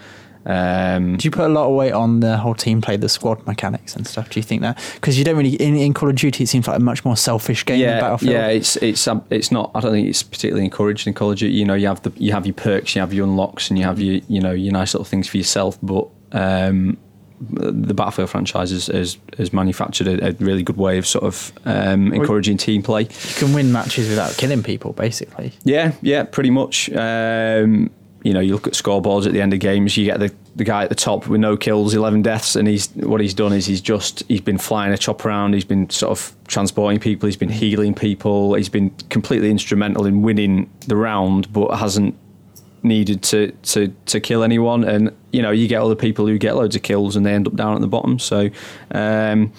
Um, 0.45 1.17
Do 1.17 1.25
you 1.25 1.31
put 1.31 1.45
a 1.45 1.53
lot 1.53 1.67
of 1.67 1.75
weight 1.75 1.91
on 1.91 2.19
the 2.19 2.37
whole 2.37 2.53
team 2.53 2.81
play, 2.81 2.97
the 2.97 3.09
squad 3.09 3.45
mechanics 3.47 3.95
and 3.95 4.05
stuff? 4.05 4.29
Do 4.29 4.39
you 4.39 4.43
think 4.43 4.61
that 4.61 4.79
because 4.95 5.17
you 5.17 5.25
don't 5.25 5.37
really 5.37 5.55
in, 5.55 5.75
in 5.75 5.93
Call 5.93 6.09
of 6.09 6.15
Duty, 6.15 6.43
it 6.43 6.47
seems 6.47 6.67
like 6.67 6.77
a 6.77 6.81
much 6.81 7.03
more 7.03 7.17
selfish 7.17 7.65
game 7.65 7.79
than 7.79 7.89
yeah, 7.89 7.99
Battlefield. 7.99 8.31
yeah, 8.31 8.47
it's 8.47 8.75
it's 8.77 9.07
um, 9.07 9.23
it's 9.29 9.51
not. 9.51 9.71
I 9.73 9.79
don't 9.79 9.91
think 9.91 10.07
it's 10.07 10.23
particularly 10.23 10.65
encouraged 10.65 11.07
in 11.07 11.13
Call 11.13 11.31
of 11.31 11.39
Duty. 11.39 11.53
You 11.53 11.65
know, 11.65 11.73
you 11.73 11.87
have 11.87 12.01
the 12.03 12.11
you 12.17 12.31
have 12.31 12.45
your 12.45 12.53
perks, 12.53 12.95
you 12.95 13.01
have 13.01 13.13
your 13.13 13.25
unlocks, 13.25 13.69
and 13.69 13.79
you 13.79 13.85
have 13.85 13.99
your 13.99 14.21
you 14.27 14.39
know 14.39 14.51
your 14.51 14.73
nice 14.73 14.93
little 14.93 15.05
things 15.05 15.27
for 15.27 15.37
yourself. 15.37 15.79
But 15.81 16.07
um, 16.31 16.97
the 17.41 17.93
Battlefield 17.93 18.29
franchise 18.29 18.71
has, 18.71 18.87
has, 18.87 19.17
has 19.37 19.51
manufactured 19.51 20.07
a, 20.07 20.29
a 20.29 20.31
really 20.33 20.63
good 20.63 20.77
way 20.77 20.97
of 20.97 21.05
sort 21.05 21.25
of 21.25 21.51
um, 21.65 22.13
encouraging 22.13 22.57
team 22.57 22.81
play. 22.81 23.03
You 23.03 23.35
can 23.35 23.53
win 23.53 23.71
matches 23.71 24.09
without 24.09 24.35
killing 24.37 24.63
people, 24.63 24.93
basically. 24.93 25.53
Yeah, 25.63 25.93
yeah, 26.01 26.23
pretty 26.23 26.49
much. 26.49 26.89
You 28.25 28.33
know, 28.33 28.39
you 28.39 28.53
look 28.53 28.65
at 28.65 28.73
scoreboards 28.73 29.27
at 29.27 29.33
the 29.33 29.41
end 29.41 29.53
of 29.53 29.59
games, 29.59 29.95
you 29.95 30.05
get 30.05 30.19
the, 30.19 30.33
the 30.55 30.63
guy 30.63 30.81
at 30.81 30.89
the 30.89 30.95
top 30.95 31.27
with 31.27 31.39
no 31.39 31.55
kills, 31.55 31.93
11 31.93 32.23
deaths, 32.23 32.55
and 32.55 32.67
he's 32.67 32.87
what 32.95 33.21
he's 33.21 33.35
done 33.35 33.53
is 33.53 33.67
he's 33.67 33.81
just 33.81 34.23
he's 34.27 34.41
been 34.41 34.57
flying 34.57 34.91
a 34.91 34.97
chop 34.97 35.23
around, 35.23 35.53
he's 35.53 35.63
been 35.63 35.87
sort 35.91 36.11
of 36.11 36.35
transporting 36.47 36.99
people, 36.99 37.27
he's 37.27 37.37
been 37.37 37.49
healing 37.49 37.93
people, 37.93 38.55
he's 38.55 38.67
been 38.67 38.89
completely 39.11 39.51
instrumental 39.51 40.07
in 40.07 40.23
winning 40.23 40.67
the 40.87 40.95
round, 40.95 41.53
but 41.53 41.69
hasn't 41.77 42.15
needed 42.81 43.21
to 43.21 43.51
to 43.61 43.89
to 44.07 44.19
kill 44.19 44.41
anyone. 44.43 44.83
And 44.83 45.15
you 45.31 45.43
know 45.43 45.51
you 45.51 45.67
get 45.67 45.83
other 45.83 45.95
people 45.95 46.25
who 46.25 46.39
get 46.39 46.55
loads 46.55 46.75
of 46.75 46.81
kills 46.81 47.15
and 47.15 47.23
they 47.27 47.33
end 47.33 47.47
up 47.47 47.55
down 47.55 47.75
at 47.75 47.81
the 47.81 47.87
bottom. 47.87 48.17
So 48.17 48.49
um 48.89 49.53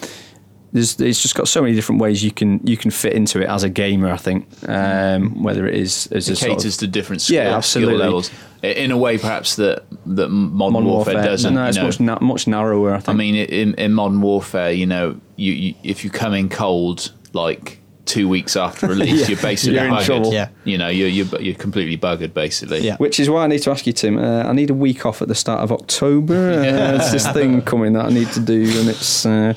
there's, 0.77 1.01
it's 1.01 1.23
just 1.23 1.35
got 1.35 1.49
so 1.49 1.63
many 1.63 1.75
different 1.75 2.01
ways 2.01 2.23
you 2.23 2.31
can 2.31 2.61
you 2.67 2.77
can 2.77 2.91
fit 2.91 3.15
into 3.15 3.41
it 3.41 3.49
as 3.49 3.63
a 3.65 3.69
gamer. 3.69 4.11
I 4.11 4.17
think 4.19 4.47
um, 4.69 5.43
whether 5.43 5.67
it 5.67 5.75
is 5.75 6.07
as 6.13 6.29
a 6.29 6.33
It 6.33 6.37
sort 6.37 6.51
of- 6.53 6.57
caters 6.59 6.77
to 6.79 6.87
different 6.87 7.23
skill, 7.23 7.37
Yeah, 7.43 7.61
skill 7.61 7.91
levels 7.93 8.31
in 8.63 8.91
a 8.91 8.97
way 8.99 9.17
perhaps 9.19 9.57
that 9.57 9.85
that 10.07 10.29
modern, 10.29 10.85
warfare, 10.85 11.15
doesn't. 11.25 11.55
No, 11.55 11.63
you 11.63 11.69
it's 11.69 11.77
know. 11.79 11.85
much 11.85 12.01
na- 12.01 12.19
much 12.21 12.47
narrower. 12.47 12.93
I 12.95 12.99
think. 12.99 13.09
I 13.09 13.13
mean, 13.15 13.35
in, 13.35 13.75
in 13.75 13.93
modern 13.95 14.21
warfare, 14.21 14.71
you 14.71 14.87
know, 14.87 15.19
you, 15.37 15.53
you 15.53 15.75
if 15.83 16.05
you 16.05 16.11
come 16.11 16.35
in 16.35 16.49
cold 16.49 17.13
like 17.33 17.79
two 18.07 18.29
weeks 18.29 18.57
after 18.57 18.87
release, 18.95 19.21
Yeah, 19.23 19.27
you're 19.29 19.43
basically 19.43 19.77
you're 19.77 19.85
in 19.87 19.93
buggered. 19.93 20.05
trouble. 20.07 20.33
Yeah. 20.33 20.49
You 20.65 20.79
know, 20.79 20.89
you're, 20.89 21.09
you're 21.09 21.41
you're 21.43 21.55
completely 21.55 21.99
buggered 21.99 22.33
basically. 22.33 22.81
Yeah. 22.81 22.97
Which 22.97 23.21
is 23.21 23.29
why 23.29 23.45
I 23.45 23.47
need 23.49 23.63
to 23.63 23.71
ask 23.71 23.87
you, 23.87 23.93
Tim. 23.93 24.17
Uh, 24.19 24.43
I 24.45 24.53
need 24.53 24.71
a 24.71 24.75
week 24.75 25.05
off 25.05 25.21
at 25.23 25.29
the 25.29 25.35
start 25.35 25.61
of 25.61 25.71
October. 25.73 26.37
Uh, 26.77 26.99
There's 26.99 27.13
this 27.13 27.29
thing 27.33 27.63
coming 27.63 27.93
that 27.95 28.07
I 28.07 28.11
need 28.11 28.29
to 28.33 28.41
do, 28.41 28.63
and 28.81 28.89
it's. 28.89 29.27
Uh, 29.27 29.53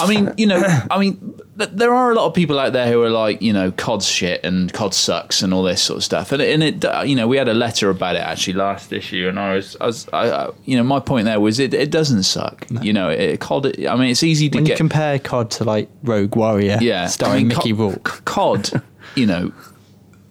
I 0.00 0.06
mean, 0.08 0.32
you 0.36 0.46
know, 0.46 0.62
I 0.90 0.98
mean, 0.98 1.16
th- 1.18 1.31
there 1.54 1.92
are 1.92 2.10
a 2.10 2.14
lot 2.14 2.26
of 2.26 2.32
people 2.34 2.58
out 2.58 2.72
there 2.72 2.90
who 2.90 3.02
are 3.02 3.10
like, 3.10 3.42
you 3.42 3.52
know, 3.52 3.70
COD's 3.72 4.08
shit 4.08 4.42
and 4.42 4.72
COD 4.72 4.94
sucks 4.94 5.42
and 5.42 5.52
all 5.52 5.62
this 5.62 5.82
sort 5.82 5.98
of 5.98 6.04
stuff. 6.04 6.32
And, 6.32 6.40
it- 6.40 6.52
and 6.54 6.62
it, 6.62 6.84
uh, 6.84 7.02
you 7.04 7.14
know, 7.14 7.28
we 7.28 7.36
had 7.36 7.46
a 7.48 7.52
letter 7.54 7.90
about 7.90 8.16
it 8.16 8.20
actually 8.20 8.54
last 8.54 8.90
issue, 8.92 9.28
and 9.28 9.38
I 9.38 9.54
was, 9.56 9.76
I 9.80 9.86
was, 9.86 10.08
I, 10.14 10.30
I, 10.30 10.50
you 10.64 10.76
know, 10.78 10.82
my 10.82 10.98
point 10.98 11.26
there 11.26 11.40
was 11.40 11.58
it, 11.58 11.74
it 11.74 11.90
doesn't 11.90 12.22
suck. 12.22 12.66
You 12.80 12.92
know, 12.94 13.10
it, 13.10 13.38
COD. 13.40 13.86
I 13.86 13.96
mean, 13.96 14.10
it's 14.10 14.22
easy 14.22 14.48
to 14.48 14.58
When 14.58 14.66
you 14.66 14.76
compare 14.76 15.18
COD 15.18 15.50
to 15.52 15.64
like 15.64 15.90
Rogue 16.02 16.34
Warrior, 16.36 16.78
yeah, 16.80 17.06
starring 17.06 17.34
I 17.34 17.38
mean, 17.40 17.48
Mickey 17.48 17.72
Rourke, 17.74 18.22
COD, 18.24 18.82
you 19.14 19.26
know. 19.26 19.52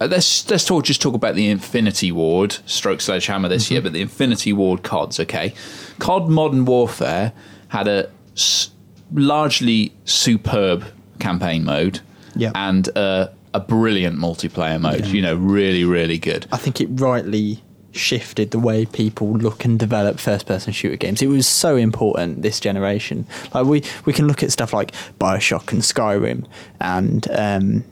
uh, 0.01 0.07
Let's 0.07 0.49
let's 0.49 0.65
talk 0.65 0.85
just 0.85 1.03
talk 1.03 1.13
about 1.13 1.35
the 1.35 1.49
Infinity 1.49 2.11
Ward 2.11 2.57
stroke 2.65 2.99
sledgehammer 2.99 3.47
this 3.47 3.65
Mm-hmm. 3.65 3.73
year, 3.73 3.81
but 3.83 3.93
the 3.93 4.01
Infinity 4.01 4.53
Ward 4.53 4.81
CODs, 4.81 5.19
okay. 5.19 5.53
COD 5.99 6.29
Modern 6.29 6.65
Warfare 6.65 7.31
had 7.67 7.87
a 7.87 8.09
s- 8.35 8.71
largely 9.13 9.93
superb 10.05 10.83
campaign 11.21 11.63
mode, 11.63 11.99
Yeah. 12.35 12.51
and 12.55 12.89
uh, 12.97 13.27
a 13.53 13.59
brilliant 13.59 14.17
multiplayer 14.17 14.79
mode. 14.79 15.05
You 15.07 15.21
know, 15.21 15.35
really, 15.35 15.83
really 15.85 16.17
good. 16.17 16.45
I 16.51 16.57
think 16.57 16.81
it 16.81 16.87
rightly 16.91 17.61
shifted 17.93 18.51
the 18.51 18.59
way 18.59 18.85
people 18.85 19.33
look 19.33 19.65
and 19.65 19.77
develop 19.77 20.17
first 20.17 20.45
person 20.45 20.71
shooter 20.71 20.95
games. 20.95 21.21
It 21.21 21.27
was 21.27 21.45
so 21.45 21.75
important 21.75 22.41
this 22.41 22.59
generation. 22.59 23.25
Like 23.53 23.65
we 23.65 23.83
we 24.05 24.13
can 24.13 24.27
look 24.27 24.41
at 24.43 24.51
stuff 24.51 24.71
like 24.73 24.93
BioShock 25.19 25.71
and 25.73 25.81
Skyrim 25.81 26.45
and 26.79 27.27
um 27.31 27.83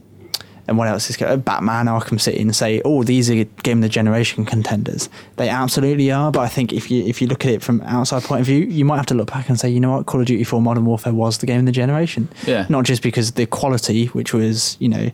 and 0.69 0.77
what 0.77 0.87
else 0.87 1.09
is 1.09 1.17
Batman 1.17 1.87
Arkham 1.87 2.21
City 2.21 2.39
and 2.41 2.55
say, 2.55 2.81
oh, 2.85 3.03
these 3.03 3.29
are 3.29 3.43
game 3.63 3.79
of 3.79 3.81
the 3.81 3.89
generation 3.89 4.45
contenders. 4.45 5.09
They 5.35 5.49
absolutely 5.49 6.09
are, 6.11 6.31
but 6.31 6.39
I 6.41 6.47
think 6.47 6.71
if 6.71 6.89
you 6.89 7.03
if 7.03 7.21
you 7.21 7.27
look 7.27 7.43
at 7.45 7.51
it 7.51 7.61
from 7.61 7.81
outside 7.81 8.23
point 8.23 8.41
of 8.41 8.45
view, 8.47 8.59
you 8.65 8.85
might 8.85 8.97
have 8.97 9.05
to 9.07 9.15
look 9.15 9.29
back 9.31 9.49
and 9.49 9.59
say, 9.59 9.69
you 9.69 9.79
know 9.81 9.91
what, 9.97 10.05
Call 10.05 10.21
of 10.21 10.27
Duty 10.27 10.43
4 10.45 10.61
Modern 10.61 10.85
Warfare 10.85 11.13
was 11.13 11.39
the 11.39 11.45
game 11.45 11.59
of 11.59 11.65
the 11.65 11.71
generation. 11.73 12.29
Yeah. 12.47 12.65
Not 12.69 12.85
just 12.85 13.01
because 13.01 13.31
the 13.33 13.45
quality, 13.45 14.05
which 14.07 14.33
was, 14.33 14.77
you 14.79 14.87
know, 14.89 15.09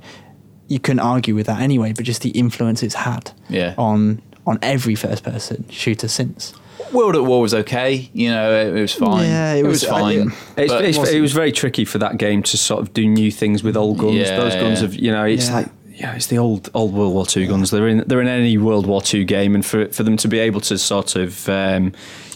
you 0.68 0.80
couldn't 0.80 1.00
argue 1.00 1.34
with 1.36 1.46
that 1.48 1.62
anyway, 1.62 1.94
but 1.94 2.06
just 2.06 2.22
the 2.22 2.30
influence 2.32 2.84
it's 2.84 2.96
had 2.96 3.32
Yeah. 3.50 3.74
on 3.78 4.22
on 4.48 4.60
every 4.62 4.94
first 4.96 5.24
person 5.24 5.66
shooter 5.70 6.08
since. 6.08 6.54
World 6.94 7.16
at 7.16 7.24
War 7.24 7.42
was 7.42 7.54
okay. 7.54 8.10
You 8.14 8.30
know, 8.30 8.54
it, 8.54 8.76
it 8.78 8.82
was 8.82 8.94
fine. 8.94 9.28
Yeah, 9.30 9.54
it 9.54 9.60
it 9.60 9.68
was, 9.68 9.82
was- 9.84 9.92
I- 9.92 10.00
fine. 10.00 10.32
It's, 10.58 10.74
but- 10.74 10.86
it's, 10.86 10.98
it 11.10 11.22
was 11.22 11.34
very 11.34 11.52
tricky 11.52 11.86
for 11.86 11.98
that 12.00 12.18
game 12.18 12.44
to 12.44 12.58
sort 12.58 12.82
of 12.82 12.94
do 12.94 13.06
new 13.08 13.32
things 13.32 13.64
with 13.64 13.76
old 13.76 13.98
guns. 13.98 14.16
Yeah, 14.16 14.38
Those 14.38 14.56
guns 14.56 14.82
yeah. 14.82 14.88
have, 14.88 14.96
you 14.96 15.12
know, 15.12 15.24
it's 15.26 15.48
Yeah. 15.50 15.56
like 15.56 15.68
yeah, 15.96 16.16
it's 16.16 16.28
the 16.28 16.38
old 16.38 16.70
old 16.74 16.94
World 16.94 17.14
War 17.14 17.26
Two 17.26 17.48
guns. 17.48 17.72
They're 17.72 17.88
in 17.88 18.04
they're 18.08 18.22
in 18.22 18.28
any 18.28 18.58
World 18.58 18.86
War 18.86 19.02
Two 19.02 19.24
game, 19.24 19.56
and 19.56 19.66
for 19.66 19.88
for 19.90 20.04
them 20.04 20.18
to 20.18 20.28
be 20.28 20.40
able 20.40 20.62
to 20.62 20.78
sort 20.78 21.16
of 21.16 21.48
um, 21.50 21.94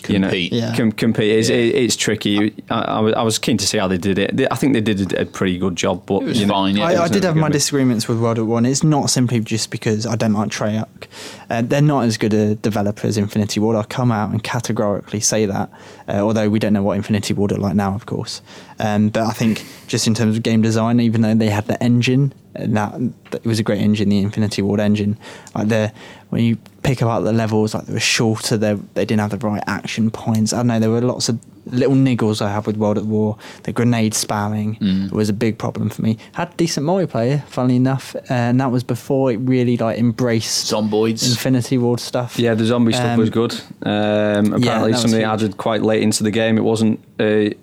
you 0.08 0.17
know 0.17 0.28
Compete. 0.30 0.54
Yeah. 0.54 0.76
com- 0.78 0.93
compete 0.93 1.30
is 1.32 1.50
Yeah. 1.50 1.58
it, 1.58 1.76
it's 1.76 1.95
tricky. 1.98 2.54
I, 2.69 2.80
I, 2.80 3.00
was, 3.02 3.13
I 3.15 3.22
was 3.22 3.38
keen 3.38 3.58
to 3.58 3.67
see 3.67 3.78
how 3.78 3.89
they 3.89 3.98
did 3.98 4.17
it. 4.17 4.36
They- 4.38 4.48
I 4.50 4.56
think 4.56 4.72
they 4.74 4.80
did 4.82 5.12
a, 5.13 5.22
a 5.24 5.26
pretty 5.26 5.58
good 5.58 5.76
job, 5.76 6.06
but 6.06 6.22
It 6.22 6.26
was 6.26 6.39
you 6.39 6.45
know, 6.48 6.54
fine, 6.54 6.78
yeah. 6.78 6.86
I, 6.86 7.04
I 7.04 7.08
did 7.10 7.24
have 7.26 7.36
my 7.36 7.50
disagreements 7.50 8.08
with 8.08 8.17
World 8.19 8.39
at 8.39 8.45
War, 8.45 8.58
and 8.60 8.65
it's 8.65 8.82
not 8.84 9.10
simply 9.10 9.41
just 9.41 9.72
because 9.72 10.06
I 10.06 10.15
don't 10.15 10.32
like 10.34 10.50
Treyarch. 10.52 11.08
Uh, 11.50 11.62
they're 11.63 11.82
not 11.82 12.06
as 12.06 12.15
good 12.17 12.34
a 12.34 12.56
developer 12.56 13.08
as 13.08 13.17
Infinity 13.17 13.60
Ward. 13.60 13.76
I'll 13.76 13.84
come 13.84 14.10
out 14.10 14.32
and 14.32 14.41
categorically 14.41 15.19
say 15.19 15.45
that, 15.48 15.69
uh, 16.08 16.13
although 16.22 16.48
we 16.50 16.60
don't 16.60 16.72
know 16.72 16.84
what 16.84 16.95
Infinity 16.95 17.34
Ward 17.34 17.52
are 17.52 17.58
like 17.58 17.76
now, 17.76 17.93
of 17.93 18.06
course. 18.06 18.41
Um, 18.80 19.10
but 19.10 19.24
I 19.24 19.32
think 19.32 19.65
just 19.88 20.08
in 20.08 20.13
terms 20.13 20.38
of 20.38 20.43
game 20.43 20.62
design, 20.62 21.02
even 21.02 21.22
though 21.22 21.36
they 21.36 21.50
had 21.50 21.67
the 21.67 21.82
engine, 21.84 22.34
and 22.56 22.76
that, 22.78 22.94
that 23.32 23.42
it 23.44 23.46
was 23.48 23.60
a 23.60 23.64
great 23.64 23.82
engine, 23.82 24.10
the 24.10 24.20
Infinity 24.20 24.62
Ward 24.62 24.80
engine. 24.80 25.18
Like 25.56 25.68
the 25.70 25.92
when 26.30 26.44
you 26.44 26.58
pick 26.84 27.02
apart 27.02 27.24
the 27.24 27.34
levels, 27.34 27.74
like 27.74 27.86
they 27.86 27.94
were 27.94 28.00
shorter, 28.00 28.58
they 28.58 28.74
they 28.94 29.06
didn't 29.06 29.22
have 29.22 29.32
the 29.32 29.38
right 29.48 29.64
action 29.68 30.12
points. 30.12 30.54
I 30.54 30.58
don't 30.58 30.68
know 30.68 30.80
there 30.80 30.90
were 30.90 31.02
lots 31.02 31.30
of 31.30 31.40
little 31.66 31.94
niggles 31.96 32.42
I 32.42 32.52
had 32.52 32.66
with 32.66 32.78
World 32.78 32.98
at 32.98 33.06
War. 33.06 33.38
The 33.64 33.72
grenade 33.72 34.14
spamming 34.14 35.12
was 35.12 35.30
a 35.30 35.34
big 35.34 35.60
problem 35.60 35.90
for 35.92 36.02
me. 36.02 36.18
Had 36.34 36.56
decent 36.58 36.84
multiplayer, 36.86 37.44
funnily 37.46 37.76
enough, 37.76 38.16
and 38.30 38.60
that 38.60 38.72
was 38.72 38.84
before 38.84 39.32
it 39.32 39.38
really 39.38 39.78
like 39.78 40.00
embraced 40.00 40.72
Zomboids. 40.72 41.30
Infinity 41.30 41.78
Ward 41.78 42.00
stuff. 42.00 42.40
Yeah, 42.40 42.56
the 42.56 42.66
zombie 42.66 42.94
stuff 42.94 43.12
Um, 43.12 43.20
was 43.20 43.30
good. 43.30 43.54
Um, 43.84 44.54
apparently, 44.54 44.60
that 44.68 44.82
was 44.92 45.02
something 45.02 45.22
added 45.24 45.58
quite 45.58 45.84
late 45.84 46.02
into 46.02 46.24
the 46.24 46.32
game. 46.32 46.58
It 46.58 46.64
wasn't 46.64 47.00
a, 47.20 47.54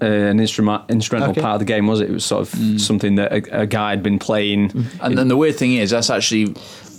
a, 0.00 0.06
an 0.06 0.40
instrument, 0.40 0.82
instrumental 0.88 1.30
Okay. 1.32 1.40
part 1.40 1.54
of 1.54 1.60
the 1.60 1.64
game, 1.66 1.86
was 1.86 2.00
it? 2.00 2.10
It 2.10 2.12
was 2.12 2.24
sort 2.24 2.42
of 2.42 2.50
Mm. 2.54 2.80
something 2.80 3.14
that 3.16 3.32
a, 3.32 3.62
a 3.62 3.66
guy 3.66 3.90
had 3.90 4.02
been 4.02 4.18
playing. 4.18 4.72
And 5.00 5.16
then 5.18 5.28
the 5.28 5.36
weird 5.36 5.56
thing 5.56 5.74
is, 5.74 5.90
that's 5.90 6.10
actually 6.10 6.54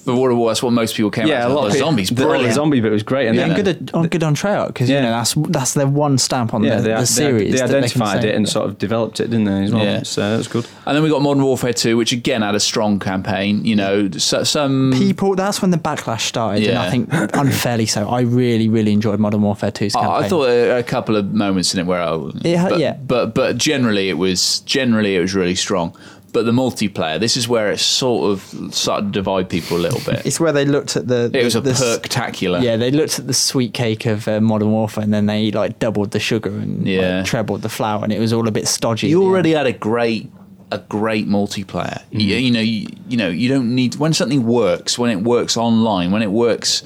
But 0.05 0.15
what, 0.15 0.47
that's 0.47 0.61
what 0.63 0.71
most 0.71 0.95
people 0.95 1.09
came 1.11 1.27
yeah, 1.27 1.45
out 1.45 1.51
a 1.51 1.53
lot 1.53 1.67
of 1.67 1.73
zombies. 1.73 2.09
The, 2.09 2.15
the 2.15 2.25
Brilliant. 2.25 2.53
zombie 2.53 2.79
bit 2.79 2.91
was 2.91 3.03
great, 3.03 3.27
and 3.27 3.35
Yeah, 3.35 3.47
then 3.47 3.55
and 3.55 3.65
good 3.65 3.91
on 3.93 4.07
good 4.07 4.23
on 4.23 4.35
Treyarch 4.35 4.67
because 4.67 4.89
Yeah. 4.89 4.97
you 4.97 5.01
know 5.03 5.11
that's 5.11 5.33
that's 5.49 5.73
their 5.73 5.87
one 5.87 6.17
stamp 6.17 6.53
on 6.53 6.63
yeah, 6.63 6.77
the, 6.77 6.81
they, 6.83 6.93
the 6.95 7.05
series. 7.05 7.51
they 7.53 7.57
that 7.59 7.67
can 7.69 7.75
identified 7.77 8.23
it 8.23 8.35
and 8.35 8.47
sort 8.47 8.67
of 8.69 8.77
developed 8.77 9.19
it, 9.19 9.29
didn't 9.29 9.45
they? 9.45 9.63
As 9.63 9.71
well, 9.73 9.83
Yeah. 9.83 10.03
so 10.03 10.21
that 10.29 10.37
was 10.37 10.47
good. 10.47 10.67
And 10.85 10.95
then 10.95 11.03
we 11.03 11.09
got 11.09 11.21
Modern 11.21 11.43
Warfare 11.43 11.73
2, 11.73 11.97
which 11.97 12.11
again 12.11 12.41
had 12.43 12.55
a 12.55 12.59
strong 12.59 12.99
campaign. 12.99 13.65
You 13.65 13.75
know, 13.75 14.09
so, 14.11 14.43
some 14.43 14.93
people. 14.95 15.35
That's 15.35 15.61
when 15.61 15.71
the 15.71 15.77
backlash 15.77 16.21
started, 16.21 16.67
and 16.67 16.77
I 16.77 16.89
think 16.89 17.09
unfairly 17.33 17.85
so. 17.87 18.07
I 18.07 18.21
really, 18.21 18.69
really 18.69 18.93
enjoyed 18.93 19.19
Modern 19.19 19.41
Warfare 19.41 19.71
2's 19.71 19.93
campaign. 19.93 20.11
I, 20.11 20.17
I 20.25 20.27
thought 20.29 20.47
a, 20.49 20.77
a 20.79 20.83
couple 20.83 21.15
of 21.15 21.33
moments 21.33 21.73
in 21.73 21.79
it 21.79 21.85
where 21.85 22.01
I, 22.01 22.15
It 22.43 22.57
had- 22.57 22.69
but, 22.69 22.79
yeah. 22.79 22.93
but 22.93 23.33
but 23.33 23.57
generally 23.57 24.09
it 24.09 24.17
was 24.19 24.59
generally 24.61 25.15
it 25.15 25.19
was 25.21 25.33
really 25.33 25.55
strong. 25.55 25.97
But 26.35 26.45
the 26.45 26.51
multiplayer, 26.51 27.17
this 27.19 27.37
is 27.37 27.47
where 27.47 27.71
it 27.71 27.79
sort 27.79 28.31
of 28.31 28.73
started 28.75 29.05
to 29.07 29.11
divide 29.11 29.49
people 29.49 29.77
a 29.77 29.83
little 29.87 30.01
bit. 30.01 30.25
it's 30.25 30.39
where 30.39 30.51
they 30.51 30.65
looked 30.65 30.95
at 30.97 31.07
the. 31.07 31.31
it 31.33 31.43
was 31.45 31.55
a 31.55 31.61
the, 31.61 31.69
the 31.69 31.75
s- 31.75 31.81
perk-tacular. 31.99 32.61
Yeah, 32.61 32.75
they 32.75 32.91
looked 32.91 33.17
at 33.19 33.25
the 33.27 33.33
sweet 33.33 33.73
cake 33.73 34.05
of 34.05 34.27
uh, 34.27 34.41
Modern 34.41 34.71
Warfare, 34.71 35.03
and 35.05 35.13
then 35.13 35.25
they 35.27 35.49
like 35.51 35.79
doubled 35.79 36.11
the 36.11 36.19
sugar 36.19 36.49
and 36.49 36.79
like, 36.79 36.87
Yeah. 36.87 37.23
trebled 37.23 37.61
the 37.61 37.69
flour, 37.69 38.03
and 38.03 38.11
it 38.11 38.19
was 38.19 38.33
all 38.33 38.47
a 38.47 38.51
bit 38.51 38.67
stodgy. 38.67 39.07
you 39.07 39.23
already 39.23 39.55
end. 39.55 39.65
had 39.65 39.75
a 39.75 39.77
great 39.77 40.29
a 40.71 40.79
great 40.79 41.27
multiplayer. 41.27 42.01
Mm. 42.11 42.19
You, 42.21 42.35
you 42.37 42.51
know, 42.51 42.59
you, 42.59 42.87
you 43.07 43.17
know, 43.17 43.29
you 43.29 43.47
don't 43.47 43.73
need 43.73 43.95
when 43.95 44.13
something 44.13 44.43
works, 44.45 44.99
when 44.99 45.11
it 45.11 45.23
works 45.23 45.55
online, 45.57 46.11
when 46.11 46.21
it 46.21 46.31
works 46.31 46.83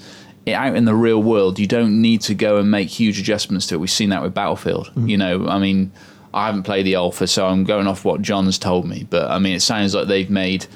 out 0.47 0.75
in 0.75 0.85
the 0.85 0.95
real 0.95 1.21
world, 1.23 1.59
you 1.59 1.65
don't 1.67 2.01
need 2.01 2.21
to 2.21 2.33
go 2.35 2.57
and 2.57 2.69
make 2.69 2.89
huge 2.89 3.19
adjustments 3.19 3.67
to 3.67 3.75
it. 3.75 3.77
We've 3.79 3.89
seen 3.89 4.09
that 4.09 4.21
with 4.21 4.33
Battlefield. 4.33 4.91
Mm. 4.95 5.09
You 5.09 5.17
know, 5.17 5.47
I 5.47 5.59
mean, 5.59 5.91
I 6.33 6.45
haven't 6.47 6.63
played 6.63 6.85
the 6.85 6.95
alpha, 6.95 7.27
so 7.27 7.47
I'm 7.47 7.63
going 7.63 7.87
off 7.87 8.05
what 8.05 8.21
John's 8.21 8.57
told 8.59 8.87
me, 8.87 9.05
but 9.09 9.29
I 9.31 9.39
mean, 9.39 9.55
it 9.55 9.61
sounds 9.61 9.95
like 9.95 10.07
they've 10.07 10.29
made 10.29 10.67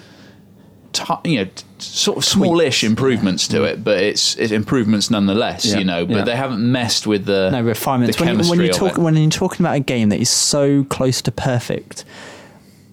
ti 0.94 1.14
you 1.26 1.38
know, 1.38 1.46
t- 1.46 1.64
sort 1.80 2.18
of 2.18 2.26
smallish 2.26 2.84
improvements 2.84 3.48
to 3.50 3.64
it, 3.64 3.84
but 3.84 3.98
it's, 4.02 4.36
it's 4.38 4.52
improvements 4.52 5.10
nonetheless. 5.10 5.66
Yeah. 5.66 5.78
You 5.80 5.86
know, 5.86 6.06
but 6.06 6.18
Yeah. 6.18 6.24
they 6.24 6.36
haven't 6.36 6.72
messed 6.72 7.08
with 7.08 7.26
the 7.26 7.50
no 7.52 7.62
refinements. 7.62 8.18
The 8.18 8.26
When, 8.26 8.40
you, 8.44 8.50
when 8.50 8.60
you 8.62 8.72
talk, 8.72 8.98
when 8.98 9.16
you're 9.16 9.30
talking 9.30 9.66
about 9.66 9.76
a 9.76 9.80
game 9.80 10.10
that 10.10 10.20
is 10.20 10.30
so 10.30 10.84
close 10.86 11.22
to 11.24 11.32
perfect 11.32 12.06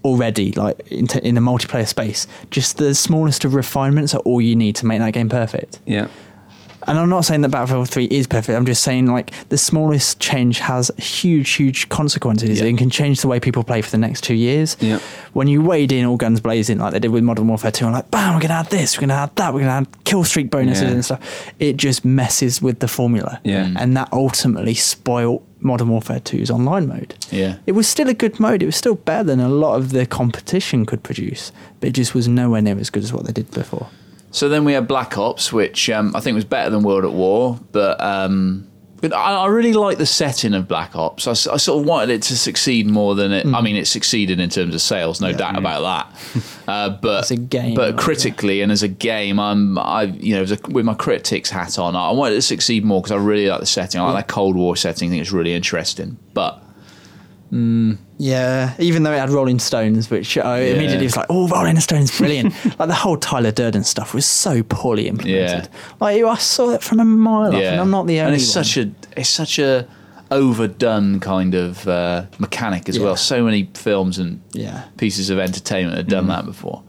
already, 0.02 0.52
like 0.52 0.80
in, 0.90 1.06
t- 1.06 1.20
in 1.22 1.36
a 1.36 1.40
multiplayer 1.42 1.86
space, 1.86 2.26
just 2.50 2.78
the 2.78 2.94
smallest 2.94 3.44
of 3.44 3.54
refinements 3.54 4.14
are 4.14 4.20
all 4.20 4.40
you 4.40 4.56
need 4.56 4.76
to 4.76 4.86
make 4.86 4.98
that 5.00 5.12
game 5.12 5.28
perfect. 5.28 5.78
Yeah, 5.86 6.08
And 6.86 6.98
I'm 6.98 7.08
not 7.10 7.24
saying 7.26 7.42
that 7.42 7.50
Battlefield 7.50 7.88
3 7.90 8.04
is 8.06 8.26
perfect. 8.26 8.56
I'm 8.56 8.64
just 8.66 8.82
saying 8.82 9.06
like 9.06 9.32
the 9.50 9.58
smallest 9.58 10.18
change 10.18 10.58
has 10.60 10.90
huge, 10.96 11.50
huge 11.50 11.88
consequences 11.90 12.60
Yeah. 12.60 12.66
and 12.68 12.78
can 12.78 12.88
change 12.90 13.20
the 13.20 13.28
way 13.28 13.38
people 13.38 13.62
play 13.64 13.82
for 13.82 13.90
the 13.90 13.98
next 13.98 14.22
two 14.24 14.34
years. 14.34 14.76
Yeah. 14.80 14.98
When 15.34 15.46
you 15.46 15.62
wade 15.62 15.92
in 15.92 16.04
all 16.06 16.16
guns 16.16 16.40
blazing 16.40 16.78
like 16.78 16.92
they 16.92 16.98
did 16.98 17.10
with 17.10 17.22
Modern 17.22 17.48
Warfare 17.48 17.70
2, 17.70 17.84
and 17.84 17.94
like, 17.94 18.10
bam, 18.10 18.34
we're 18.34 18.40
going 18.40 18.48
to 18.48 18.54
add 18.54 18.66
this, 18.70 18.96
we're 18.96 19.00
going 19.06 19.08
to 19.10 19.14
add 19.16 19.36
that, 19.36 19.52
we're 19.52 19.60
going 19.60 19.84
to 19.84 19.90
add 19.90 20.04
kill 20.04 20.24
streak 20.24 20.50
bonuses 20.50 20.82
Yeah. 20.84 20.90
and 20.90 21.04
stuff. 21.04 21.52
It 21.58 21.76
just 21.76 22.04
messes 22.04 22.62
with 22.62 22.78
the 22.80 22.88
formula. 22.88 23.40
Yeah. 23.44 23.66
Mm. 23.66 23.76
And 23.78 23.96
that 23.96 24.08
ultimately 24.12 24.74
spoiled 24.74 25.46
Modern 25.60 25.88
Warfare 25.90 26.20
2's 26.20 26.50
online 26.50 26.88
mode. 26.88 27.14
Yeah. 27.30 27.56
It 27.66 27.72
was 27.72 27.86
still 27.86 28.08
a 28.08 28.14
good 28.14 28.40
mode. 28.40 28.62
It 28.62 28.66
was 28.66 28.76
still 28.76 28.94
better 28.94 29.24
than 29.24 29.40
a 29.40 29.48
lot 29.50 29.76
of 29.76 29.90
the 29.90 30.06
competition 30.06 30.86
could 30.86 31.02
produce, 31.02 31.52
but 31.80 31.90
it 31.90 31.92
just 31.92 32.14
was 32.14 32.26
nowhere 32.26 32.62
near 32.62 32.78
as 32.78 32.88
good 32.88 33.02
as 33.04 33.12
what 33.12 33.26
they 33.26 33.32
did 33.32 33.50
before. 33.50 33.88
So 34.30 34.48
then 34.48 34.64
we 34.64 34.72
had 34.72 34.86
Black 34.86 35.18
Ops, 35.18 35.52
which 35.52 35.90
um, 35.90 36.14
I 36.14 36.20
think 36.20 36.34
was 36.34 36.44
better 36.44 36.70
than 36.70 36.82
World 36.82 37.04
at 37.04 37.12
War, 37.12 37.58
but 37.72 38.00
um, 38.00 38.70
but 39.00 39.14
I, 39.14 39.34
I 39.34 39.46
really 39.46 39.72
like 39.72 39.98
the 39.98 40.06
setting 40.06 40.54
of 40.54 40.68
Black 40.68 40.94
Ops. 40.94 41.26
I 41.26 41.32
sort 41.32 41.80
of 41.80 41.86
wanted 41.86 42.10
it 42.10 42.22
to 42.22 42.36
succeed 42.36 42.86
more 42.86 43.14
than 43.14 43.32
it. 43.32 43.46
Mm. 43.46 43.56
I 43.56 43.60
mean, 43.62 43.76
it 43.76 43.86
succeeded 43.86 44.40
in 44.40 44.50
terms 44.50 44.74
of 44.74 44.82
sales, 44.82 45.20
no 45.20 45.32
doubt 45.32 45.58
about 45.58 45.82
that. 45.82 46.46
Uh, 46.70 46.88
but 46.88 47.24
As 47.24 47.32
a 47.32 47.36
game, 47.36 47.74
but 47.74 47.98
critically 47.98 48.60
and 48.60 48.70
as 48.70 48.84
a 48.84 48.88
game, 48.88 49.40
I'm 49.40 49.76
I 49.76 50.02
you 50.04 50.36
know 50.36 50.44
a, 50.44 50.70
with 50.70 50.84
my 50.84 50.94
critics 50.94 51.50
hat 51.50 51.80
on, 51.80 51.96
I 51.96 52.12
wanted 52.12 52.34
it 52.34 52.36
to 52.36 52.42
succeed 52.42 52.84
more 52.84 53.02
because 53.02 53.10
I 53.10 53.16
really 53.16 53.48
like 53.48 53.58
the 53.58 53.66
setting. 53.66 54.00
I 54.00 54.04
like 54.04 54.28
that 54.28 54.32
Cold 54.32 54.54
War 54.54 54.76
setting. 54.76 55.08
I 55.08 55.10
think 55.10 55.22
it's 55.22 55.32
really 55.32 55.52
interesting, 55.52 56.16
but. 56.32 56.62
Mm. 57.52 57.98
Yeah, 58.18 58.74
even 58.78 59.02
though 59.02 59.12
it 59.12 59.18
had 59.18 59.30
Rolling 59.30 59.58
Stones, 59.58 60.08
which 60.08 60.38
uh, 60.38 60.42
I 60.42 60.58
immediately 60.60 61.06
was 61.06 61.16
like, 61.16 61.26
"Oh, 61.28 61.48
Rolling 61.48 61.80
Stones, 61.80 62.16
brilliant!" 62.16 62.54
like 62.78 62.88
the 62.88 62.94
whole 62.94 63.16
Tyler 63.16 63.50
Durden 63.50 63.82
stuff 63.82 64.14
was 64.14 64.24
so 64.26 64.62
poorly 64.62 65.08
implemented. 65.08 65.68
Like 66.00 66.22
I 66.22 66.34
saw 66.36 66.70
it 66.70 66.82
from 66.82 67.00
a 67.00 67.04
mile 67.04 67.48
off, 67.48 67.62
and 67.62 67.80
I'm 67.80 67.90
not 67.90 68.06
the 68.06 68.20
only 68.20 68.22
one. 68.22 68.26
and 68.34 68.42
it's 68.42 68.54
one. 68.54 68.64
such 68.64 68.76
a 68.76 68.90
it's 69.16 69.28
such 69.28 69.58
a 69.58 69.88
overdone 70.30 71.18
kind 71.18 71.54
of 71.54 71.88
uh, 71.88 72.26
mechanic 72.38 72.88
as 72.88 72.96
Yeah. 72.96 73.04
well. 73.04 73.16
So 73.16 73.42
many 73.44 73.68
films 73.74 74.18
and 74.18 74.40
Yeah. 74.52 74.84
pieces 74.96 75.28
of 75.30 75.38
entertainment 75.38 75.96
have 75.96 76.06
done 76.06 76.26
mm. 76.26 76.28
that 76.28 76.44
before. 76.44 76.82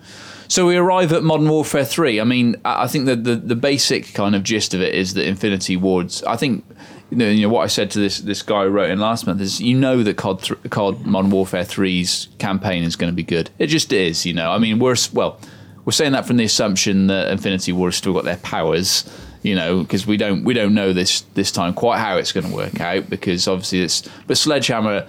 So 0.47 0.67
we 0.67 0.75
arrive 0.75 1.13
at 1.13 1.23
Modern 1.23 1.49
Warfare 1.49 1.85
Three. 1.85 2.19
I 2.19 2.23
mean, 2.23 2.55
I 2.65 2.83
I 2.83 2.87
think 2.87 3.05
that 3.05 3.23
the, 3.23 3.35
the 3.35 3.55
basic 3.55 4.13
kind 4.13 4.35
of 4.35 4.43
gist 4.43 4.73
of 4.73 4.81
it 4.81 4.93
is 4.93 5.13
that 5.15 5.25
Infinity 5.25 5.77
Ward's. 5.77 6.23
I 6.23 6.35
think 6.35 6.65
you 7.11 7.17
know, 7.17 7.29
you 7.29 7.41
know 7.41 7.53
what 7.53 7.63
I 7.63 7.67
said 7.67 7.91
to 7.91 7.99
this 7.99 8.19
this 8.19 8.41
guy 8.41 8.63
who 8.63 8.69
wrote 8.69 8.89
in 8.89 8.99
last 8.99 9.27
month 9.27 9.41
is 9.41 9.59
you 9.59 9.77
know 9.77 10.01
that 10.01 10.15
COD 10.15 10.41
th- 10.41 10.59
COD 10.69 11.05
Modern 11.05 11.29
Warfare 11.29 11.65
3's 11.65 12.29
campaign 12.39 12.83
is 12.83 12.95
going 12.95 13.11
to 13.11 13.15
be 13.15 13.23
good. 13.23 13.49
It 13.59 13.67
just 13.67 13.91
is. 13.91 14.25
You 14.25 14.33
know, 14.33 14.49
I 14.49 14.57
mean, 14.57 14.79
we're 14.79 14.95
well, 15.11 15.37
we're 15.83 15.91
saying 15.91 16.13
that 16.13 16.25
from 16.25 16.37
the 16.37 16.45
assumption 16.45 17.07
that 17.07 17.27
Infinity 17.27 17.73
Ward 17.73 17.89
has 17.89 17.97
still 17.97 18.13
got 18.13 18.23
their 18.23 18.37
powers. 18.37 19.03
You 19.43 19.55
know, 19.55 19.81
because 19.81 20.07
we 20.07 20.17
don't 20.17 20.45
we 20.45 20.53
don't 20.53 20.73
know 20.73 20.93
this 20.93 21.21
this 21.33 21.51
time 21.51 21.73
quite 21.73 21.99
how 21.99 22.15
it's 22.15 22.31
going 22.31 22.47
to 22.47 22.55
work 22.55 22.79
out 22.79 23.09
because 23.09 23.47
obviously 23.47 23.81
it's 23.81 24.07
but 24.25 24.37
Sledgehammer. 24.37 25.07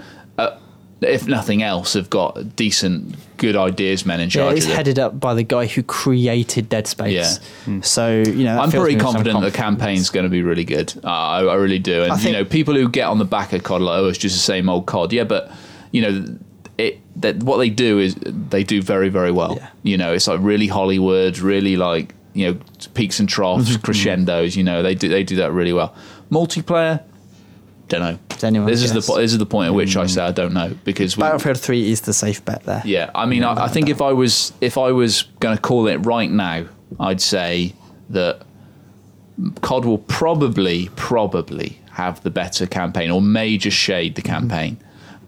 If 1.05 1.27
nothing 1.27 1.63
else, 1.63 1.95
have 1.95 2.09
got 2.11 2.57
decent, 2.57 3.15
good 3.37 3.57
ideas 3.57 4.05
men 4.07 4.21
in 4.21 4.27
yeah, 4.29 4.31
charge 4.33 4.57
it's 4.59 4.67
of 4.67 4.73
it. 4.73 4.77
headed 4.77 4.99
up 4.99 5.19
by 5.19 5.35
the 5.35 5.43
guy 5.43 5.67
who 5.67 5.83
created 5.83 6.69
Dead 6.69 6.87
Space. 6.87 7.41
Yeah. 7.67 7.81
So 7.83 8.23
you 8.27 8.45
know, 8.45 8.59
I'm 8.61 8.71
pretty 8.71 8.79
me 8.79 8.95
with 8.97 9.03
some 9.03 9.13
confident 9.15 9.41
the 9.43 9.51
campaign's 9.51 10.11
going 10.11 10.25
to 10.25 10.31
be 10.31 10.43
really 10.43 10.65
good. 10.65 10.93
Uh, 11.03 11.09
I, 11.09 11.45
I 11.45 11.55
really 11.55 11.79
do. 11.79 12.03
And 12.05 12.13
I 12.13 12.21
you 12.21 12.33
know, 12.33 12.45
people 12.45 12.75
who 12.75 12.89
get 12.89 13.05
on 13.09 13.19
the 13.19 13.25
back 13.25 13.53
of 13.53 13.63
COD 13.63 13.81
like, 13.83 13.99
oh, 13.99 14.09
it's 14.09 14.19
just 14.19 14.35
the 14.37 14.41
same 14.43 14.69
old 14.69 14.87
COD. 14.87 15.13
Yeah, 15.13 15.25
but 15.25 15.51
you 15.91 16.03
know, 16.03 16.39
it 16.79 17.01
that 17.21 17.43
what 17.43 17.59
they 17.59 17.69
do 17.71 17.99
is 17.99 18.15
they 18.17 18.65
do 18.65 18.81
very, 18.83 19.09
very 19.09 19.31
well. 19.33 19.57
Yeah. 19.57 19.69
You 19.83 19.97
know, 19.99 20.13
it's 20.13 20.27
like 20.29 20.41
really 20.41 20.67
Hollywood, 20.69 21.39
really 21.39 21.77
like 21.77 22.15
you 22.35 22.47
know 22.53 22.59
peaks 22.95 23.21
and 23.21 23.29
troughs, 23.29 23.69
Mm-hmm. 23.71 23.83
crescendos. 23.83 24.57
You 24.57 24.65
know, 24.65 24.83
they 24.83 24.95
do 24.95 25.09
they 25.09 25.25
do 25.25 25.37
that 25.37 25.53
really 25.53 25.73
well. 25.73 25.95
Multiplayer, 26.31 27.03
don't 27.89 28.01
know. 28.01 28.19
It's 28.31 28.45
anyone's 28.45 28.71
This 28.71 28.83
is 28.83 28.93
the 28.93 29.03
po- 29.13 29.19
this 29.19 29.33
is 29.33 29.39
the 29.39 29.47
point 29.47 29.69
at 29.69 29.75
which 29.75 29.97
I 29.97 30.07
say 30.07 30.23
I 30.23 30.33
don't 30.33 30.55
know 30.55 30.75
because 30.85 31.17
we, 31.17 31.23
Battlefield 31.23 31.59
3 31.59 31.91
is 31.91 32.01
the 32.03 32.13
safe 32.13 32.45
bet 32.45 32.65
there. 32.65 32.83
yeah, 32.85 33.11
I 33.15 33.27
mean, 33.27 33.45
I, 33.45 33.65
I 33.65 33.69
think 33.69 33.89
if 33.89 34.01
I 34.01 34.13
was 34.13 34.53
if 34.61 34.79
I 34.79 34.93
was 34.93 35.23
going 35.41 35.57
to 35.57 35.61
call 35.61 35.87
it 35.89 35.97
right 35.99 36.31
now, 36.31 36.65
I'd 36.99 37.21
say 37.21 37.75
that 38.11 38.43
COD 39.61 39.85
will 39.85 39.99
probably 39.99 40.89
probably 40.97 41.79
have 41.93 42.23
the 42.23 42.31
better 42.31 42.67
campaign, 42.67 43.11
or 43.11 43.21
may 43.21 43.59
just 43.59 43.77
shade 43.77 44.15
the 44.15 44.23
campaign, 44.23 44.79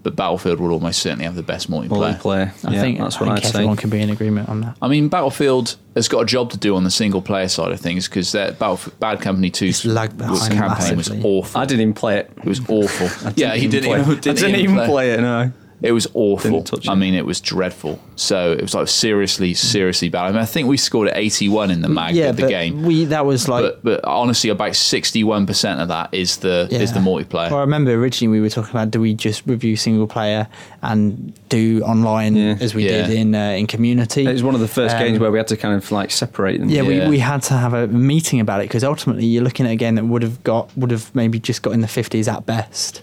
but 0.05 0.15
Battlefield 0.15 0.61
will 0.61 0.71
almost 0.71 1.01
certainly 1.01 1.25
have 1.25 1.35
the 1.35 1.43
best 1.43 1.71
multiplayer. 1.71 2.17
multiplayer. 2.17 2.69
I 2.69 2.75
yeah, 2.75 2.81
think 2.81 2.99
that's 2.99 3.17
I 3.17 3.21
what 3.21 3.35
think 3.35 3.39
I'd 3.39 3.51
say. 3.51 3.59
everyone 3.59 3.77
can 3.77 3.91
be 3.91 4.01
in 4.01 4.11
agreement 4.11 4.49
on 4.51 4.61
that. 4.61 4.77
I 4.81 4.87
mean, 4.87 5.09
Battlefield 5.09 5.77
has 5.97 6.09
got 6.09 6.21
a 6.21 6.27
job 6.27 6.51
to 6.51 6.59
do 6.59 6.77
on 6.77 6.85
the 6.85 6.91
single 6.91 7.23
player 7.23 7.49
side 7.49 7.73
of 7.73 7.81
things 7.81 8.07
because 8.07 8.31
that 8.33 8.59
Bad 9.01 9.21
Company 9.23 9.51
2's 9.51 9.85
lagged 9.87 10.21
was 10.21 10.49
behind 10.49 10.77
campaign 10.77 10.97
was 10.97 11.11
awful. 11.11 11.61
I 11.61 11.65
didn't 11.65 11.81
even 11.81 11.95
play 11.95 12.19
it. 12.19 12.31
it 12.37 12.45
was 12.45 12.61
awful. 12.69 13.33
yeah, 13.37 13.55
he 13.57 13.67
didn't 13.67 13.91
play. 13.91 14.01
even, 14.01 14.17
I 14.17 14.21
didn't 14.21 14.55
even 14.57 14.85
play 14.85 15.13
it. 15.15 15.21
No. 15.21 15.51
It 15.85 15.93
was 15.93 16.07
awful. 16.15 16.63
Touch 16.63 16.89
I 16.89 16.95
mean, 16.95 17.13
it 17.15 17.27
was 17.27 17.41
dreadful. 17.41 18.01
So 18.17 18.53
it 18.53 18.63
was 18.63 18.75
like 18.75 18.89
seriously, 18.89 19.53
seriously 19.53 20.09
bad. 20.09 20.25
I 20.25 20.31
mean, 20.31 20.41
I 20.41 20.47
think 20.47 20.67
we 20.67 20.77
scored 20.79 21.09
at 21.09 21.17
81 21.19 21.71
in 21.71 21.83
the 21.83 21.89
mag 21.91 22.15
yeah, 22.15 22.31
of 22.31 22.37
the 22.37 22.43
but 22.45 22.49
game. 22.49 22.83
we 22.85 23.05
that 23.07 23.27
was 23.27 23.49
like 23.49 23.63
but 23.63 23.85
but 23.85 24.05
honestly, 24.05 24.49
about 24.51 24.75
61 24.75 25.47
percent 25.47 25.81
of 25.81 25.89
that 25.89 26.09
is 26.13 26.39
the 26.39 26.69
is 26.71 26.93
the 26.95 27.01
multiplayer. 27.01 27.51
Well, 27.51 27.59
I 27.59 27.61
remember 27.61 27.93
originally 27.93 28.39
we 28.39 28.41
were 28.41 28.49
talking 28.51 28.71
about 28.71 28.91
do 28.91 29.01
we 29.01 29.13
just 29.15 29.47
review 29.47 29.77
single 29.77 30.07
player 30.07 30.49
and 30.83 31.33
do 31.51 31.83
online 31.83 32.35
Yeah. 32.37 32.57
as 32.61 32.75
we 32.75 32.85
Yeah. 32.89 33.07
did 33.07 33.11
in 33.19 33.35
uh, 33.35 33.51
in 33.51 33.67
community. 33.67 34.27
It 34.27 34.33
was 34.33 34.43
one 34.43 34.55
of 34.55 34.61
the 34.63 34.69
first 34.69 34.97
Um, 34.97 35.03
games 35.03 35.19
where 35.19 35.31
we 35.31 35.39
had 35.39 35.49
to 35.49 35.57
kind 35.59 35.75
of 35.77 35.93
like 35.93 36.11
separate 36.11 36.61
them. 36.61 36.71
Yeah, 36.71 36.83
Yeah. 36.83 37.05
We, 37.05 37.11
we 37.11 37.19
had 37.19 37.43
to 37.45 37.55
have 37.55 37.75
a 37.75 37.87
meeting 37.89 38.41
about 38.41 38.61
it 38.61 38.69
because 38.69 38.85
ultimately 38.85 39.27
you're 39.27 39.45
looking 39.45 39.67
at 39.67 39.73
a 39.73 39.77
game 39.77 39.97
that 39.97 40.05
would 40.07 40.23
have 40.23 40.43
got 40.45 40.71
would 40.79 40.91
have 40.93 41.15
maybe 41.15 41.39
just 41.39 41.63
got 41.63 41.73
in 41.75 41.81
the 41.83 41.89
fifties 41.89 42.27
at 42.29 42.47
best. 42.47 43.03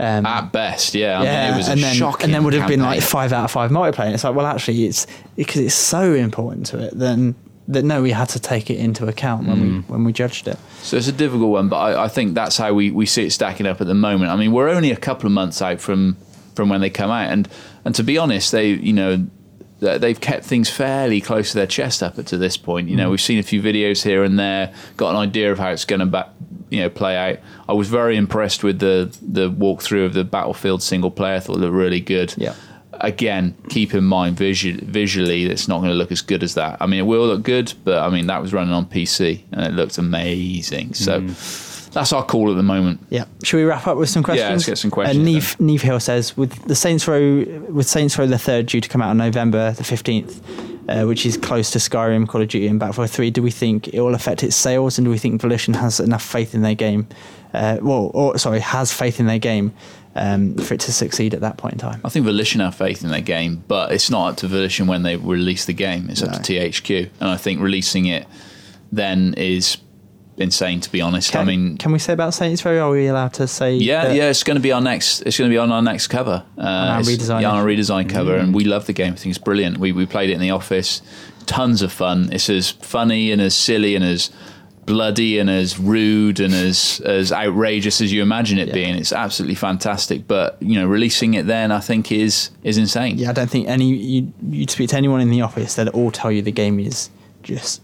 Um, 0.00 0.26
At 0.26 0.50
best, 0.52 0.94
yeah. 0.94 1.20
I 1.20 1.24
yeah, 1.24 1.44
mean, 1.46 1.54
it 1.54 1.56
was 1.58 1.68
a 1.68 1.72
and 1.72 1.80
then 1.82 1.94
shocking. 1.94 2.24
and 2.24 2.34
then 2.34 2.42
would 2.44 2.54
have 2.54 2.68
been 2.68 2.80
like 2.82 3.00
five 3.00 3.32
out 3.32 3.44
of 3.44 3.50
five 3.52 3.70
multiplayer. 3.70 4.06
And 4.06 4.14
it's 4.14 4.24
like, 4.24 4.34
well, 4.34 4.46
actually, 4.46 4.84
it's 4.86 5.06
because 5.36 5.60
it's 5.60 5.74
so 5.74 6.12
important 6.14 6.66
to 6.66 6.78
it. 6.82 6.98
Then 6.98 7.36
that 7.68 7.84
no, 7.84 8.02
we 8.02 8.10
had 8.10 8.28
to 8.30 8.40
take 8.40 8.70
it 8.70 8.78
into 8.78 9.06
account 9.06 9.46
when 9.46 9.56
Mm. 9.56 9.62
we 9.62 9.78
when 9.92 10.04
we 10.04 10.12
judged 10.12 10.48
it. 10.48 10.58
So 10.82 10.96
it's 10.96 11.06
a 11.08 11.12
difficult 11.12 11.50
one, 11.50 11.68
but 11.68 11.76
I, 11.76 12.04
I 12.04 12.08
think 12.08 12.34
that's 12.34 12.56
how 12.58 12.72
we, 12.74 12.90
we 12.90 13.06
see 13.06 13.24
it 13.26 13.30
stacking 13.30 13.66
up 13.66 13.80
at 13.80 13.86
the 13.86 13.94
moment. 13.94 14.30
I 14.32 14.36
mean, 14.36 14.52
we're 14.52 14.68
only 14.68 14.90
a 14.90 14.96
couple 14.96 15.26
of 15.26 15.32
months 15.32 15.62
out 15.62 15.80
from 15.80 16.16
from 16.56 16.68
when 16.68 16.80
they 16.80 16.90
come 16.90 17.10
out, 17.10 17.30
and 17.30 17.48
and 17.84 17.94
to 17.94 18.02
be 18.02 18.18
honest, 18.18 18.50
they 18.52 18.70
you 18.70 18.92
know 18.92 19.24
they- 19.80 19.98
they've 19.98 20.20
kept 20.20 20.44
things 20.44 20.68
fairly 20.70 21.20
close 21.20 21.50
to 21.52 21.56
their 21.58 21.66
chest 21.66 22.02
up 22.02 22.16
to 22.24 22.36
this 22.36 22.56
point. 22.56 22.88
You 22.88 22.96
know, 22.96 23.10
we've 23.10 23.20
seen 23.20 23.38
a 23.38 23.42
few 23.42 23.62
videos 23.62 24.02
here 24.02 24.24
and 24.24 24.38
there, 24.38 24.72
got 24.96 25.10
an 25.10 25.16
idea 25.16 25.52
of 25.52 25.58
how 25.58 25.70
it's 25.70 25.84
going 25.84 26.00
to 26.00 26.26
you 26.74 26.82
know 26.82 26.90
play 26.90 27.16
out. 27.16 27.38
I 27.68 27.72
was 27.72 27.88
very 27.88 28.16
impressed 28.16 28.62
with 28.64 28.78
the 28.80 29.16
the 29.22 29.50
walkthrough 29.50 30.06
of 30.06 30.12
the 30.14 30.24
Battlefield 30.24 30.82
single 30.82 31.10
player. 31.10 31.36
I 31.36 31.40
thought 31.40 31.56
it 31.56 31.60
looked 31.60 31.72
really 31.74 32.00
good. 32.00 32.34
Yeah. 32.36 32.54
again, 33.00 33.54
keep 33.70 33.92
in 33.92 34.04
mind 34.04 34.36
visu- 34.36 34.78
visually, 34.84 35.46
it's 35.46 35.66
not 35.66 35.78
going 35.78 35.90
to 35.90 35.96
look 35.96 36.12
as 36.12 36.20
good 36.22 36.42
as 36.44 36.54
that. 36.54 36.76
I 36.80 36.86
mean, 36.86 37.00
it 37.00 37.06
will 37.06 37.26
look 37.26 37.42
good, 37.42 37.72
but 37.84 37.98
I 37.98 38.08
mean 38.10 38.26
that 38.28 38.40
was 38.40 38.52
running 38.52 38.72
on 38.72 38.86
PC 38.86 39.42
and 39.52 39.62
it 39.66 39.72
looked 39.72 39.98
amazing. 39.98 40.94
So 40.94 41.20
that's 41.90 42.12
our 42.12 42.24
call 42.24 42.50
at 42.50 42.56
the 42.56 42.62
moment. 42.62 43.00
Yeah. 43.10 43.24
Should 43.42 43.58
we 43.58 43.64
wrap 43.64 43.86
up 43.86 43.96
with 43.96 44.08
some 44.08 44.22
questions? 44.22 44.46
Yeah, 44.48 44.52
let's 44.52 44.66
get 44.66 44.78
some 44.78 44.90
questions 44.90 45.18
Uh, 45.18 45.22
Neve, 45.24 45.60
Neve 45.60 45.82
Hill 45.82 46.00
says, 46.00 46.36
with 46.36 46.52
the 46.66 46.74
Saints 46.74 47.06
Row, 47.06 47.44
with 47.68 47.88
Saints 47.88 48.18
Row 48.18 48.26
the 48.26 48.38
third 48.38 48.66
due 48.66 48.80
to 48.80 48.88
come 48.88 49.00
out 49.02 49.10
on 49.10 49.16
November 49.18 49.72
the 49.72 49.84
fifteenth, 49.84 50.40
uh, 50.88 51.04
which 51.04 51.24
is 51.26 51.36
close 51.36 51.70
to 51.72 51.78
Skyrim, 51.78 52.28
Call 52.28 52.42
of 52.42 52.48
Duty, 52.48 52.66
and 52.66 52.78
Battlefield 52.78 53.10
Three, 53.10 53.30
do 53.30 53.42
we 53.42 53.50
think 53.50 53.88
it 53.88 54.00
will 54.00 54.14
affect 54.14 54.42
its 54.42 54.56
sales, 54.56 54.98
and 54.98 55.04
do 55.04 55.10
we 55.10 55.18
think 55.18 55.40
Volition 55.40 55.74
has 55.74 56.00
enough 56.00 56.22
faith 56.22 56.54
in 56.54 56.62
their 56.62 56.74
game? 56.74 57.06
Uh, 57.52 57.78
well, 57.82 58.10
or 58.14 58.36
sorry, 58.38 58.60
has 58.60 58.92
faith 58.92 59.20
in 59.20 59.26
their 59.26 59.38
game 59.38 59.72
um, 60.16 60.56
for 60.56 60.74
it 60.74 60.80
to 60.80 60.92
succeed 60.92 61.34
at 61.34 61.40
that 61.40 61.56
point 61.56 61.74
in 61.74 61.78
time? 61.78 62.00
I 62.04 62.08
think 62.08 62.26
Volition 62.26 62.60
have 62.60 62.74
faith 62.74 63.04
in 63.04 63.10
their 63.10 63.20
game, 63.20 63.62
but 63.68 63.92
it's 63.92 64.10
not 64.10 64.32
up 64.32 64.36
to 64.38 64.48
Volition 64.48 64.86
when 64.86 65.02
they 65.02 65.16
release 65.16 65.64
the 65.64 65.72
game. 65.72 66.10
It's 66.10 66.22
up 66.22 66.32
to 66.32 66.40
THQ, 66.40 67.10
and 67.20 67.28
I 67.28 67.36
think 67.36 67.60
releasing 67.60 68.06
it 68.06 68.26
then 68.92 69.34
is 69.36 69.78
insane. 70.36 70.80
To 70.80 70.90
be 70.90 71.00
honest, 71.00 71.32
Can, 71.32 71.40
I 71.40 71.44
mean, 71.44 71.76
can 71.78 71.92
we 71.92 71.98
say 71.98 72.12
about 72.12 72.34
Saints 72.34 72.64
Row? 72.64 72.78
Are 72.88 72.90
we 72.90 73.06
allowed 73.06 73.32
to 73.34 73.46
say? 73.46 73.74
yeah, 73.76 74.12
yeah, 74.12 74.30
it's 74.30 74.42
going 74.42 74.56
to 74.56 74.62
be 74.62 74.72
our 74.72 74.80
next. 74.80 75.22
It's 75.22 75.38
going 75.38 75.50
to 75.50 75.54
be 75.54 75.58
on 75.58 75.70
our 75.72 75.82
next 75.82 76.08
cover. 76.08 76.44
Uh, 76.58 76.60
our 76.62 77.00
redesign. 77.02 77.42
yeah, 77.42 77.50
on 77.50 77.56
our 77.58 77.64
redesign 77.64 78.08
cover, 78.08 78.36
and 78.36 78.54
we 78.54 78.64
love 78.64 78.86
the 78.86 78.92
game. 78.92 79.12
I 79.12 79.16
think 79.16 79.34
it's 79.34 79.44
brilliant. 79.44 79.78
We 79.78 79.92
we 79.92 80.06
played 80.06 80.30
it 80.30 80.34
in 80.34 80.40
the 80.40 80.50
office, 80.50 81.02
tons 81.46 81.82
of 81.82 81.92
fun. 81.92 82.30
It's 82.32 82.48
as 82.50 82.70
funny 82.70 83.30
and 83.32 83.40
as 83.40 83.54
silly 83.54 83.94
and 83.94 84.04
as 84.04 84.30
bloody 84.86 85.38
and 85.38 85.48
as 85.48 85.78
rude 85.78 86.38
and 86.40 86.52
as 86.52 87.00
as 87.06 87.32
outrageous 87.32 88.02
as 88.02 88.12
you 88.12 88.20
imagine 88.20 88.58
it 88.58 88.68
Yeah. 88.68 88.74
being. 88.74 88.94
It's 88.96 89.14
absolutely 89.14 89.54
fantastic. 89.54 90.28
But 90.28 90.58
you 90.60 90.78
know, 90.78 90.86
releasing 90.86 91.32
it 91.34 91.46
then, 91.46 91.72
I 91.72 91.80
think 91.80 92.12
is 92.12 92.50
is 92.64 92.76
insane. 92.76 93.16
Yeah, 93.18 93.30
I 93.30 93.32
don't 93.32 93.48
think 93.48 93.66
any 93.68 93.94
you 93.94 94.32
you 94.50 94.66
speak 94.68 94.90
to 94.90 94.96
anyone 94.98 95.20
in 95.22 95.30
the 95.30 95.40
office, 95.40 95.74
they'll 95.76 95.88
all 95.88 96.10
tell 96.10 96.30
you 96.30 96.42
the 96.42 96.52
game 96.52 96.78
is 96.78 97.08
just 97.42 97.80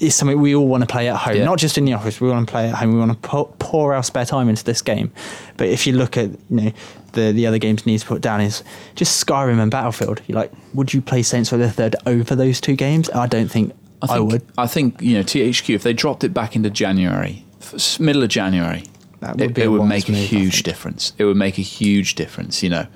is 0.00 0.14
something 0.14 0.40
we 0.40 0.54
all 0.54 0.66
want 0.66 0.82
to 0.82 0.86
play 0.86 1.08
at 1.08 1.16
home, 1.16 1.36
Yeah. 1.36 1.44
not 1.44 1.58
just 1.58 1.76
in 1.78 1.84
the 1.84 1.92
office. 1.92 2.20
We 2.20 2.28
want 2.28 2.46
to 2.46 2.50
play 2.50 2.68
at 2.68 2.74
home. 2.74 2.92
We 2.92 2.98
want 2.98 3.12
to 3.12 3.28
pour, 3.28 3.48
pour 3.58 3.94
our 3.94 4.02
spare 4.02 4.24
time 4.24 4.48
into 4.48 4.64
this 4.64 4.80
game. 4.82 5.12
But 5.58 5.68
if 5.68 5.86
you 5.86 5.92
look 5.92 6.16
at 6.16 6.30
you 6.30 6.38
know 6.50 6.72
the 7.12 7.32
the 7.32 7.46
other 7.46 7.58
games 7.58 7.86
needs 7.86 8.02
to 8.02 8.08
put 8.08 8.22
down 8.22 8.40
is 8.40 8.64
just 8.94 9.24
Skyrim 9.24 9.60
and 9.60 9.70
Battlefield. 9.70 10.22
You're 10.26 10.38
like, 10.38 10.52
would 10.74 10.94
you 10.94 11.00
play 11.02 11.22
Saints 11.22 11.52
Row 11.52 11.58
the 11.58 11.70
Third 11.70 11.96
over 12.06 12.34
those 12.34 12.60
two 12.60 12.76
games? 12.76 13.10
I 13.10 13.26
don't 13.26 13.48
think 13.50 13.74
I, 14.02 14.06
I, 14.06 14.16
think, 14.16 14.32
would. 14.32 14.42
I 14.56 14.66
think 14.66 15.02
you 15.02 15.14
know 15.16 15.22
THQ 15.22 15.74
if 15.74 15.82
they 15.82 15.92
dropped 15.92 16.24
it 16.24 16.32
back 16.32 16.56
into 16.56 16.70
January, 16.70 17.44
middle 17.98 18.22
of 18.22 18.30
January, 18.30 18.84
That 19.20 19.36
would 19.36 19.50
it, 19.50 19.54
be 19.54 19.62
it 19.62 19.68
would 19.68 19.84
make 19.84 20.08
a 20.08 20.12
move, 20.12 20.20
I 20.22 20.24
huge 20.24 20.62
difference. 20.62 21.12
It 21.18 21.24
would 21.24 21.36
make 21.36 21.58
a 21.58 21.62
huge 21.62 22.14
difference. 22.14 22.62
You 22.62 22.70
know, 22.70 22.86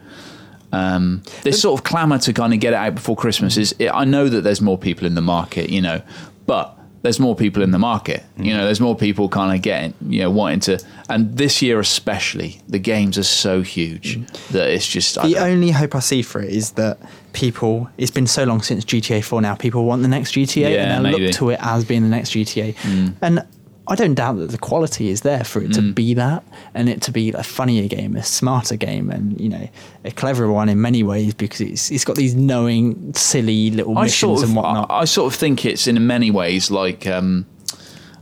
um, 0.73 1.23
this 1.43 1.61
sort 1.61 1.79
of 1.79 1.85
clamour 1.85 2.19
to 2.19 2.33
kind 2.33 2.55
of 2.55 2.61
get 2.61 2.73
it 2.73 2.77
out 2.77 2.95
before 2.95 3.17
Christmas 3.17 3.57
is. 3.59 3.75
I 3.81 4.05
know 4.05 4.29
that 4.29 4.41
there's 4.41 4.63
more 4.63 4.79
people 4.79 5.07
in 5.07 5.15
the 5.15 5.21
market, 5.23 5.69
you 5.71 5.83
know, 5.83 6.01
but 6.47 6.79
there's 7.05 7.21
more 7.21 7.37
people 7.37 7.63
in 7.63 7.71
the 7.71 7.79
market. 7.79 8.23
You 8.39 8.45
Mm. 8.53 8.57
know, 8.57 8.65
there's 8.65 8.81
more 8.81 8.97
people 8.97 9.29
kind 9.29 9.55
of 9.55 9.61
getting, 9.63 9.93
you 10.09 10.21
know, 10.23 10.31
wanting 10.31 10.61
to. 10.61 10.79
And 11.11 11.37
this 11.37 11.61
year 11.63 11.79
especially, 11.79 12.61
the 12.67 12.79
games 12.79 13.19
are 13.19 13.23
so 13.47 13.61
huge 13.63 14.19
that 14.53 14.71
it's 14.71 14.89
just. 14.89 15.19
I 15.19 15.21
Mm. 15.23 15.29
The 15.29 15.35
don't- 15.35 15.49
only 15.51 15.71
hope 15.71 15.95
I 15.95 16.01
see 16.01 16.23
for 16.23 16.41
it 16.41 16.51
is 16.51 16.71
that 16.73 16.97
people. 17.35 17.89
It's 17.99 18.11
been 18.11 18.27
so 18.27 18.45
long 18.45 18.63
since 18.63 18.85
GTA 18.87 19.21
Four. 19.23 19.43
Now 19.43 19.55
people 19.55 19.85
want 19.85 20.01
the 20.03 20.09
next 20.09 20.33
GTA, 20.33 20.73
Yeah, 20.73 20.97
and 20.97 21.05
they'll 21.05 21.19
look 21.21 21.31
to 21.33 21.51
it 21.51 21.59
as 21.61 21.85
being 21.85 22.03
the 22.03 22.09
next 22.09 22.31
GTA. 22.31 22.75
And 23.21 23.43
I 23.87 23.95
don't 23.97 24.15
doubt 24.15 24.39
that 24.39 24.51
the 24.51 24.59
quality 24.59 25.11
is 25.11 25.21
there 25.21 25.45
for 25.45 25.61
it 25.63 25.73
to 25.75 25.83
be 25.93 26.15
that, 26.15 26.43
and 26.73 26.89
it 26.89 27.03
to 27.03 27.11
be 27.13 27.33
a 27.33 27.43
funnier 27.43 27.87
game, 27.87 28.17
a 28.17 28.23
smarter 28.23 28.77
game, 28.77 29.11
and 29.11 29.39
you 29.41 29.49
know, 29.51 29.69
a 30.05 30.11
cleverer 30.11 30.51
one 30.51 30.69
in 30.71 30.81
many 30.81 31.03
ways 31.03 31.35
because 31.35 31.61
it's 31.61 31.91
it's 31.91 32.05
got 32.05 32.17
these 32.17 32.35
knowing, 32.35 33.13
silly 33.15 33.71
little 33.71 33.99
I 33.99 34.05
missions 34.05 34.21
sort 34.41 34.43
of, 34.43 34.49
and 34.49 34.57
whatnot. 34.57 34.91
I, 34.91 35.01
I 35.01 35.05
sort 35.05 35.33
of 35.33 35.39
think 35.39 35.67
it's 35.67 35.87
in 35.87 36.07
many 36.07 36.31
ways 36.31 36.71
like 36.71 37.07
um, 37.07 37.45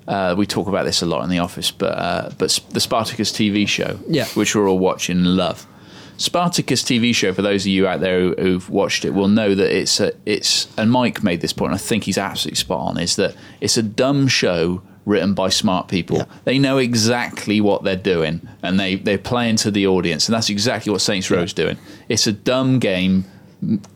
uh, 0.08 0.34
we 0.36 0.46
talk 0.46 0.66
about 0.66 0.84
this 0.84 1.00
a 1.00 1.06
lot 1.06 1.22
in 1.22 1.30
the 1.30 1.38
office, 1.38 1.70
but 1.70 1.96
uh, 1.96 2.30
but 2.38 2.58
the 2.70 2.80
Spartacus 2.80 3.30
TV 3.30 3.68
show, 3.68 4.00
Yeah. 4.08 4.26
which 4.34 4.56
we're 4.56 4.68
all 4.68 4.80
watching 4.80 5.18
and 5.18 5.36
love. 5.36 5.64
Spartacus 6.16 6.82
TV 6.82 7.14
show, 7.14 7.32
for 7.32 7.42
those 7.42 7.62
of 7.64 7.68
you 7.68 7.86
out 7.86 8.00
there 8.00 8.20
who, 8.20 8.34
who've 8.38 8.68
watched 8.68 9.04
it, 9.04 9.10
will 9.10 9.28
know 9.28 9.54
that 9.54 9.76
it's 9.76 9.98
a, 9.98 10.12
it's 10.26 10.68
and 10.76 10.90
Mike 10.90 11.22
made 11.22 11.40
this 11.40 11.52
point. 11.52 11.72
And 11.72 11.76
I 11.80 11.82
think 11.82 12.04
he's 12.04 12.18
absolutely 12.18 12.56
spot 12.56 12.80
on. 12.80 12.98
Is 12.98 13.16
that 13.16 13.34
it's 13.60 13.76
a 13.76 13.82
dumb 13.82 14.28
show 14.28 14.82
written 15.04 15.34
by 15.34 15.48
smart 15.48 15.88
people. 15.88 16.18
Yeah. 16.18 16.24
They 16.44 16.58
know 16.58 16.78
exactly 16.78 17.60
what 17.60 17.82
they're 17.82 17.96
doing, 17.96 18.46
and 18.62 18.78
they 18.78 18.96
they 18.96 19.18
play 19.18 19.48
into 19.48 19.70
the 19.70 19.86
audience, 19.86 20.28
and 20.28 20.34
that's 20.34 20.50
exactly 20.50 20.90
what 20.92 21.00
Saints 21.00 21.30
Row's 21.30 21.52
doing. 21.52 21.78
It's 22.08 22.26
a 22.26 22.32
dumb 22.32 22.78
game 22.78 23.24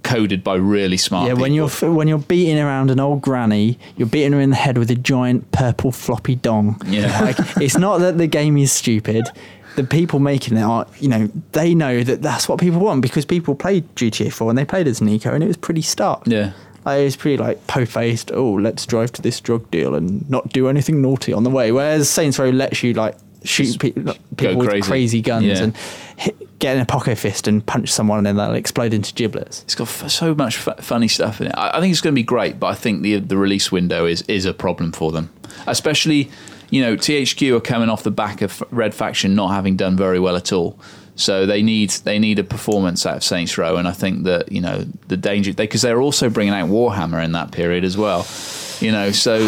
coded 0.04 0.44
by 0.44 0.54
really 0.54 0.96
smart 0.96 1.26
yeah, 1.26 1.32
people. 1.32 1.42
when 1.42 1.52
you're 1.52 1.68
when 1.94 2.08
you're 2.08 2.18
beating 2.18 2.58
around 2.58 2.90
an 2.90 3.00
old 3.00 3.20
granny, 3.20 3.78
you're 3.96 4.08
beating 4.08 4.32
her 4.32 4.40
in 4.40 4.50
the 4.50 4.56
head 4.56 4.78
with 4.78 4.90
a 4.90 4.94
giant 4.94 5.50
purple 5.52 5.92
floppy 5.92 6.36
dong. 6.36 6.80
Yeah. 6.86 7.20
like 7.22 7.36
it's 7.60 7.76
not 7.76 7.98
that 7.98 8.18
the 8.18 8.26
game 8.26 8.56
is 8.56 8.72
stupid. 8.72 9.26
The 9.74 9.84
people 9.84 10.20
making 10.20 10.56
it 10.56 10.62
are, 10.62 10.86
you 11.00 11.08
know, 11.08 11.28
they 11.52 11.74
know 11.74 12.02
that 12.02 12.22
that's 12.22 12.48
what 12.48 12.58
people 12.58 12.80
want 12.80 13.02
because 13.02 13.26
people 13.26 13.54
played 13.54 13.94
GTA 13.94 14.32
4 14.32 14.50
and 14.50 14.56
they 14.56 14.64
played 14.64 14.86
as 14.86 15.00
Niko 15.00 15.34
and 15.34 15.44
it 15.44 15.48
was 15.48 15.58
pretty 15.58 15.82
stark. 15.82 16.22
Yeah. 16.26 16.52
Like, 16.86 17.00
it 17.00 17.04
was 17.04 17.16
pretty 17.16 17.36
like 17.36 17.66
po-faced. 17.66 18.30
Oh, 18.32 18.52
let's 18.52 18.86
drive 18.86 19.12
to 19.12 19.22
this 19.22 19.40
drug 19.40 19.70
deal 19.70 19.94
and 19.94 20.28
not 20.30 20.50
do 20.52 20.68
anything 20.68 21.02
naughty 21.02 21.32
on 21.32 21.42
the 21.42 21.50
way. 21.50 21.72
Whereas 21.72 22.08
Saints 22.08 22.38
Row 22.38 22.48
lets 22.50 22.82
you 22.82 22.94
like 22.94 23.16
shoot 23.44 23.78
pe- 23.78 23.90
people 23.90 24.56
with 24.56 24.68
crazy. 24.68 24.82
crazy 24.88 25.20
guns 25.22 25.44
Yeah. 25.44 25.62
and 25.64 25.76
hit, 26.16 26.58
get 26.58 26.74
in 26.76 26.82
a 26.82 26.86
pocket 26.86 27.16
fist 27.18 27.46
and 27.46 27.64
punch 27.64 27.92
someone 27.92 28.18
and 28.18 28.26
then 28.26 28.36
they'll 28.36 28.54
explode 28.54 28.94
into 28.94 29.12
giblets. 29.14 29.62
It's 29.64 29.74
got 29.74 29.88
f- 29.88 30.10
so 30.10 30.34
much 30.34 30.66
f- 30.66 30.78
funny 30.84 31.06
stuff 31.08 31.40
in 31.40 31.48
it. 31.48 31.54
I, 31.56 31.76
I 31.76 31.80
think 31.80 31.90
it's 31.92 32.00
going 32.00 32.14
to 32.14 32.18
be 32.18 32.24
great, 32.24 32.58
but 32.58 32.68
I 32.68 32.74
think 32.74 33.02
the 33.02 33.18
the 33.18 33.36
release 33.36 33.70
window 33.70 34.06
is 34.06 34.22
is 34.22 34.46
a 34.46 34.54
problem 34.54 34.92
for 34.92 35.12
them, 35.12 35.30
especially 35.66 36.30
you 36.70 36.80
know 36.82 36.96
THQ 36.96 37.56
are 37.56 37.60
coming 37.60 37.88
off 37.88 38.02
the 38.02 38.10
back 38.10 38.42
of 38.42 38.62
Red 38.70 38.94
Faction 38.94 39.34
not 39.34 39.48
having 39.48 39.76
done 39.76 39.96
very 39.96 40.18
well 40.20 40.36
at 40.36 40.52
all. 40.52 40.78
So 41.16 41.46
they 41.46 41.62
need 41.62 41.90
they 41.90 42.18
need 42.18 42.38
a 42.38 42.44
performance 42.44 43.06
out 43.06 43.16
of 43.16 43.24
Saints 43.24 43.56
Row, 43.58 43.76
and 43.76 43.88
I 43.88 43.92
think 43.92 44.24
that 44.24 44.52
you 44.52 44.60
know 44.60 44.84
the 45.08 45.16
danger 45.16 45.52
because 45.52 45.82
they're 45.82 46.00
also 46.00 46.28
bringing 46.28 46.54
out 46.54 46.68
Warhammer 46.68 47.24
in 47.24 47.32
that 47.32 47.52
period 47.52 47.84
as 47.84 47.96
well. 47.96 48.26
You 48.80 48.92
know, 48.92 49.10
so 49.10 49.38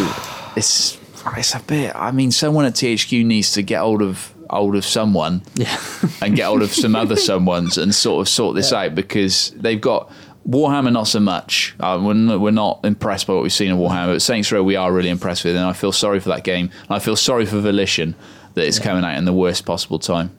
it's 0.56 0.98
it's 1.36 1.54
a 1.54 1.60
bit. 1.60 1.94
I 1.94 2.10
mean, 2.10 2.30
someone 2.30 2.64
at 2.64 2.74
THQ 2.74 3.24
needs 3.24 3.52
to 3.52 3.62
get 3.62 3.80
hold 3.80 4.02
of 4.02 4.34
hold 4.50 4.76
of 4.76 4.84
someone 4.84 5.42
Yeah. 5.56 5.78
and 6.22 6.34
get 6.34 6.46
hold 6.46 6.62
of 6.62 6.72
some 6.72 6.96
other 6.96 7.16
someones 7.16 7.80
and 7.80 7.94
sort 7.94 8.22
of 8.22 8.28
sort 8.28 8.56
this 8.56 8.72
out 8.72 8.94
because 8.94 9.50
they've 9.54 9.80
got 9.80 10.10
Warhammer 10.48 10.90
not 10.90 11.06
so 11.06 11.20
much. 11.20 11.74
Uh, 11.78 12.00
we're, 12.02 12.14
not, 12.14 12.40
we're 12.40 12.50
not 12.50 12.80
impressed 12.84 13.26
by 13.26 13.34
what 13.34 13.42
we've 13.42 13.52
seen 13.52 13.70
in 13.70 13.76
Warhammer, 13.76 14.14
but 14.14 14.22
Saints 14.22 14.50
Row 14.50 14.62
we 14.62 14.76
are 14.76 14.90
really 14.90 15.10
impressed 15.10 15.44
with, 15.44 15.54
and 15.54 15.64
I 15.66 15.74
feel 15.74 15.92
sorry 15.92 16.20
for 16.20 16.30
that 16.30 16.44
game. 16.44 16.70
And 16.82 16.90
I 16.90 16.98
feel 16.98 17.16
sorry 17.16 17.44
for 17.44 17.60
Volition 17.60 18.14
that 18.54 18.66
it's 18.66 18.78
coming 18.78 19.04
out 19.04 19.18
in 19.18 19.26
the 19.26 19.32
worst 19.34 19.66
possible 19.66 19.98
time. 19.98 20.30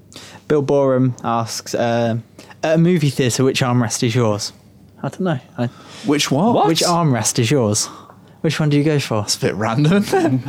Bill 0.50 0.62
Borum 0.64 1.16
asks, 1.24 1.74
uh, 1.74 2.18
at 2.62 2.76
a 2.76 2.78
movie 2.78 3.10
theatre, 3.10 3.46
which 3.46 3.62
armrest 3.62 4.04
is 4.04 4.14
yours? 4.14 4.52
I 5.02 5.08
don't 5.08 5.22
know. 5.22 5.40
I, 5.58 5.68
Which 6.06 6.30
what? 6.30 6.68
Which 6.68 6.82
armrest 6.82 7.40
is 7.40 7.50
yours? 7.50 7.86
Which 8.42 8.60
one 8.60 8.68
do 8.70 8.78
you 8.78 8.84
go 8.84 9.00
for? 9.00 9.22
It's 9.22 9.36
a 9.38 9.40
bit 9.40 9.56
random. 9.56 10.04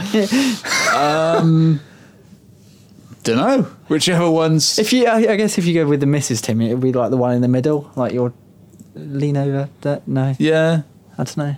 um, 0.94 1.80
don't 3.22 3.36
know. 3.36 3.62
Whichever 3.88 4.28
one's. 4.30 4.78
If 4.78 4.92
you, 4.92 5.06
I, 5.06 5.32
I 5.32 5.36
guess, 5.36 5.58
if 5.58 5.66
you 5.66 5.74
go 5.74 5.86
with 5.86 6.00
the 6.00 6.06
Mrs. 6.06 6.42
Tim, 6.42 6.60
it 6.60 6.72
would 6.72 6.80
be 6.82 6.92
like 6.92 7.10
the 7.10 7.16
one 7.16 7.34
in 7.34 7.42
the 7.42 7.48
middle, 7.48 7.90
like 7.94 8.12
your 8.12 8.32
lean 8.94 9.36
over. 9.36 9.68
That 9.82 10.08
no, 10.08 10.34
yeah. 10.38 10.82
I 11.18 11.24
don't 11.24 11.36
know. 11.36 11.56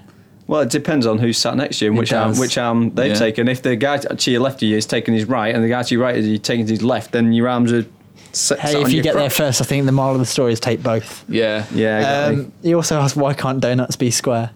Well, 0.48 0.62
it 0.62 0.70
depends 0.70 1.06
on 1.06 1.18
who's 1.18 1.38
sat 1.38 1.56
next 1.56 1.78
to 1.78 1.84
you 1.86 1.90
and 1.92 1.98
It 1.98 2.00
which 2.00 2.12
arm, 2.12 2.30
does. 2.32 2.40
which 2.40 2.58
arm 2.58 2.90
they've 2.94 3.12
Yeah. 3.12 3.18
taken. 3.18 3.48
If 3.48 3.62
the 3.62 3.76
guy 3.76 3.98
to 3.98 4.30
your 4.30 4.40
left 4.40 4.56
of 4.62 4.68
you 4.68 4.76
is 4.76 4.84
taking 4.86 5.14
his 5.14 5.24
right, 5.26 5.54
and 5.54 5.62
the 5.62 5.68
guy 5.68 5.82
to 5.82 5.94
your 5.94 6.02
right 6.02 6.16
is 6.16 6.40
taking 6.40 6.66
his 6.66 6.82
left, 6.82 7.12
then 7.12 7.32
your 7.32 7.48
arms 7.48 7.72
are. 7.72 7.86
Set, 8.32 8.58
Hey, 8.60 8.80
if 8.80 8.88
you 8.88 8.96
your 8.96 9.02
get 9.02 9.14
there 9.14 9.30
first, 9.30 9.60
I 9.60 9.64
think 9.64 9.84
the 9.86 9.92
moral 9.92 10.14
of 10.14 10.18
the 10.20 10.26
story 10.26 10.52
is 10.52 10.60
take 10.60 10.82
both. 10.82 11.24
Yeah. 11.28 11.66
yeah, 11.74 11.98
exactly. 11.98 12.44
Um, 12.44 12.52
he 12.62 12.74
also 12.74 12.98
asked, 12.98 13.16
why 13.16 13.34
can't 13.34 13.60
donuts 13.60 13.96
be 13.96 14.10
square? 14.10 14.50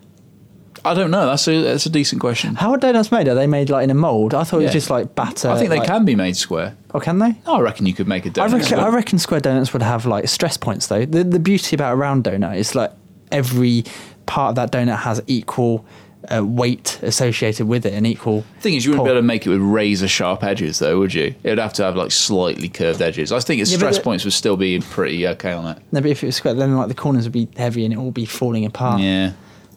I 0.85 0.95
don't 0.95 1.11
know. 1.11 1.27
That's 1.27 1.49
a 1.49 1.63
that's 1.63 1.85
a 1.87 1.91
decent 1.91 2.21
question. 2.21 2.55
How 2.55 2.71
are 2.71 2.77
donuts 2.77 3.11
made? 3.11 3.27
Are 3.27 3.35
they 3.35 3.49
made 3.49 3.71
like 3.71 3.83
in 3.83 3.91
a 3.91 3.95
mold? 3.95 4.35
I 4.35 4.45
thought 4.45 4.61
it 4.61 4.65
was 4.65 4.73
just 4.73 4.89
like 4.89 5.17
batter. 5.17 5.51
I 5.51 5.59
think 5.59 5.71
they 5.71 5.79
like- 5.79 5.89
can 5.89 6.05
be 6.05 6.15
made 6.15 6.37
square. 6.37 6.77
Oh, 6.95 7.01
can 7.01 7.19
they? 7.19 7.35
I 7.45 7.59
reckon 7.61 7.87
you 7.87 7.93
could 7.95 8.07
make 8.07 8.25
a 8.25 8.31
donut. 8.31 8.53
reckon. 8.53 8.79
I 8.79 8.89
reckon 8.89 9.19
square 9.19 9.41
donuts 9.41 9.73
would 9.73 9.83
have 9.83 10.07
like 10.07 10.29
stress 10.29 10.57
points 10.57 10.87
though. 10.87 11.05
The 11.05 11.25
the 11.25 11.41
beauty 11.41 11.75
about 11.75 11.93
a 11.93 11.97
round 11.97 12.23
donut 12.25 12.57
is 12.57 12.77
like 12.77 12.93
every 13.33 13.85
part 14.27 14.51
of 14.51 14.55
that 14.57 14.71
donut 14.71 14.99
has 14.99 15.21
equal 15.27 15.85
uh, 16.35 16.45
weight 16.45 16.99
associated 17.03 17.67
with 17.67 17.85
it 17.87 17.93
and 17.95 18.07
equal. 18.07 18.45
thing 18.61 18.75
is, 18.75 18.85
you 18.85 18.91
wouldn't 18.93 19.01
pull. 19.01 19.05
be 19.07 19.11
able 19.13 19.21
to 19.21 19.27
make 19.27 19.47
it 19.47 19.51
with 19.51 19.61
razor 19.61 20.09
sharp 20.09 20.43
edges, 20.45 20.79
though, 20.79 20.99
would 20.99 21.15
you? 21.15 21.35
It 21.43 21.49
would 21.51 21.59
have 21.59 21.73
to 21.75 21.85
have 21.85 21.97
like 21.97 22.11
slightly 22.13 22.69
curved 22.69 23.01
edges. 23.03 23.33
I 23.33 23.41
think 23.41 23.61
its 23.63 23.71
Yeah, 23.71 23.79
stress 23.79 23.97
the- 23.99 24.05
points 24.05 24.25
would 24.25 24.33
still 24.33 24.57
be 24.57 24.79
pretty 24.81 25.27
okay 25.29 25.53
on 25.53 25.67
it. 25.77 25.83
No, 25.93 26.01
but 26.01 26.11
if 26.11 26.23
it 26.23 26.27
was 26.27 26.37
square, 26.37 26.55
then 26.55 26.77
like 26.77 26.89
the 26.89 26.95
corners 26.95 27.25
would 27.25 27.33
be 27.33 27.49
heavy 27.57 27.85
and 27.85 27.93
it 27.95 27.99
would 27.99 28.15
be 28.15 28.25
falling 28.27 28.65
apart. 28.65 29.01
Yeah, 29.01 29.33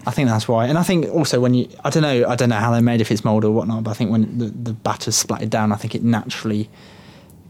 I 0.06 0.12
think 0.12 0.30
that's 0.30 0.48
why. 0.48 0.66
And 0.68 0.78
I 0.78 0.84
think 0.84 1.08
also 1.14 1.40
when 1.40 1.54
you, 1.54 1.68
I 1.84 1.90
don't 1.90 2.04
know, 2.04 2.28
I 2.28 2.36
don't 2.36 2.50
know 2.50 2.56
how 2.56 2.72
they're 2.72 2.82
made 2.82 3.02
if 3.02 3.12
it's 3.12 3.24
mold 3.26 3.44
or 3.46 3.52
whatnot, 3.52 3.84
but 3.84 3.92
I 3.92 3.94
think 3.94 4.12
when 4.12 4.38
the, 4.38 4.46
the 4.46 4.74
batter's 4.74 5.16
splattered 5.16 5.50
down, 5.50 5.72
I 5.72 5.76
think 5.76 5.94
it 5.96 6.04
naturally 6.04 6.70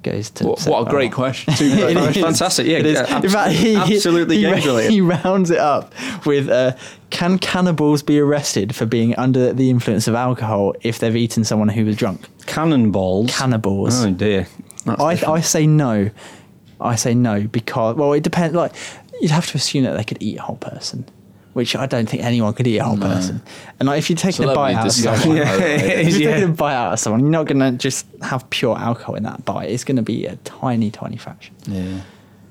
goes 0.04 0.30
to. 0.32 0.48
What, 0.48 0.62
what 0.66 0.88
a 0.88 0.90
great 0.90 1.12
question. 1.12 1.54
It 1.60 1.94
That's 1.94 2.18
is. 2.18 2.24
fantastic. 2.24 2.68
Yeah, 2.68 2.80
yeah, 2.80 3.22
In 3.22 3.30
fact, 3.30 3.54
he, 3.54 3.76
absolutely 3.76 4.38
he, 4.38 4.88
he 4.88 5.02
rounds 5.02 5.52
it 5.52 5.58
up 5.58 5.94
with 6.26 6.50
uh, 6.50 6.76
Can 7.10 7.38
cannibals 7.40 8.04
be 8.04 8.20
arrested 8.20 8.76
for 8.76 8.86
being 8.86 9.16
under 9.16 9.54
the 9.54 9.70
influence 9.70 10.08
of 10.08 10.16
alcohol 10.16 10.76
if 10.82 11.00
they've 11.00 11.16
eaten 11.16 11.44
someone 11.44 11.70
who 11.70 11.86
was 11.86 11.96
drunk? 11.96 12.28
Cannonballs. 12.46 13.36
Cannibals. 13.36 14.04
Oh 14.04 14.12
dear. 14.12 14.48
That's 14.86 15.02
I, 15.02 15.14
different. 15.16 15.34
I 15.36 15.42
say 15.42 15.68
no. 15.68 16.10
I 16.82 16.96
say 16.96 17.14
no 17.14 17.42
because, 17.48 17.96
well, 17.96 18.14
it 18.14 18.24
depends. 18.24 18.56
Like, 18.56 18.74
you'd 19.22 19.32
have 19.32 19.48
to 19.48 19.58
assume 19.58 19.84
that 19.84 19.98
they 19.98 20.04
could 20.04 20.22
eat 20.22 20.38
a 20.38 20.42
whole 20.42 20.58
person. 20.58 21.06
Which 21.60 21.76
I 21.76 21.88
don't 21.88 22.08
think 22.10 22.24
anyone 22.24 22.54
could 22.54 22.68
eat 22.68 22.78
a 22.78 22.86
whole 22.86 22.98
person. 22.98 23.42
And 23.82 23.88
like, 23.90 24.00
if 24.00 24.10
you're 24.10 24.16
taking 24.16 24.46
a 24.46 24.52
a 24.52 24.56
bite 24.56 24.76
out 24.76 24.86
of 24.88 24.92
someone, 24.94 25.36
Yeah. 25.38 25.56
if 25.60 26.14
you're 26.18 26.22
Yeah. 26.30 26.36
taking 26.38 26.50
a 26.52 26.54
bite 26.54 26.74
out 26.74 26.94
of 26.94 27.00
someone, 27.00 27.20
you're 27.20 27.30
not 27.30 27.48
going 27.48 27.60
to 27.60 27.72
just 27.74 28.06
have 28.22 28.50
pure 28.50 28.78
alcohol 28.78 29.16
in 29.16 29.24
that 29.24 29.44
bite. 29.44 29.70
It's 29.70 29.84
going 29.84 29.98
to 29.98 30.02
be 30.02 30.26
a 30.26 30.38
tiny, 30.46 30.90
tiny 30.90 31.18
fraction. 31.18 31.54
Yeah. 31.68 32.00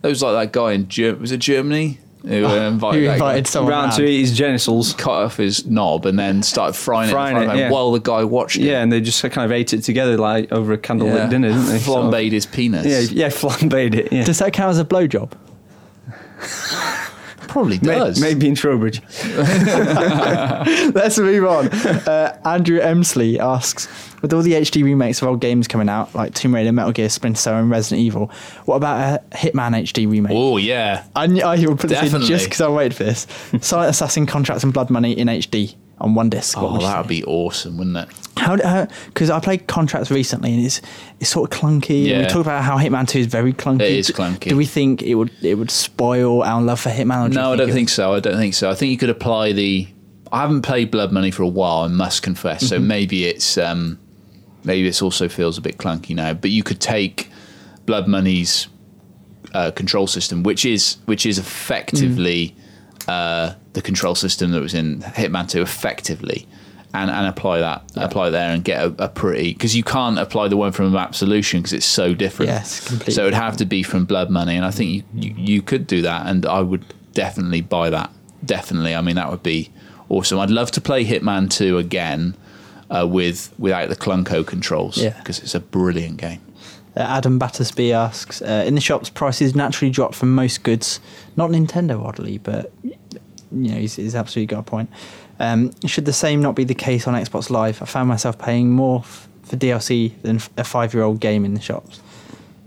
It 0.02 0.06
was 0.08 0.22
like 0.22 0.34
that 0.34 0.52
guy 0.52 0.72
in 0.72 0.88
Ger- 0.88 1.14
was 1.16 1.32
it 1.32 1.38
Germany 1.40 1.98
who 2.22 2.44
uh, 2.46 2.54
invited, 2.68 3.02
Who 3.04 3.10
invited 3.10 3.46
someone 3.46 3.70
Round 3.72 3.84
round. 3.92 3.96
to 3.96 4.04
eat 4.06 4.20
his 4.20 4.36
genitals. 4.36 4.92
cut 4.92 5.12
off 5.24 5.38
his 5.38 5.64
knob 5.64 6.04
and 6.04 6.18
then 6.18 6.42
started 6.42 6.74
frying, 6.74 7.10
Frying 7.10 7.36
it, 7.36 7.40
in 7.40 7.44
front 7.46 7.58
it, 7.60 7.62
yeah. 7.62 7.70
while 7.70 7.90
the 7.92 8.00
guy 8.00 8.24
watched 8.24 8.56
it. 8.56 8.64
Yeah, 8.64 8.82
and 8.82 8.92
they 8.92 9.00
just 9.00 9.22
kind 9.22 9.46
of 9.46 9.52
ate 9.52 9.72
it 9.72 9.82
together 9.84 10.18
like 10.18 10.52
over 10.52 10.74
a 10.74 10.78
candlelit 10.78 11.14
Yeah. 11.16 11.28
dinner, 11.30 11.48
didn't 11.48 11.66
they? 11.66 11.78
Sort 11.78 12.14
of- 12.14 12.32
his 12.32 12.44
penis. 12.44 12.84
Yeah, 12.84 13.24
yeah, 13.24 13.28
flambéed 13.30 13.94
it. 13.94 14.12
Yeah. 14.12 14.24
Does 14.24 14.38
that 14.40 14.52
count 14.52 14.70
as 14.70 14.78
a 14.78 14.84
blowjob? 14.84 15.32
Probably 17.48 17.78
May- 17.80 17.94
does. 17.94 18.20
Maybe 18.20 18.46
in 18.48 18.54
Trowbridge. 18.54 19.00
Let's 20.94 21.18
move 21.18 21.44
on. 21.46 21.68
Uh, 21.68 22.38
Andrew 22.44 22.80
Emsley 22.80 23.38
asks, 23.38 23.88
with 24.22 24.32
all 24.32 24.42
the 24.42 24.52
HD 24.52 24.82
remakes 24.82 25.22
of 25.22 25.28
old 25.28 25.40
games 25.40 25.68
coming 25.68 25.88
out, 25.88 26.14
like 26.14 26.34
Tomb 26.34 26.54
Raider, 26.54 26.72
Metal 26.72 26.92
Gear, 26.92 27.08
Splinter 27.08 27.38
Cell, 27.38 27.54
and 27.56 27.70
Resident 27.70 28.00
Evil, 28.04 28.30
what 28.64 28.76
about 28.76 29.20
a 29.20 29.36
Hitman 29.36 29.80
HD 29.82 30.10
remake? 30.10 30.32
Oh 30.34 30.56
yeah. 30.56 31.04
I 31.14 31.24
I 31.40 31.64
would 31.66 31.78
put 31.78 31.88
this 31.88 32.12
in 32.12 32.22
just 32.22 32.46
because 32.46 32.60
I 32.60 32.68
waited 32.68 32.94
for 32.94 33.04
this. 33.04 33.26
Silent 33.60 33.90
Assassin, 33.90 34.26
Contracts 34.26 34.64
and 34.64 34.72
Blood 34.72 34.90
Money 34.90 35.12
in 35.12 35.28
HD 35.28 35.74
on 36.00 36.14
one 36.14 36.30
disc. 36.30 36.56
Oh, 36.58 36.78
that 36.78 36.98
would 36.98 37.08
be 37.08 37.24
awesome, 37.24 37.76
wouldn't 37.78 37.96
it? 37.96 38.08
How? 38.36 38.86
Because 39.06 39.30
I 39.30 39.40
played 39.40 39.66
Contracts 39.66 40.10
recently 40.10 40.54
and 40.54 40.64
it's 40.64 40.80
it's 41.20 41.28
sort 41.30 41.52
of 41.52 41.58
clunky. 41.58 42.04
and 42.10 42.18
We 42.18 42.22
Yeah. 42.22 42.28
talked 42.28 42.46
about 42.46 42.62
how 42.62 42.78
Hitman 42.78 43.08
Two 43.08 43.18
is 43.18 43.26
very 43.26 43.52
clunky. 43.52 43.80
It 43.82 43.92
is 43.92 44.10
clunky. 44.10 44.48
Do 44.50 44.56
we 44.56 44.64
think 44.66 45.02
it 45.02 45.14
would 45.16 45.30
it 45.42 45.56
would 45.56 45.70
spoil 45.70 46.42
our 46.44 46.62
love 46.62 46.78
for 46.80 46.90
Hitman? 46.90 47.26
Or 47.26 47.28
do 47.30 47.34
No, 47.34 47.52
I 47.52 47.56
don't 47.56 47.70
it 47.70 47.72
think 47.72 47.88
so. 47.88 48.14
I 48.14 48.20
don't 48.20 48.36
think 48.36 48.54
so. 48.54 48.70
I 48.70 48.74
think 48.74 48.92
you 48.92 48.98
could 48.98 49.10
apply 49.10 49.52
the. 49.52 49.88
I 50.30 50.42
haven't 50.42 50.62
played 50.62 50.90
Blood 50.90 51.10
Money 51.10 51.30
for 51.30 51.42
a 51.42 51.48
while. 51.48 51.84
I 51.84 51.88
must 51.88 52.22
confess. 52.22 52.68
So 52.68 52.76
Mm-hmm. 52.76 52.86
maybe 52.86 53.24
it's 53.24 53.58
um, 53.58 53.98
maybe 54.62 54.86
this 54.86 55.02
also 55.02 55.28
feels 55.28 55.58
a 55.58 55.60
bit 55.60 55.78
clunky 55.78 56.14
now. 56.14 56.32
But 56.34 56.50
you 56.50 56.62
could 56.62 56.80
take 56.80 57.30
Blood 57.86 58.06
Money's 58.06 58.68
uh, 59.54 59.70
control 59.72 60.06
system, 60.06 60.42
which 60.44 60.64
is 60.64 60.98
which 61.06 61.26
is 61.26 61.38
effectively 61.38 62.54
Mm. 62.56 62.62
Uh, 63.08 63.54
the 63.72 63.82
control 63.82 64.14
system 64.14 64.52
that 64.52 64.60
was 64.60 64.74
in 64.74 65.00
Hitman 65.02 65.48
Two, 65.48 65.62
effectively. 65.62 66.46
And, 66.94 67.10
and 67.10 67.26
apply 67.26 67.58
that 67.60 67.82
apply 67.96 68.30
there 68.30 68.50
and 68.50 68.64
get 68.64 68.82
a, 68.82 69.04
a 69.04 69.08
pretty 69.10 69.52
because 69.52 69.76
you 69.76 69.82
can't 69.84 70.18
apply 70.18 70.48
the 70.48 70.56
one 70.56 70.72
from 70.72 70.96
Absolution 70.96 71.60
because 71.60 71.74
it's 71.74 71.84
so 71.84 72.14
different. 72.14 72.48
Yes, 72.48 72.80
completely 72.88 73.12
So 73.12 73.22
it'd 73.22 73.34
have 73.34 73.58
to 73.58 73.66
be 73.66 73.82
from 73.82 74.06
Blood 74.06 74.30
Money, 74.30 74.56
and 74.56 74.64
I 74.64 74.70
think 74.70 74.90
you, 74.90 75.02
you, 75.28 75.34
you 75.36 75.62
could 75.62 75.86
do 75.86 76.00
that, 76.02 76.26
and 76.26 76.46
I 76.46 76.60
would 76.62 76.82
definitely 77.12 77.60
buy 77.60 77.90
that. 77.90 78.10
Definitely, 78.42 78.94
I 78.94 79.02
mean 79.02 79.16
that 79.16 79.30
would 79.30 79.42
be 79.42 79.68
awesome. 80.08 80.38
I'd 80.38 80.48
love 80.50 80.70
to 80.72 80.80
play 80.80 81.04
Hitman 81.04 81.50
Two 81.50 81.76
again 81.76 82.34
uh, 82.90 83.06
with 83.06 83.52
without 83.58 83.90
the 83.90 83.96
clunko 83.96 84.46
controls, 84.46 84.96
Yeah. 84.96 85.10
because 85.18 85.40
it's 85.40 85.54
a 85.54 85.60
brilliant 85.60 86.16
game. 86.16 86.40
Uh, 86.96 87.00
Adam 87.00 87.38
Battersby 87.38 87.92
asks, 87.92 88.40
uh, 88.40 88.64
in 88.66 88.74
the 88.74 88.80
shops, 88.80 89.10
prices 89.10 89.54
naturally 89.54 89.90
drop 89.90 90.14
for 90.14 90.24
most 90.24 90.62
goods. 90.62 91.00
Not 91.36 91.50
Nintendo, 91.50 92.02
oddly, 92.02 92.38
but 92.38 92.72
you 93.52 93.70
know, 93.70 93.76
he's, 93.78 93.96
he's 93.96 94.14
absolutely 94.14 94.46
got 94.54 94.60
a 94.60 94.62
point. 94.62 94.90
Um, 95.40 95.70
should 95.86 96.04
the 96.04 96.12
same 96.12 96.42
not 96.42 96.54
be 96.54 96.64
the 96.64 96.74
case 96.74 97.06
on 97.06 97.14
Xbox 97.14 97.48
Live? 97.50 97.80
I 97.82 97.84
found 97.84 98.08
myself 98.08 98.38
paying 98.38 98.70
more 98.70 99.00
f- 99.00 99.28
for 99.44 99.56
DLC 99.56 100.20
than 100.22 100.36
f- 100.36 100.50
a 100.56 100.64
five-year-old 100.64 101.20
game 101.20 101.44
in 101.44 101.54
the 101.54 101.60
shops. 101.60 102.00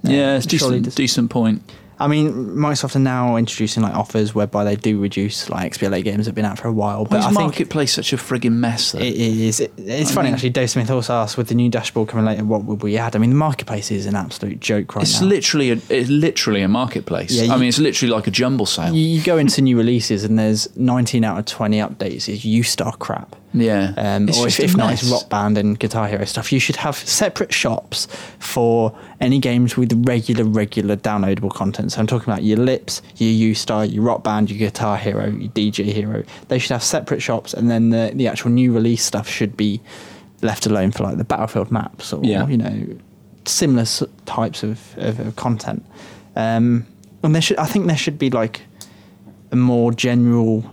Uh, 0.06 0.12
yeah, 0.12 0.38
it's 0.38 0.46
decent. 0.46 0.96
Decent 0.96 1.30
point. 1.30 1.62
I 2.02 2.08
mean, 2.08 2.34
Microsoft 2.56 2.96
are 2.96 3.00
now 3.00 3.36
introducing 3.36 3.84
like 3.84 3.94
offers 3.94 4.34
whereby 4.34 4.64
they 4.64 4.76
do 4.76 5.00
reduce 5.00 5.50
like 5.50 5.72
XBLA 5.74 6.04
games 6.04 6.26
that 6.26 6.30
have 6.30 6.36
been 6.36 6.46
out 6.46 6.58
for 6.58 6.68
a 6.68 6.72
while. 6.74 7.04
Why 7.06 7.10
But 7.10 7.20
is 7.20 7.26
I 7.26 7.28
think 7.30 7.40
marketplace 7.42 7.94
such 7.94 8.12
a 8.12 8.18
frigging 8.18 8.54
mess? 8.54 8.92
Though? 8.94 9.00
it 9.00 9.14
is. 9.16 9.60
It, 9.60 9.72
it's 9.78 10.12
I 10.12 10.14
funny 10.16 10.28
mean- 10.30 10.34
actually. 10.34 10.50
Dave 10.50 10.70
Smith 10.70 10.90
also 10.90 11.14
asked 11.14 11.38
with 11.38 11.48
the 11.50 11.56
new 11.56 11.70
dashboard 11.70 12.10
coming 12.10 12.26
later, 12.26 12.44
what 12.44 12.64
would 12.66 12.82
we 12.82 12.98
add? 12.98 13.16
I 13.16 13.20
mean, 13.20 13.30
the 13.30 13.36
marketplace 13.36 13.92
is 13.92 14.06
an 14.08 14.16
absolute 14.16 14.60
joke 14.60 14.96
right 14.96 15.04
it's 15.04 15.22
now. 15.22 15.28
literally 15.28 15.70
a, 15.72 15.80
it's 15.90 16.10
literally 16.10 16.62
a 16.62 16.68
marketplace. 16.68 17.32
Yeah, 17.32 17.54
I 17.54 17.58
mean, 17.58 17.70
it's 17.70 17.80
literally 17.80 18.12
like 18.12 18.26
a 18.26 18.32
jumble 18.32 18.66
sale. 18.66 18.94
You, 18.94 19.04
you 19.18 19.24
go 19.24 19.38
into 19.38 19.62
new 19.62 19.78
releases 19.78 20.24
and 20.24 20.40
there's 20.40 20.76
19 20.76 21.24
out 21.24 21.38
of 21.38 21.46
20 21.46 21.78
updates 21.78 22.28
is 22.28 22.44
U 22.44 22.64
Star 22.64 22.96
crap. 22.98 23.36
Yeah, 23.54 23.94
Um, 23.98 24.30
or 24.38 24.48
if, 24.48 24.60
if 24.60 24.78
not, 24.78 24.94
it's. 24.94 25.04
Rock 25.12 25.30
Band 25.30 25.58
and 25.58 25.78
Guitar 25.78 26.08
Hero 26.08 26.24
stuff. 26.26 26.52
You 26.54 26.60
should 26.60 26.78
have 26.78 26.96
separate 26.96 27.54
shops 27.54 28.08
for 28.40 28.98
any 29.20 29.40
games 29.40 29.76
with 29.76 29.92
regular, 30.08 30.44
regular 30.46 30.96
downloadable 30.96 31.52
content. 31.54 31.92
So 31.92 32.00
I'm 32.00 32.08
talking 32.08 32.32
about 32.32 32.44
your 32.44 32.58
Lips, 32.58 33.02
your 33.18 33.30
U 33.32 33.54
Star, 33.56 33.84
your 33.86 34.04
Rock 34.04 34.24
Band, 34.24 34.50
your 34.50 34.58
Guitar 34.60 34.98
Hero, 34.98 35.26
your 35.28 35.52
DJ 35.52 35.86
Hero. 35.86 36.24
They 36.48 36.60
should 36.60 36.72
have 36.72 36.84
separate 36.84 37.22
shops, 37.22 37.54
and 37.54 37.70
then 37.70 37.90
the, 37.90 38.12
the 38.16 38.28
actual 38.28 38.52
new 38.52 38.74
release 38.74 39.04
stuff 39.04 39.28
should 39.28 39.58
be 39.58 39.82
left 40.42 40.66
alone 40.66 40.92
for 40.92 41.04
like 41.04 41.18
the 41.18 41.24
Battlefield 41.24 41.72
maps 41.72 42.12
or 42.14 42.24
Yeah. 42.24 42.48
you 42.48 42.58
know 42.58 42.88
similar 43.46 43.86
types 44.26 44.64
of, 44.64 44.80
of, 44.98 45.20
of 45.20 45.36
content. 45.36 45.86
Um, 46.36 46.86
and 47.24 47.36
there 47.36 47.42
should, 47.42 47.58
I 47.58 47.66
think, 47.66 47.88
there 47.88 47.98
should 47.98 48.18
be 48.18 48.30
like 48.30 48.62
a 49.52 49.56
more 49.56 49.92
general 49.92 50.64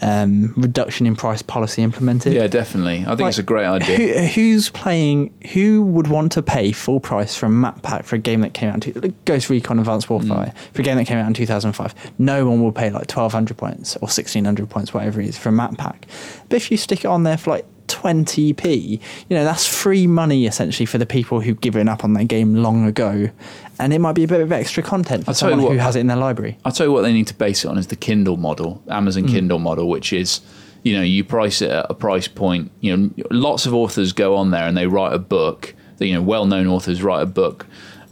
um, 0.00 0.54
reduction 0.56 1.06
in 1.06 1.16
price 1.16 1.42
policy 1.42 1.82
implemented. 1.82 2.32
Yeah, 2.32 2.46
definitely. 2.46 2.98
I 3.00 3.04
think 3.08 3.20
Like, 3.20 3.28
it's 3.30 3.38
a 3.38 3.42
great 3.42 3.66
idea. 3.66 3.96
Who, 3.96 4.26
who's 4.40 4.70
playing? 4.70 5.32
Who 5.54 5.82
would 5.82 6.06
want 6.08 6.32
to 6.32 6.42
pay 6.42 6.72
full 6.72 7.00
price 7.00 7.34
for 7.36 7.46
a 7.46 7.50
map 7.50 7.82
pack 7.82 8.04
for 8.04 8.16
a 8.16 8.18
game 8.18 8.40
that 8.42 8.54
came 8.54 8.70
out? 8.70 8.86
In 8.86 9.14
Ghost 9.24 9.50
Recon 9.50 9.78
Advanced 9.78 10.08
Warfighter 10.08 10.28
Mm. 10.52 10.54
for 10.72 10.82
a 10.82 10.84
game 10.84 10.96
that 10.96 11.06
came 11.06 11.18
out 11.18 11.26
in 11.26 11.34
2005. 11.34 11.94
No 12.18 12.46
one 12.48 12.62
will 12.62 12.72
pay 12.72 12.90
like 12.90 13.10
1,200 13.10 13.56
points 13.56 13.96
or 13.96 14.06
1,600 14.06 14.68
points, 14.70 14.92
whatever 14.94 15.20
it 15.20 15.28
is, 15.28 15.38
for 15.38 15.48
a 15.48 15.52
map 15.52 15.76
pack. 15.78 16.06
But 16.48 16.56
if 16.56 16.70
you 16.70 16.76
stick 16.76 17.00
it 17.00 17.06
on 17.08 17.22
there 17.24 17.36
for 17.36 17.50
like 17.50 17.64
20p, 17.88 19.00
you 19.28 19.36
know 19.36 19.44
that's 19.44 19.66
free 19.66 20.06
money 20.06 20.46
essentially 20.46 20.86
for 20.86 20.98
the 20.98 21.06
people 21.06 21.40
who've 21.40 21.60
given 21.60 21.88
up 21.88 22.04
on 22.04 22.12
their 22.12 22.24
game 22.24 22.54
long 22.54 22.86
ago, 22.86 23.30
and 23.78 23.92
it 23.92 23.98
might 24.00 24.14
be 24.14 24.24
a 24.24 24.28
bit 24.28 24.40
of 24.40 24.52
extra 24.52 24.82
content 24.82 25.24
for 25.24 25.30
I'll 25.30 25.34
someone 25.34 25.60
who 25.60 25.78
has 25.78 25.96
it 25.96 26.00
in 26.00 26.06
their 26.06 26.16
library. 26.16 26.58
I'll 26.64 26.72
tell 26.72 26.86
you 26.86 26.92
what 26.92 27.02
they 27.02 27.12
need 27.12 27.26
to 27.28 27.34
base 27.34 27.64
it 27.64 27.68
on 27.68 27.78
is 27.78 27.88
the 27.88 27.96
Kindle 27.96 28.36
model, 28.36 28.82
Amazon 28.88 29.24
Mm. 29.24 29.30
Kindle 29.30 29.58
model, 29.58 29.88
which 29.88 30.12
is, 30.12 30.40
you 30.82 30.94
know, 30.96 31.02
you 31.02 31.24
price 31.24 31.60
it 31.60 31.70
at 31.70 31.86
a 31.90 31.94
price 31.94 32.28
point. 32.28 32.70
You 32.80 32.96
know, 32.96 33.10
lots 33.30 33.66
of 33.66 33.74
authors 33.74 34.12
go 34.12 34.36
on 34.36 34.50
there 34.50 34.66
and 34.66 34.76
they 34.76 34.86
write 34.86 35.12
a 35.12 35.18
book. 35.18 35.74
You 35.98 36.14
know, 36.14 36.22
well-known 36.22 36.68
authors 36.68 37.02
write 37.02 37.22
a 37.22 37.26
book, 37.26 37.66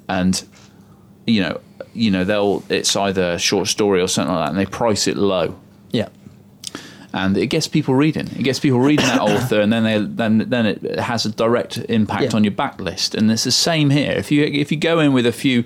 and 0.09 0.43
you 1.27 1.41
know, 1.41 1.61
you 1.95 2.11
know, 2.11 2.25
they'll 2.25 2.65
it's 2.69 2.97
either 2.97 3.33
a 3.33 3.39
short 3.39 3.69
story 3.69 4.01
or 4.01 4.09
something 4.09 4.35
like 4.35 4.47
that, 4.47 4.51
and 4.51 4.59
they 4.59 4.67
price 4.67 5.07
it 5.07 5.17
low. 5.17 5.57
And 7.17 7.37
it 7.39 7.47
gets 7.47 7.67
people 7.67 7.95
reading. 7.95 8.27
It 8.39 8.43
gets 8.43 8.61
people 8.61 8.79
reading 8.81 9.07
that 9.07 9.21
author, 9.33 9.61
and 9.61 9.73
then 9.73 9.85
they 9.85 9.99
then 10.01 10.33
then 10.51 10.67
it 10.67 10.99
has 10.99 11.25
a 11.25 11.31
direct 11.31 11.79
impact 11.89 12.25
Yeah. 12.25 12.37
on 12.37 12.45
your 12.45 12.53
backlist. 12.53 13.15
And 13.15 13.31
it's 13.31 13.45
the 13.45 13.51
same 13.51 13.89
here. 13.91 14.13
If 14.13 14.31
you 14.31 14.45
if 14.45 14.71
you 14.71 14.77
go 14.79 15.01
in 15.01 15.13
with 15.15 15.25
a 15.27 15.33
few, 15.33 15.65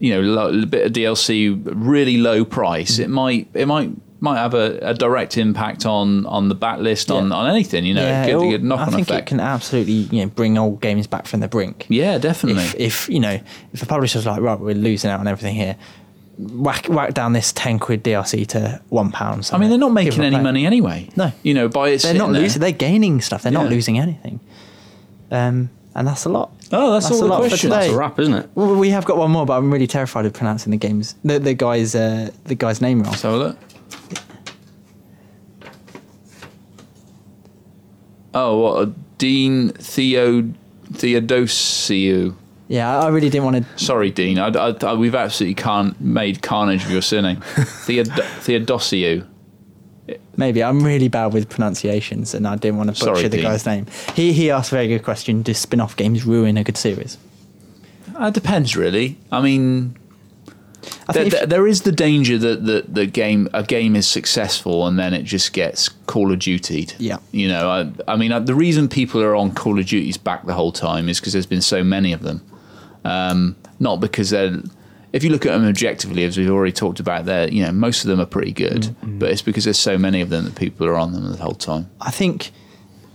you 0.00 0.10
know, 0.20 0.48
a 0.48 0.66
bit 0.66 0.86
of 0.86 0.92
DLC, 0.92 1.56
really 1.64 2.16
low 2.18 2.44
price, 2.44 2.94
mm-hmm. 2.94 3.02
it 3.04 3.10
might 3.10 3.48
it 3.54 3.66
might 3.66 3.90
might 4.20 4.38
have 4.38 4.52
a, 4.54 4.78
a 4.82 4.94
direct 4.94 5.38
impact 5.38 5.86
on 5.86 6.26
on 6.26 6.48
the 6.48 6.56
backlist 6.56 7.14
on 7.14 7.28
Yeah. 7.28 7.36
on 7.36 7.50
anything. 7.50 7.84
You 7.84 7.94
know, 7.94 8.02
yeah, 8.02 8.22
it 8.22 8.26
could 8.26 8.30
it'll- 8.34 8.50
get 8.50 8.62
knock 8.64 8.80
I 8.80 8.86
think 8.90 9.02
effect. 9.08 9.20
it 9.20 9.26
can 9.26 9.38
absolutely 9.40 9.92
you 10.16 10.22
know 10.24 10.28
bring 10.30 10.58
old 10.58 10.80
games 10.80 11.06
back 11.06 11.26
from 11.28 11.38
the 11.38 11.46
brink. 11.48 11.86
yeah, 11.88 12.18
definitely. 12.18 12.64
if, 12.64 12.74
if 12.74 13.08
you 13.08 13.20
know 13.20 13.38
if 13.72 13.82
a 13.82 13.86
publisher's 13.86 14.26
like 14.26 14.40
right 14.40 14.58
we're 14.58 14.74
losing 14.74 15.10
out 15.12 15.20
on 15.20 15.28
everything 15.28 15.54
here 15.54 15.76
whack 16.38 16.86
whack 16.88 17.14
down 17.14 17.32
this 17.32 17.52
10 17.52 17.78
quid 17.80 18.04
DLC 18.04 18.46
to 18.46 18.80
one 18.90 19.10
pound 19.10 19.50
I 19.52 19.58
mean, 19.58 19.70
they're 19.70 19.78
not 19.78 19.92
making 19.92 20.12
Give 20.12 20.20
it 20.20 20.22
a 20.22 20.26
any 20.26 20.40
money 20.42 20.64
anyway. 20.66 21.08
No. 21.16 21.32
you 21.42 21.52
know, 21.52 21.68
by 21.68 21.88
it 21.90 22.02
they're 22.02 22.14
not 22.14 22.32
there. 22.32 22.42
losing 22.42 22.60
they're 22.60 22.72
gaining 22.72 23.20
stuff 23.20 23.42
they're 23.42 23.52
not 23.52 23.68
losing 23.68 23.98
anything 23.98 24.40
um 25.30 25.68
and 25.94 26.06
that's 26.06 26.24
a 26.24 26.28
lot 26.28 26.52
Oh, 26.70 26.92
that's 26.92 27.10
all 27.10 27.18
a 27.18 27.20
the 27.22 27.26
lot 27.28 27.42
for 27.42 27.48
questions. 27.48 27.72
That's 27.72 27.88
a 27.92 27.96
wrap, 27.96 28.18
isn't 28.18 28.34
it? 28.34 28.50
well, 28.54 28.74
we 28.76 28.90
have 28.90 29.04
got 29.06 29.16
one 29.16 29.30
more 29.30 29.46
but 29.46 29.56
I'm 29.56 29.70
really 29.72 29.86
terrified 29.86 30.26
of 30.26 30.32
pronouncing 30.34 30.70
the 30.70 30.76
games 30.76 31.14
the, 31.24 31.38
the 31.38 31.54
guy's 31.54 31.94
uh, 31.94 32.30
the 32.44 32.54
guy's 32.54 32.80
name 32.80 33.00
wrong 33.02 33.10
Let's 33.10 33.22
have 33.22 33.32
a 33.34 33.36
look. 33.36 33.58
Oh, 38.34 38.58
what 38.58 38.82
a 38.88 38.92
Dean 39.16 39.70
Theo 39.70 40.42
Theodosiou. 40.92 42.34
Yeah 42.68 42.98
I 43.00 43.08
really 43.08 43.30
didn't 43.30 43.44
want 43.44 43.56
to 43.56 43.84
Sorry, 43.84 44.10
Dean. 44.10 44.38
I, 44.38 44.48
I, 44.48 44.74
I- 44.82 44.94
we've 44.94 45.14
absolutely 45.14 45.54
can 45.54 45.94
made 46.00 46.42
carnage 46.42 46.84
of 46.84 46.90
your 46.90 47.02
surname. 47.02 47.40
Theod- 47.86 48.08
Theodosiou. 48.08 49.26
maybe 50.36 50.62
I'm 50.62 50.82
really 50.82 51.08
bad 51.08 51.32
with 51.34 51.48
pronunciations 51.48 52.34
and 52.34 52.46
I 52.46 52.56
didn't 52.56 52.78
want 52.78 52.88
to 52.94 53.04
butcher 53.04 53.16
Sorry, 53.16 53.28
the 53.28 53.36
Dean. 53.36 53.42
guy's 53.42 53.66
name 53.66 53.86
he 54.14 54.32
he 54.32 54.50
asked 54.50 54.72
a 54.72 54.74
very 54.76 54.88
good 54.88 55.02
question 55.02 55.42
do 55.42 55.52
spin-off 55.54 55.96
games 55.96 56.24
ruin 56.24 56.56
a 56.56 56.64
good 56.64 56.76
series 56.78 57.18
It 58.20 58.34
depends, 58.34 58.76
really. 58.76 59.16
I 59.30 59.40
mean, 59.42 59.96
I 61.08 61.12
there, 61.12 61.28
there- 61.28 61.46
there 61.46 61.66
is 61.66 61.82
the 61.82 61.92
danger 61.92 62.38
that 62.38 62.64
the, 62.64 62.84
the 62.88 63.06
game 63.06 63.48
a 63.52 63.62
game 63.62 63.94
is 63.96 64.06
successful 64.08 64.86
and 64.86 64.98
then 64.98 65.12
it 65.14 65.22
just 65.24 65.52
gets 65.52 65.88
Call 66.06 66.32
of 66.32 66.38
Duty. 66.38 66.88
Yeah. 66.98 67.18
You 67.32 67.48
know, 67.48 67.68
I, 67.70 68.12
I 68.12 68.16
mean, 68.16 68.32
uh, 68.32 68.40
the 68.40 68.54
reason 68.54 68.88
people 68.88 69.22
are 69.22 69.34
on 69.36 69.52
Call 69.52 69.78
of 69.78 69.86
Duty's 69.86 70.16
back 70.16 70.46
the 70.46 70.54
whole 70.54 70.72
time 70.72 71.08
is 71.08 71.20
because 71.20 71.32
there's 71.34 71.46
been 71.46 71.60
so 71.62 71.84
many 71.84 72.12
of 72.12 72.22
them. 72.22 72.40
Um, 73.04 73.56
not 73.78 74.00
because 74.00 74.30
they're. 74.30 74.60
If 75.10 75.24
you 75.24 75.30
look 75.30 75.46
at 75.46 75.52
them 75.52 75.66
objectively, 75.66 76.24
as 76.24 76.36
we've 76.36 76.50
already 76.50 76.72
talked 76.72 77.00
about, 77.00 77.24
there, 77.24 77.48
you 77.48 77.64
know, 77.64 77.72
most 77.72 78.04
of 78.04 78.10
them 78.10 78.20
are 78.20 78.26
pretty 78.26 78.52
good, 78.52 78.82
Mm-hmm. 78.82 79.18
but 79.18 79.30
it's 79.30 79.40
because 79.40 79.64
there's 79.64 79.78
so 79.78 79.96
many 79.96 80.20
of 80.20 80.28
them 80.28 80.44
that 80.44 80.54
people 80.54 80.86
are 80.86 80.96
on 80.96 81.12
them 81.12 81.30
the 81.30 81.38
whole 81.38 81.54
time. 81.54 81.88
I 82.00 82.10
think, 82.10 82.50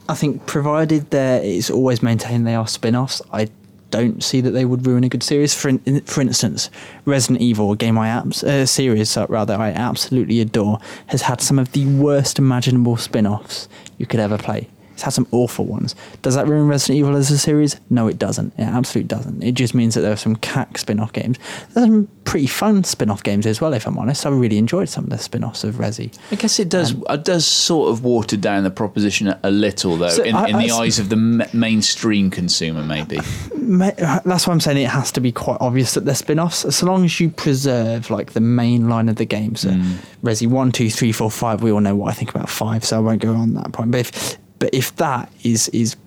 I 0.10 0.16
think 0.16 0.48
provided 0.48 1.12
there 1.12 1.40
it's 1.44 1.70
always 1.70 2.02
maintained 2.02 2.48
they 2.48 2.56
are 2.56 2.68
spin-offs, 2.68 3.22
I 3.32 3.50
don't 3.92 4.24
see 4.24 4.42
that 4.42 4.50
they 4.52 4.66
would 4.66 4.88
ruin 4.88 5.04
a 5.04 5.08
good 5.10 5.22
series. 5.22 5.54
For 5.54 5.70
in, 5.70 6.02
for 6.06 6.22
instance, 6.22 6.72
Resident 7.06 7.42
Evil, 7.42 7.72
a 7.72 7.76
game 7.76 7.96
I 8.00 8.08
abs- 8.10 8.44
uh, 8.44 8.66
series 8.66 9.16
uh, 9.16 9.28
rather 9.30 9.54
I 9.56 9.70
absolutely 9.70 10.42
adore, 10.42 10.80
has 11.08 11.22
had 11.22 11.42
some 11.42 11.60
of 11.60 11.74
the 11.74 11.86
worst 11.86 12.40
imaginable 12.40 12.98
spin-offs 12.98 13.68
you 14.00 14.08
could 14.08 14.20
ever 14.20 14.40
play. 14.40 14.68
It's 14.94 15.02
had 15.04 15.14
some 15.14 15.28
awful 15.32 15.66
ones. 15.66 15.96
Does 16.22 16.36
that 16.36 16.48
ruin 16.48 16.68
Resident 16.68 17.00
Evil 17.00 17.16
as 17.16 17.30
a 17.32 17.38
series? 17.38 17.80
No, 17.90 18.08
it 18.08 18.18
doesn't. 18.20 18.54
It 18.58 18.64
absolutely 18.64 19.08
doesn't. 19.08 19.44
It 19.44 19.54
just 19.54 19.74
means 19.74 19.96
that 19.96 20.02
there 20.02 20.12
are 20.14 20.18
some 20.18 20.36
cack 20.38 20.78
spin-off 20.78 21.12
games. 21.14 21.38
There's 21.74 21.86
some 21.88 22.08
pretty 22.26 22.48
fun 22.48 22.84
spin-off 22.84 23.24
games 23.24 23.46
as 23.46 23.60
well. 23.60 23.74
If 23.74 23.86
I'm 23.88 23.98
honest, 23.98 24.26
I 24.26 24.30
really 24.30 24.58
enjoyed 24.58 24.90
some 24.90 25.06
of 25.06 25.10
the 25.10 25.18
spin-offs 25.18 25.64
of 25.64 25.76
Resi. 25.76 26.18
I 26.32 26.36
guess 26.36 26.60
it 26.60 26.70
does. 26.70 26.94
Um, 26.94 27.04
it 27.10 27.26
does 27.26 27.46
sort 27.46 27.90
of 27.92 28.04
water 28.04 28.38
down 28.38 28.64
the 28.64 28.72
proposition 28.72 29.34
a, 29.44 29.52
little, 29.52 29.98
though, 29.98 30.10
So 30.10 30.24
in, 30.24 30.36
I- 30.36 30.48
in 30.48 30.58
the 30.58 30.72
I- 30.72 30.78
eyes 30.84 31.00
of 31.00 31.10
the 31.10 31.16
ma- 31.16 31.46
mainstream 31.54 32.30
consumer, 32.30 32.84
maybe. 32.84 33.18
That's 33.56 34.48
why 34.48 34.54
I'm 34.54 34.60
saying 34.60 34.78
it 34.78 34.90
has 34.90 35.12
to 35.14 35.22
be 35.22 35.32
quite 35.32 35.58
obvious 35.60 35.94
that 35.94 36.06
they're 36.06 36.16
spin-offs. 36.16 36.76
So 36.76 36.86
long 36.86 37.06
as 37.06 37.20
you 37.20 37.30
preserve 37.30 38.10
like 38.10 38.34
the 38.34 38.42
main 38.42 38.90
line 38.90 39.10
of 39.10 39.16
the 39.16 39.26
game, 39.26 39.56
so 39.56 39.70
mm. 39.70 39.96
Resi 40.24 40.48
one, 40.48 40.72
two, 40.72 40.90
three, 40.90 41.12
four, 41.12 41.32
five. 41.32 41.64
We 41.64 41.72
all 41.72 41.82
know 41.82 41.96
what 41.96 42.10
I 42.12 42.14
think 42.14 42.30
about 42.30 42.50
five, 42.50 42.84
so 42.86 42.98
I 42.98 43.00
won't 43.00 43.22
go 43.22 43.34
on 43.34 43.54
that 43.56 43.72
point. 43.72 43.92
But 43.92 44.02
if 44.02 44.38
but 44.64 44.74
if 44.74 44.96
that 44.96 45.30
is 45.44 45.68
is 45.70 45.98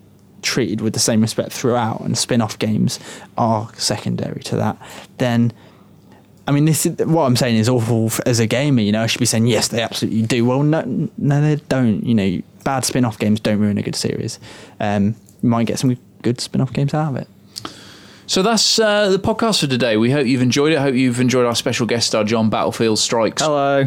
treated 0.41 0.81
with 0.81 0.95
the 0.95 0.99
same 0.99 1.21
respect 1.21 1.53
throughout, 1.53 2.01
and 2.01 2.17
spin-off 2.17 2.59
games 2.59 2.99
are 3.37 3.69
secondary 3.75 4.41
to 4.45 4.57
that, 4.57 4.79
then. 5.19 5.53
I 6.49 6.53
mean, 6.53 6.65
this 6.65 6.87
is, 6.87 6.97
what 7.05 7.25
I'm 7.25 7.37
saying 7.37 7.57
is 7.57 7.69
awful 7.69 8.11
as 8.25 8.41
a 8.41 8.47
gamer. 8.47 8.81
You 8.81 8.93
know, 8.93 9.03
I 9.03 9.09
should 9.09 9.19
be 9.19 9.27
saying 9.27 9.47
yes, 9.47 9.69
they 9.69 9.83
absolutely 9.83 10.23
do. 10.23 10.47
Well, 10.47 10.63
no, 10.63 11.11
no, 11.19 11.41
they 11.43 11.57
don't. 11.69 12.03
You 12.03 12.15
know, 12.15 12.43
bad 12.65 12.87
spin-off 12.87 13.19
games 13.19 13.41
don't 13.41 13.59
ruin 13.59 13.77
a 13.77 13.83
good 13.83 13.95
series. 13.97 14.41
Um, 14.81 15.17
you 15.43 15.51
might 15.51 15.67
get 15.67 15.79
some 15.79 15.95
good 16.23 16.41
spin-off 16.41 16.73
games 16.73 16.95
out 16.95 17.11
of 17.11 17.17
it. 17.17 17.29
So 18.29 18.43
that's 18.43 18.79
uh, 18.81 19.09
the 19.11 19.19
podcast 19.19 19.61
for 19.61 19.69
today. 19.69 19.97
We 19.97 20.11
hope 20.11 20.27
you've 20.27 20.43
enjoyed 20.43 20.73
it. 20.73 20.79
Hope 20.81 20.95
you've 20.97 21.21
enjoyed 21.21 21.47
our 21.47 21.55
special 21.55 21.87
guest 21.87 22.09
star, 22.09 22.25
John 22.25 22.51
Battlefield 22.51 22.99
Strikes. 22.99 23.41
Hello. 23.41 23.85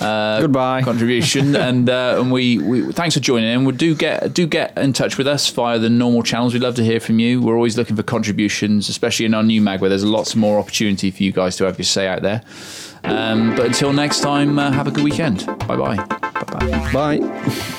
uh, 0.00 0.40
Goodbye. 0.40 0.82
contribution, 0.82 1.54
and 1.68 1.90
uh, 1.90 2.16
and 2.18 2.32
we, 2.32 2.58
we 2.58 2.90
thanks 2.92 3.14
for 3.14 3.20
joining 3.20 3.50
in. 3.52 3.64
We 3.66 3.72
do 3.74 3.94
get 3.94 4.32
do 4.32 4.46
get 4.46 4.76
in 4.78 4.94
touch 4.94 5.18
with 5.18 5.26
us 5.26 5.48
via 5.50 5.78
the 5.78 5.90
normal 5.90 6.22
channels. 6.22 6.54
We'd 6.54 6.62
love 6.62 6.76
to 6.76 6.84
hear 6.84 7.00
from 7.00 7.18
you. 7.18 7.42
We're 7.42 7.54
always 7.54 7.76
looking 7.76 7.96
for 7.96 8.02
contributions, 8.02 8.88
especially 8.88 9.26
in 9.26 9.34
our 9.34 9.42
new 9.42 9.60
mag 9.60 9.80
where 9.82 9.90
there's 9.90 10.04
lots 10.04 10.34
more 10.34 10.58
opportunity 10.58 11.10
for 11.10 11.22
you 11.22 11.32
guys 11.32 11.56
to 11.58 11.64
have 11.64 11.78
your 11.78 11.84
say 11.84 12.08
out 12.08 12.22
there. 12.22 12.42
Um, 13.04 13.54
but 13.56 13.66
until 13.66 13.92
next 13.92 14.20
time, 14.20 14.58
uh, 14.58 14.70
have 14.70 14.86
a 14.86 14.90
good 14.90 15.04
weekend. 15.04 15.44
Bye-bye. 15.66 15.96
Bye 15.96 16.92
bye. 16.92 16.92
Bye. 17.18 17.78